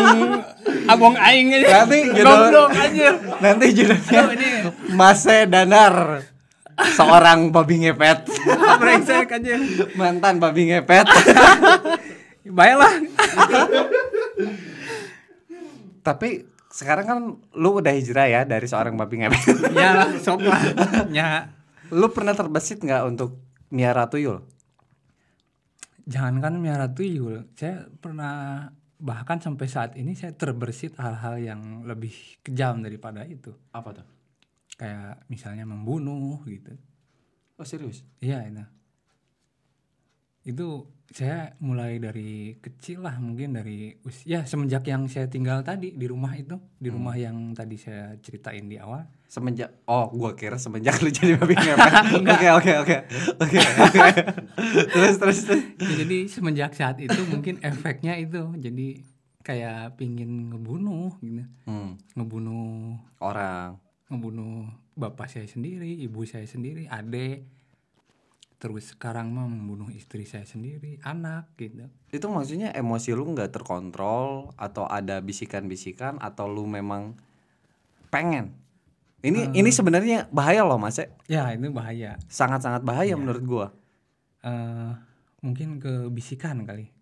abong 0.86 1.14
aing 1.16 1.52
aja. 1.54 1.84
Nanti 1.84 1.98
judul- 2.10 2.70
anjir. 2.70 3.14
Nanti 3.40 3.66
judulnya 3.72 4.22
Mase 4.92 5.46
Danar, 5.46 6.24
seorang 6.96 7.52
babi 7.52 7.86
ngepet, 7.86 8.26
brengsek 8.80 9.30
aja. 9.30 9.56
mantan 9.94 10.40
babi 10.40 10.72
ngepet. 10.72 11.06
Baiklah. 12.56 12.92
tapi 16.00 16.48
sekarang 16.72 17.04
kan 17.04 17.18
lu 17.52 17.76
udah 17.76 17.92
hijrah 17.92 18.26
ya 18.26 18.40
dari 18.48 18.64
seorang 18.64 18.96
babi 18.96 19.22
ngepet. 19.22 19.44
Ya 19.76 19.90
lah, 19.94 20.08
sok 20.16 20.42
lah. 20.42 20.60
Ya 21.12 21.52
lu 21.90 22.08
pernah 22.10 22.32
terbesit 22.32 22.80
nggak 22.80 23.02
untuk 23.06 23.36
miara 23.68 24.06
tuyul? 24.06 24.42
jangankan 26.10 26.58
miara 26.58 26.90
tuyul, 26.90 27.46
saya 27.54 27.86
pernah 28.02 28.66
bahkan 29.00 29.40
sampai 29.40 29.66
saat 29.66 29.96
ini 29.96 30.12
saya 30.12 30.36
terbersit 30.36 30.94
hal-hal 31.00 31.40
yang 31.40 31.60
lebih 31.88 32.12
kejam 32.44 32.84
daripada 32.84 33.24
itu. 33.24 33.50
Apa 33.72 33.96
tuh? 33.96 34.08
Kayak 34.76 35.24
misalnya 35.32 35.64
membunuh 35.64 36.40
gitu. 36.44 36.76
Oh 37.56 37.66
serius? 37.66 38.04
Iya 38.20 38.44
itu. 38.44 38.64
Itu 40.44 40.88
saya 41.10 41.58
mulai 41.58 41.98
dari 41.98 42.30
kecil 42.56 43.02
lah 43.02 43.18
mungkin 43.18 43.50
dari 43.52 43.98
usia 44.00 44.42
semenjak 44.42 44.86
yang 44.86 45.04
saya 45.04 45.26
tinggal 45.26 45.58
tadi 45.60 45.90
di 45.90 46.06
rumah 46.06 46.32
itu 46.32 46.54
di 46.72 46.86
rumah 46.86 47.14
yang 47.14 47.50
tadi 47.50 47.74
saya 47.74 48.14
ceritain 48.16 48.64
di 48.64 48.78
awal. 48.78 49.10
Semenjak 49.26 49.82
oh 49.84 50.06
gua 50.08 50.32
kira 50.32 50.54
semenjak 50.54 50.98
lu 50.98 51.10
jadi 51.10 51.34
babi 51.34 51.54
ngepet. 51.54 51.92
Oke 52.30 52.46
oke 52.52 52.72
oke. 52.78 52.96
Oke 53.36 53.58
oke. 53.58 54.00
Terus 54.88 55.14
terus 55.16 55.38
terus. 55.44 55.62
Ya, 55.76 55.90
jadi 56.02 56.18
semenjak 56.26 56.72
saat 56.72 56.98
itu 56.98 57.18
mungkin 57.26 57.58
efeknya 57.60 58.14
itu 58.14 58.46
jadi 58.56 59.02
kayak 59.40 59.96
pingin 59.96 60.50
ngebunuh 60.50 61.16
gitu 61.18 61.42
Hmm, 61.64 61.98
ngebunuh 62.14 62.94
orang. 63.18 63.78
ngebunuh 64.06 64.66
bapak 64.92 65.26
saya 65.26 65.46
sendiri 65.46 65.94
ibu 65.96 66.22
saya 66.22 66.42
sendiri 66.42 66.86
adik 66.86 67.46
terus 68.60 68.92
sekarang 68.92 69.32
mah 69.32 69.48
membunuh 69.48 69.88
istri 69.88 70.28
saya 70.28 70.44
sendiri 70.44 71.00
anak 71.00 71.48
gitu 71.56 71.88
Itu 72.12 72.28
maksudnya 72.28 72.76
emosi 72.76 73.16
lu 73.16 73.32
nggak 73.32 73.56
terkontrol 73.56 74.52
atau 74.60 74.84
ada 74.84 75.24
bisikan-bisikan 75.24 76.20
atau 76.20 76.44
lu 76.44 76.68
memang 76.68 77.16
pengen? 78.12 78.52
Ini 79.24 79.56
ini 79.56 79.70
sebenarnya 79.72 80.28
bahaya 80.28 80.64
loh 80.64 80.76
Mas. 80.76 81.00
ya. 81.00 81.08
ya 81.28 81.44
itu 81.56 81.72
bahaya 81.72 82.20
Sangat-sangat 82.28 82.84
bahaya 82.84 83.16
menurut 83.16 83.44
gua. 83.44 83.66
eh 84.44 84.92
mungkin 85.40 85.80
ke 85.80 86.08
bisikan 86.12 86.64
kali 86.68 86.92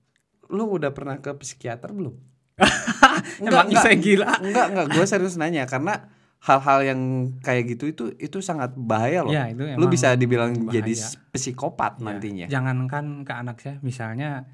Lu 0.51 0.79
udah 0.79 0.95
pernah 0.95 1.19
ke 1.19 1.35
psikiater 1.37 1.91
belum? 1.91 2.15
Emang 3.43 3.71
saya 3.75 3.95
gila? 3.99 4.43
Enggak, 4.43 4.67
enggak, 4.75 4.87
gue 4.95 5.05
serius 5.07 5.39
nanya 5.39 5.67
karena 5.71 6.11
hal-hal 6.39 6.81
yang 6.85 7.01
kayak 7.39 7.65
gitu 7.69 7.85
itu 7.87 8.05
itu 8.17 8.39
sangat 8.39 8.71
bahaya 8.73 9.23
loh. 9.23 9.31
Ya, 9.31 9.51
itu 9.51 9.63
Lu 9.75 9.87
bisa 9.87 10.15
dibilang 10.15 10.55
bahaya. 10.55 10.79
jadi 10.79 10.93
psikopat 11.29 11.99
Ya, 11.99 12.05
nantinya. 12.05 12.47
jangankan 12.47 13.27
ke 13.27 13.33
anak 13.33 13.57
saya 13.59 13.77
misalnya 13.81 14.47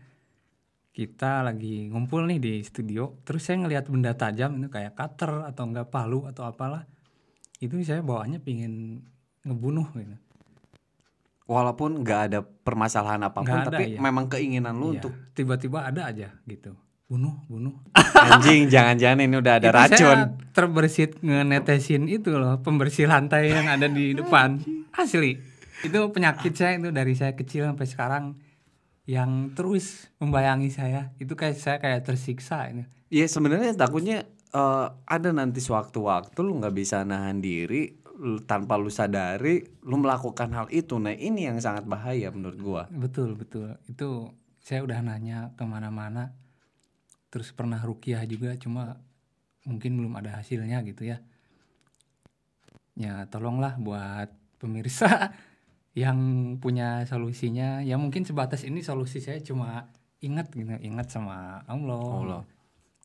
kita 0.90 1.42
lagi 1.42 1.90
ngumpul 1.90 2.24
nih 2.24 2.38
di 2.38 2.52
studio 2.62 3.18
terus 3.22 3.42
saya 3.42 3.58
ngelihat 3.58 3.86
benda 3.86 4.14
tajam 4.14 4.56
itu 4.56 4.68
kayak 4.68 4.94
cutter 4.94 5.42
atau 5.44 5.66
enggak 5.66 5.90
palu 5.90 6.22
atau 6.24 6.46
apalah 6.46 6.86
itu 7.58 7.74
saya 7.82 7.98
bawaannya 8.00 8.38
pingin 8.38 9.02
ngebunuh 9.42 9.90
gitu 9.92 10.16
Walaupun 11.44 12.00
nggak 12.00 12.20
ada 12.24 12.40
permasalahan 12.40 13.20
apa 13.20 13.36
pun, 13.36 13.44
Nggak 13.44 13.60
ada, 13.60 13.68
tapi 13.70 13.84
iya. 13.92 13.98
memang 14.00 14.32
keinginan 14.32 14.80
lu 14.80 14.96
Iya, 14.96 15.04
untuk 15.04 15.12
tiba-tiba 15.36 15.84
ada 15.84 16.08
aja 16.08 16.32
gitu 16.48 16.72
bunuh 17.14 17.34
bunuh. 17.46 17.74
Anjing, 17.94 18.66
jangan-jangan 18.66 19.22
ini 19.22 19.36
udah 19.38 19.54
ada 19.62 19.68
Itu 19.70 19.78
racun. 19.78 19.98
saya 20.02 20.16
terbersit 20.50 21.22
ngenetesin 21.22 22.10
itu 22.10 22.34
loh 22.34 22.58
pembersih 22.58 23.06
lantai 23.06 23.54
yang 23.54 23.70
ada 23.70 23.86
di 23.86 24.18
depan. 24.18 24.58
Asli. 24.90 25.38
Itu 25.80 26.10
penyakit 26.10 26.50
saya 26.52 26.74
itu 26.74 26.90
dari 26.90 27.14
saya 27.14 27.32
kecil 27.32 27.62
sampai 27.64 27.86
sekarang 27.86 28.24
yang 29.04 29.52
terus 29.52 30.10
membayangi 30.18 30.74
saya. 30.74 31.14
Itu 31.16 31.38
kayak 31.38 31.54
saya 31.54 31.76
kayak 31.78 32.02
tersiksa 32.02 32.66
ini. 32.66 32.82
Iya 33.08 33.30
sebenarnya 33.30 33.76
takutnya 33.76 34.26
eh, 34.50 34.86
ada 34.90 35.30
nanti 35.30 35.60
sewaktu-waktu 35.60 36.34
lu 36.40 36.58
nggak 36.58 36.74
bisa 36.74 37.04
nahan 37.04 37.38
diri 37.38 37.94
lu- 38.16 38.40
tanpa 38.40 38.74
lu 38.74 38.88
sadari 38.88 39.62
lu 39.84 40.00
melakukan 40.00 40.50
hal 40.50 40.66
itu. 40.72 40.96
Nah 40.96 41.12
ini 41.12 41.46
yang 41.46 41.60
sangat 41.60 41.84
bahaya 41.84 42.32
menurut 42.32 42.58
gua. 42.58 42.82
betul 42.90 43.36
betul. 43.36 43.76
Itu 43.84 44.32
saya 44.58 44.80
udah 44.80 45.04
nanya 45.04 45.52
ke 45.54 45.62
mana-mana 45.62 46.32
terus 47.34 47.50
pernah 47.50 47.82
rukiah 47.82 48.22
juga 48.30 48.54
cuma 48.54 49.02
mungkin 49.66 49.98
belum 49.98 50.14
ada 50.22 50.38
hasilnya 50.38 50.86
gitu 50.86 51.02
ya 51.10 51.18
ya 52.94 53.26
tolonglah 53.26 53.74
buat 53.82 54.30
pemirsa 54.62 55.34
yang 55.98 56.18
punya 56.62 57.02
solusinya 57.10 57.82
ya 57.82 57.98
mungkin 57.98 58.22
sebatas 58.22 58.62
ini 58.62 58.86
solusi 58.86 59.18
saya 59.18 59.42
cuma 59.42 59.90
ingat 60.22 60.54
gitu 60.54 60.78
ingat 60.78 61.10
sama 61.10 61.66
Allah, 61.66 61.98
Allah. 61.98 62.42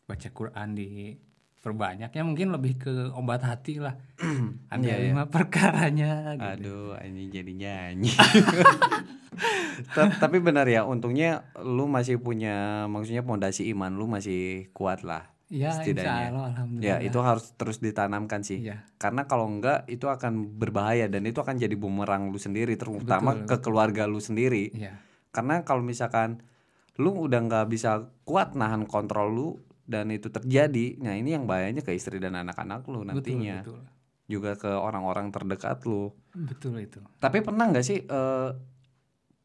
baca 0.05 0.29
Quran 0.29 0.77
di 0.77 1.17
perbanyak 1.59 2.13
ya 2.13 2.23
mungkin 2.23 2.53
lebih 2.53 2.73
ke 2.79 2.93
obat 3.17 3.43
hati 3.43 3.81
lah 3.81 3.97
ada 4.71 4.79
Iya, 4.85 4.95
iya. 4.95 5.05
lima 5.11 5.25
perkaranya 5.27 6.37
gitu. 6.39 6.95
Aduh, 6.95 7.01
ini 7.03 7.27
jadi 7.27 7.51
nyanyi. 7.51 8.13
Ta- 9.95 10.11
Tapi 10.19 10.37
benar 10.39 10.65
ya, 10.65 10.83
untungnya 10.83 11.47
lu 11.59 11.85
masih 11.85 12.17
punya, 12.17 12.85
maksudnya 12.85 13.21
pondasi 13.21 13.71
iman 13.71 13.91
lu 13.91 14.05
masih 14.05 14.67
kuat 14.71 15.01
lah. 15.01 15.29
ya 15.49 15.73
insya 15.73 15.81
setidaknya. 15.81 16.29
Allah 16.29 16.45
alhamdulillah 16.53 16.85
Ya, 16.85 16.95
itu 17.01 17.19
harus 17.19 17.45
terus 17.57 17.81
ditanamkan 17.81 18.45
sih. 18.45 18.61
Iya. 18.61 18.85
Karena 18.95 19.25
kalau 19.25 19.49
enggak 19.49 19.89
itu 19.89 20.05
akan 20.05 20.45
berbahaya 20.55 21.09
dan 21.09 21.25
itu 21.25 21.41
akan 21.41 21.57
jadi 21.57 21.73
bumerang 21.73 22.29
lu 22.29 22.37
sendiri, 22.37 22.77
terutama 22.77 23.33
Betul, 23.33 23.47
ke 23.49 23.55
keluarga 23.59 24.05
lu 24.05 24.21
sendiri. 24.21 24.69
Iya. 24.69 25.01
Karena 25.29 25.65
kalau 25.65 25.81
misalkan 25.81 26.45
lu 26.95 27.25
udah 27.25 27.41
nggak 27.41 27.65
bisa 27.65 28.13
kuat 28.23 28.53
nahan 28.53 28.85
kontrol 28.85 29.29
lu 29.29 29.47
dan 29.83 30.13
itu 30.13 30.29
terjadi, 30.29 31.01
nah 31.01 31.17
ini 31.17 31.33
yang 31.33 31.49
bahayanya 31.49 31.81
ke 31.81 31.97
istri 31.97 32.21
dan 32.21 32.37
anak-anak 32.37 32.85
lu 32.85 33.01
nantinya, 33.01 33.65
betul 33.65 33.81
juga 34.29 34.53
ke 34.53 34.69
orang-orang 34.69 35.33
terdekat 35.33 35.81
lu. 35.83 36.13
betul 36.29 36.77
itu 36.77 37.01
Tapi 37.17 37.41
pernah 37.41 37.65
nggak 37.65 37.81
sih 37.81 38.05
eh, 38.05 38.49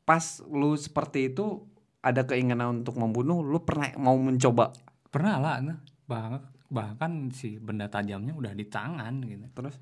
pas 0.05 0.45
lu 0.49 0.77
seperti 0.77 1.33
itu 1.33 1.65
ada 2.05 2.29
keinginan 2.29 2.85
untuk 2.85 3.01
membunuh, 3.01 3.41
lu 3.41 3.65
pernah 3.65 3.89
mau 3.97 4.17
mencoba 4.21 4.77
pernah 5.09 5.41
lah 5.41 5.57
nah. 5.65 5.79
bah 6.05 6.43
bahkan 6.69 7.31
si 7.31 7.57
benda 7.57 7.87
tajamnya 7.87 8.35
udah 8.35 8.53
di 8.53 8.67
tangan 8.67 9.23
gitu 9.25 9.47
terus? 9.55 9.79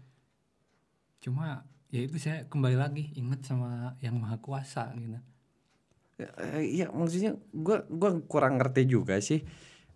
cuma 1.23 1.65
ya 1.89 2.03
itu 2.05 2.19
saya 2.19 2.45
kembali 2.51 2.77
lagi 2.77 3.15
ingat 3.17 3.47
sama 3.47 3.97
yang 4.03 4.19
maha 4.19 4.37
kuasa 4.43 4.91
gitu 4.99 5.19
Iya 6.61 6.93
maksudnya 6.93 7.35
gua 7.51 7.83
gua 7.89 8.21
kurang 8.27 8.61
ngerti 8.61 8.87
juga 8.87 9.19
sih 9.19 9.43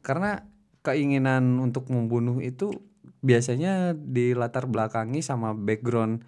karena 0.02 0.42
keinginan 0.82 1.58
untuk 1.58 1.90
membunuh 1.90 2.38
itu 2.42 2.70
biasanya 3.22 3.94
dilatar 3.94 4.70
belakangi 4.70 5.22
sama 5.22 5.54
background 5.54 6.22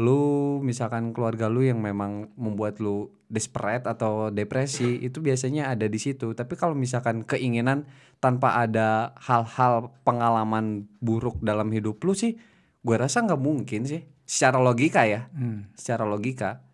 lu 0.00 0.58
misalkan 0.64 1.12
keluarga 1.12 1.48
lu 1.52 1.64
yang 1.64 1.80
memang 1.80 2.32
membuat 2.36 2.80
lu 2.80 3.12
desperate 3.28 3.84
atau 3.84 4.32
depresi 4.32 5.04
itu 5.04 5.20
biasanya 5.20 5.68
ada 5.70 5.84
di 5.84 6.00
situ. 6.00 6.32
Tapi 6.32 6.56
kalau 6.56 6.72
misalkan 6.72 7.22
keinginan 7.22 7.84
tanpa 8.18 8.56
ada 8.58 9.12
hal-hal 9.20 9.92
pengalaman 10.02 10.88
buruk 10.98 11.38
dalam 11.44 11.68
hidup 11.70 12.02
lu 12.02 12.16
sih 12.16 12.34
gue 12.82 12.96
rasa 12.96 13.22
nggak 13.22 13.40
mungkin 13.40 13.84
sih. 13.84 14.02
Secara 14.28 14.60
logika 14.60 15.04
ya. 15.04 15.28
Hmm. 15.32 15.68
secara 15.76 16.04
logika. 16.08 16.64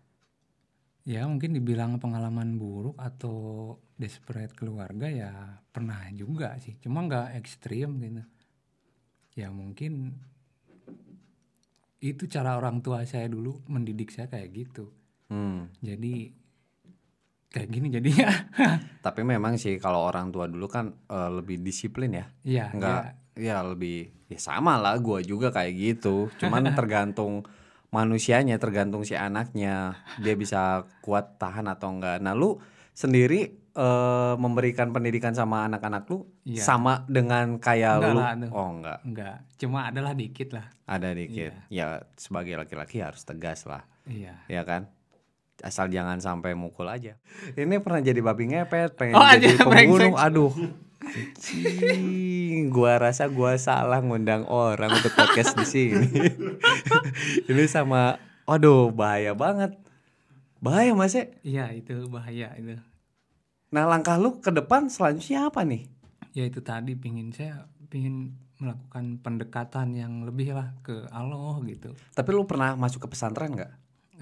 Ya 1.05 1.27
mungkin 1.29 1.53
dibilang 1.53 2.01
pengalaman 2.01 2.57
buruk 2.57 2.97
atau 2.97 3.77
desperate 3.95 4.57
keluarga 4.57 5.05
ya 5.11 5.61
pernah 5.69 6.01
juga 6.15 6.55
sih. 6.57 6.79
Cuma 6.79 7.03
nggak 7.05 7.35
ekstrim 7.37 7.99
gitu. 8.01 8.23
Ya 9.35 9.51
mungkin 9.51 10.15
itu 11.99 12.27
cara 12.31 12.55
orang 12.55 12.79
tua 12.79 13.03
saya 13.03 13.27
dulu 13.27 13.59
mendidik 13.67 14.11
saya 14.11 14.31
kayak 14.31 14.49
gitu. 14.55 14.91
Hmm. 15.25 15.73
jadi 15.81 16.37
kayak 17.55 17.69
gini 17.71 17.87
jadinya 17.87 18.27
Tapi 19.05 19.23
memang 19.23 19.55
sih 19.55 19.79
kalau 19.79 20.03
orang 20.03 20.27
tua 20.29 20.45
dulu 20.45 20.67
kan 20.67 20.91
eh, 21.07 21.29
lebih 21.31 21.57
disiplin 21.57 22.11
ya. 22.11 22.25
Iya, 22.43 22.65
Enggak 22.69 23.01
ya 23.35 23.63
lebih 23.63 24.11
ya 24.27 24.35
sama 24.37 24.75
lah 24.75 24.99
gua 24.99 25.23
juga 25.23 25.49
kayak 25.49 25.73
gitu. 25.73 26.27
Cuman 26.35 26.67
tergantung 26.75 27.47
manusianya, 27.89 28.57
tergantung 28.57 29.01
si 29.01 29.15
anaknya 29.15 29.95
dia 30.19 30.35
bisa 30.35 30.83
kuat 30.99 31.37
tahan 31.37 31.63
atau 31.65 31.91
enggak. 31.91 32.19
Nah, 32.19 32.33
lu 32.33 32.59
sendiri 32.91 33.41
eh, 33.71 34.33
memberikan 34.35 34.89
pendidikan 34.89 35.31
sama 35.31 35.63
anak-anak 35.63 36.03
lu 36.07 36.23
Iya. 36.43 36.61
sama 36.61 37.03
dengan 37.05 37.57
kayak 37.57 37.93
Enggak 37.99 38.11
lu? 38.11 38.19
lah. 38.19 38.31
Oh 38.51 38.69
enggak, 38.71 38.99
Enggak, 39.03 39.37
cuma 39.55 39.89
adalah 39.89 40.13
dikit 40.13 40.49
lah. 40.51 40.67
ada 40.85 41.11
dikit. 41.11 41.51
Ya 41.67 42.03
sebagai 42.15 42.55
laki-laki 42.55 43.01
harus 43.01 43.23
tegas 43.23 43.65
lah, 43.65 43.83
Iya. 44.05 44.39
ya 44.47 44.63
kan? 44.63 44.87
Asal 45.63 45.87
jangan 45.87 46.19
sampai 46.19 46.57
mukul 46.57 46.89
aja. 46.91 47.15
Ini 47.55 47.79
pernah 47.79 48.03
jadi 48.03 48.19
babi 48.19 48.51
ngepet, 48.51 48.99
pengen 48.99 49.15
Oh, 49.15 49.29
jadi 49.35 49.55
pembunuh. 49.61 50.15
Aduh. 50.19 50.51
Cing, 51.37 52.73
gua 52.73 52.97
rasa 52.97 53.29
gua 53.29 53.55
salah 53.61 54.01
ngundang 54.01 54.43
orang 54.49 54.89
untuk 54.89 55.13
podcast 55.13 55.53
di 55.53 55.65
sini. 55.67 56.07
Ini 57.49 57.63
sama 57.69 58.17
aduh 58.49 58.89
bahaya 58.89 59.37
banget. 59.37 59.77
Bahaya 60.59 60.97
Mas 60.97 61.13
ya. 61.13 61.29
Iya, 61.45 61.65
itu 61.77 62.09
bahaya 62.09 62.49
itu. 62.57 62.81
Nah, 63.69 63.85
langkah 63.85 64.17
lu 64.17 64.41
ke 64.41 64.49
depan 64.49 64.89
selanjutnya 64.89 65.51
apa 65.51 65.61
nih? 65.61 65.85
Ya 66.33 66.47
itu 66.49 66.59
tadi 66.65 66.97
pingin 66.97 67.29
saya 67.31 67.69
pingin 67.87 68.35
melakukan 68.57 69.19
pendekatan 69.19 69.93
yang 69.93 70.23
lebih 70.23 70.55
lah 70.55 70.73
ke 70.81 71.05
Allah 71.11 71.59
gitu. 71.67 71.91
Tapi 72.15 72.29
lu 72.31 72.47
pernah 72.47 72.73
masuk 72.79 73.05
ke 73.05 73.07
pesantren 73.11 73.51
nggak? 73.55 73.71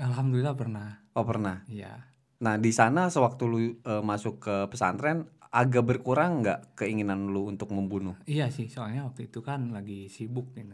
Alhamdulillah 0.01 0.57
pernah. 0.57 1.02
Oh, 1.13 1.25
pernah. 1.25 1.61
Iya. 1.69 2.09
Nah, 2.43 2.57
di 2.59 2.71
sana 2.75 3.07
sewaktu 3.07 3.43
lu 3.47 3.59
eh, 3.59 4.03
masuk 4.03 4.41
ke 4.43 4.55
pesantren 4.67 5.29
agak 5.53 5.85
berkurang 5.85 6.41
nggak 6.41 6.73
keinginan 6.73 7.29
lu 7.29 7.45
untuk 7.47 7.69
membunuh? 7.69 8.17
Iya 8.25 8.49
sih, 8.49 8.65
soalnya 8.67 9.05
waktu 9.05 9.29
itu 9.29 9.45
kan 9.45 9.69
lagi 9.69 10.09
sibuk 10.09 10.49
gitu. 10.57 10.73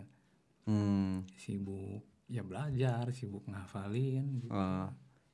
Hmm. 0.63 1.27
Sibuk 1.35 2.07
ya 2.31 2.45
belajar, 2.45 3.09
sibuk 3.11 3.43
ngafalin 3.51 4.39
gitu. 4.39 4.49
eh, 4.49 4.85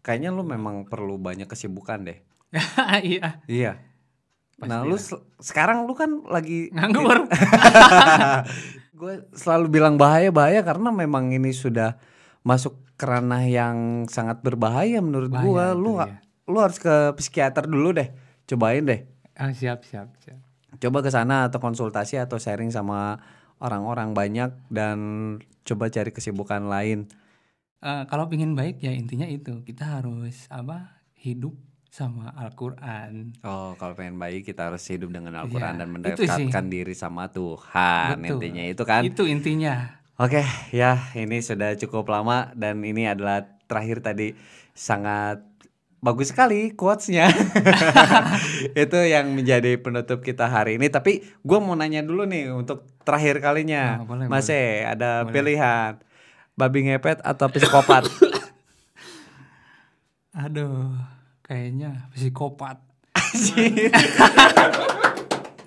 kayaknya 0.01 0.33
lu 0.33 0.41
memang 0.41 0.89
perlu 0.89 1.21
banyak 1.21 1.45
kesibukan 1.45 2.09
deh. 2.09 2.19
iya, 3.05 3.41
Iya. 3.45 3.73
Nah, 4.55 4.87
lu 4.87 4.95
sekarang 5.43 5.83
lu 5.83 5.91
kan 5.93 6.23
lagi 6.31 6.71
nganggur. 6.71 7.27
gue 8.99 9.13
selalu 9.35 9.67
bilang 9.67 9.99
bahaya 9.99 10.31
bahaya 10.31 10.63
karena 10.63 10.87
memang 10.95 11.35
ini 11.35 11.51
sudah 11.51 11.99
masuk 12.47 12.79
ke 12.95 13.05
ranah 13.05 13.43
yang 13.47 14.07
sangat 14.07 14.39
berbahaya 14.39 15.03
menurut 15.03 15.31
Bahaya 15.31 15.45
gua. 15.45 15.65
Lu 15.75 15.91
iya. 15.99 16.19
lu 16.47 16.57
harus 16.59 16.79
ke 16.79 17.15
psikiater 17.19 17.67
dulu 17.67 17.95
deh. 17.95 18.09
Cobain 18.47 18.83
deh. 18.83 19.01
Ah, 19.35 19.51
siap, 19.51 19.83
siap, 19.83 20.15
siap. 20.23 20.39
Coba 20.79 21.03
ke 21.03 21.11
sana 21.11 21.47
atau 21.47 21.59
konsultasi 21.59 22.19
atau 22.19 22.39
sharing 22.39 22.71
sama 22.71 23.19
orang-orang 23.59 24.11
banyak 24.11 24.51
dan 24.67 24.97
coba 25.63 25.87
cari 25.91 26.11
kesibukan 26.11 26.67
lain. 26.67 27.07
Eh, 27.85 28.03
kalau 28.07 28.27
pingin 28.27 28.55
baik 28.55 28.81
ya 28.81 28.91
intinya 28.91 29.27
itu 29.27 29.61
kita 29.63 29.99
harus 29.99 30.47
apa 30.51 31.03
hidup 31.19 31.55
sama 31.95 32.27
Al-Quran. 32.35 33.39
Oh, 33.47 33.71
kalau 33.79 33.95
pengen 33.95 34.19
baik 34.19 34.43
kita 34.43 34.67
harus 34.67 34.83
hidup 34.91 35.15
dengan 35.15 35.31
Al-Qur'an 35.39 35.79
Iya, 35.79 35.87
dan 35.87 35.89
mendekatkan 35.95 36.65
diri 36.67 36.91
sama 36.91 37.31
Tuhan. 37.31 38.19
Betul. 38.19 38.35
Intinya 38.35 38.63
itu 38.67 38.83
kan. 38.83 39.01
Itu 39.07 39.23
intinya. 39.23 40.03
Oke, 40.15 40.47
ya 40.71 41.11
ini 41.11 41.43
sudah 41.43 41.75
cukup 41.75 42.07
lama 42.07 42.47
dan 42.55 42.79
ini 42.87 43.03
adalah 43.03 43.51
terakhir 43.67 43.99
tadi 43.99 44.31
sangat 44.71 45.43
bagus 45.99 46.31
sekali 46.31 46.71
quotes-nya. 46.71 47.27
itu 48.87 48.99
yang 49.11 49.35
menjadi 49.35 49.75
penutup 49.75 50.23
kita 50.23 50.47
hari 50.47 50.79
ini. 50.79 50.87
Tapi 50.87 51.19
gue 51.19 51.59
mau 51.59 51.75
nanya 51.75 51.99
dulu 51.99 52.23
nih 52.23 52.47
untuk 52.55 52.87
terakhir 53.03 53.43
kalinya, 53.43 53.99
Ah, 53.99 54.07
boleh, 54.07 54.31
Mas 54.31 54.47
E, 54.47 54.87
ada 54.87 55.27
pilihan 55.27 55.99
babi 56.55 56.87
ngepet 56.87 57.19
atau 57.19 57.51
psikopat? 57.51 58.07
Aduh, 60.47 60.95
kayaknya 61.43 62.07
psikopat. 62.15 62.79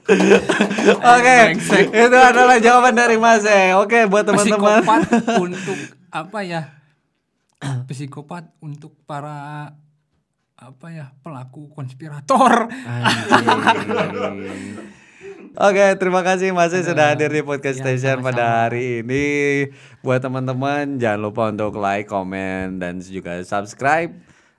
Oke, 0.09 1.37
itu 1.93 2.17
adalah 2.17 2.57
jawaban 2.57 2.97
dari 2.97 3.21
Mas 3.21 3.45
E. 3.45 3.77
Oke, 3.77 4.09
buat 4.09 4.25
teman-teman. 4.25 4.81
Psikopat 4.81 5.03
untuk 5.45 5.79
apa 6.09 6.39
ya? 6.41 6.63
Psikopat 7.85 8.45
untuk 8.65 8.97
para 9.05 9.69
apa 10.59 10.87
ya 10.91 11.13
pelaku 11.21 11.69
konspirator. 11.71 12.73
Oke, 15.59 15.85
terima 15.99 16.23
kasih 16.23 16.55
Mas 16.55 16.71
E 16.71 16.87
sudah 16.87 17.13
hadir 17.13 17.35
di 17.35 17.43
podcast 17.43 17.83
Ya, 17.83 17.91
station 17.91 18.23
sama-sama. 18.23 18.29
pada 18.31 18.45
hari 18.65 19.03
ini. 19.03 19.27
Buat 20.07 20.23
teman-teman 20.23 20.97
jangan 21.03 21.21
lupa 21.21 21.51
untuk 21.51 21.77
like, 21.77 22.07
komen 22.07 22.79
dan 22.79 23.03
juga 23.03 23.43
subscribe. 23.43 24.15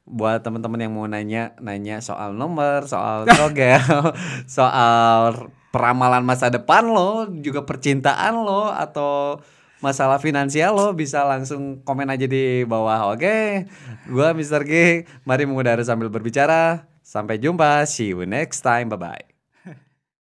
Buat 0.10 0.41
teman-teman 0.41 0.82
yang 0.82 0.93
mau 0.97 1.05
nanya 1.05 1.53
nanya 1.62 2.01
soal 2.01 2.34
nomor, 2.34 2.89
soal 2.89 3.30
togel, 3.39 3.80
soal 4.49 5.53
peramalan 5.70 6.26
masa 6.26 6.49
depan 6.49 6.89
lo, 6.89 7.30
juga 7.30 7.62
percintaan 7.62 8.41
lo 8.41 8.74
atau 8.74 9.38
masalah 9.80 10.20
finansial 10.20 10.76
lo 10.76 10.91
bisa 10.91 11.24
langsung 11.24 11.86
komen 11.86 12.10
aja 12.10 12.26
di 12.26 12.66
bawah. 12.66 13.14
Oke. 13.14 13.70
Gua 14.10 14.34
Mr. 14.34 14.66
G, 14.66 15.05
mari 15.24 15.45
mengudara 15.45 15.82
sambil 15.86 16.10
berbicara. 16.10 16.89
Sampai 17.05 17.41
jumpa. 17.41 17.86
See 17.89 18.14
you 18.14 18.26
next 18.26 18.62
time. 18.62 18.89
Bye 18.89 19.01
bye. 19.01 19.28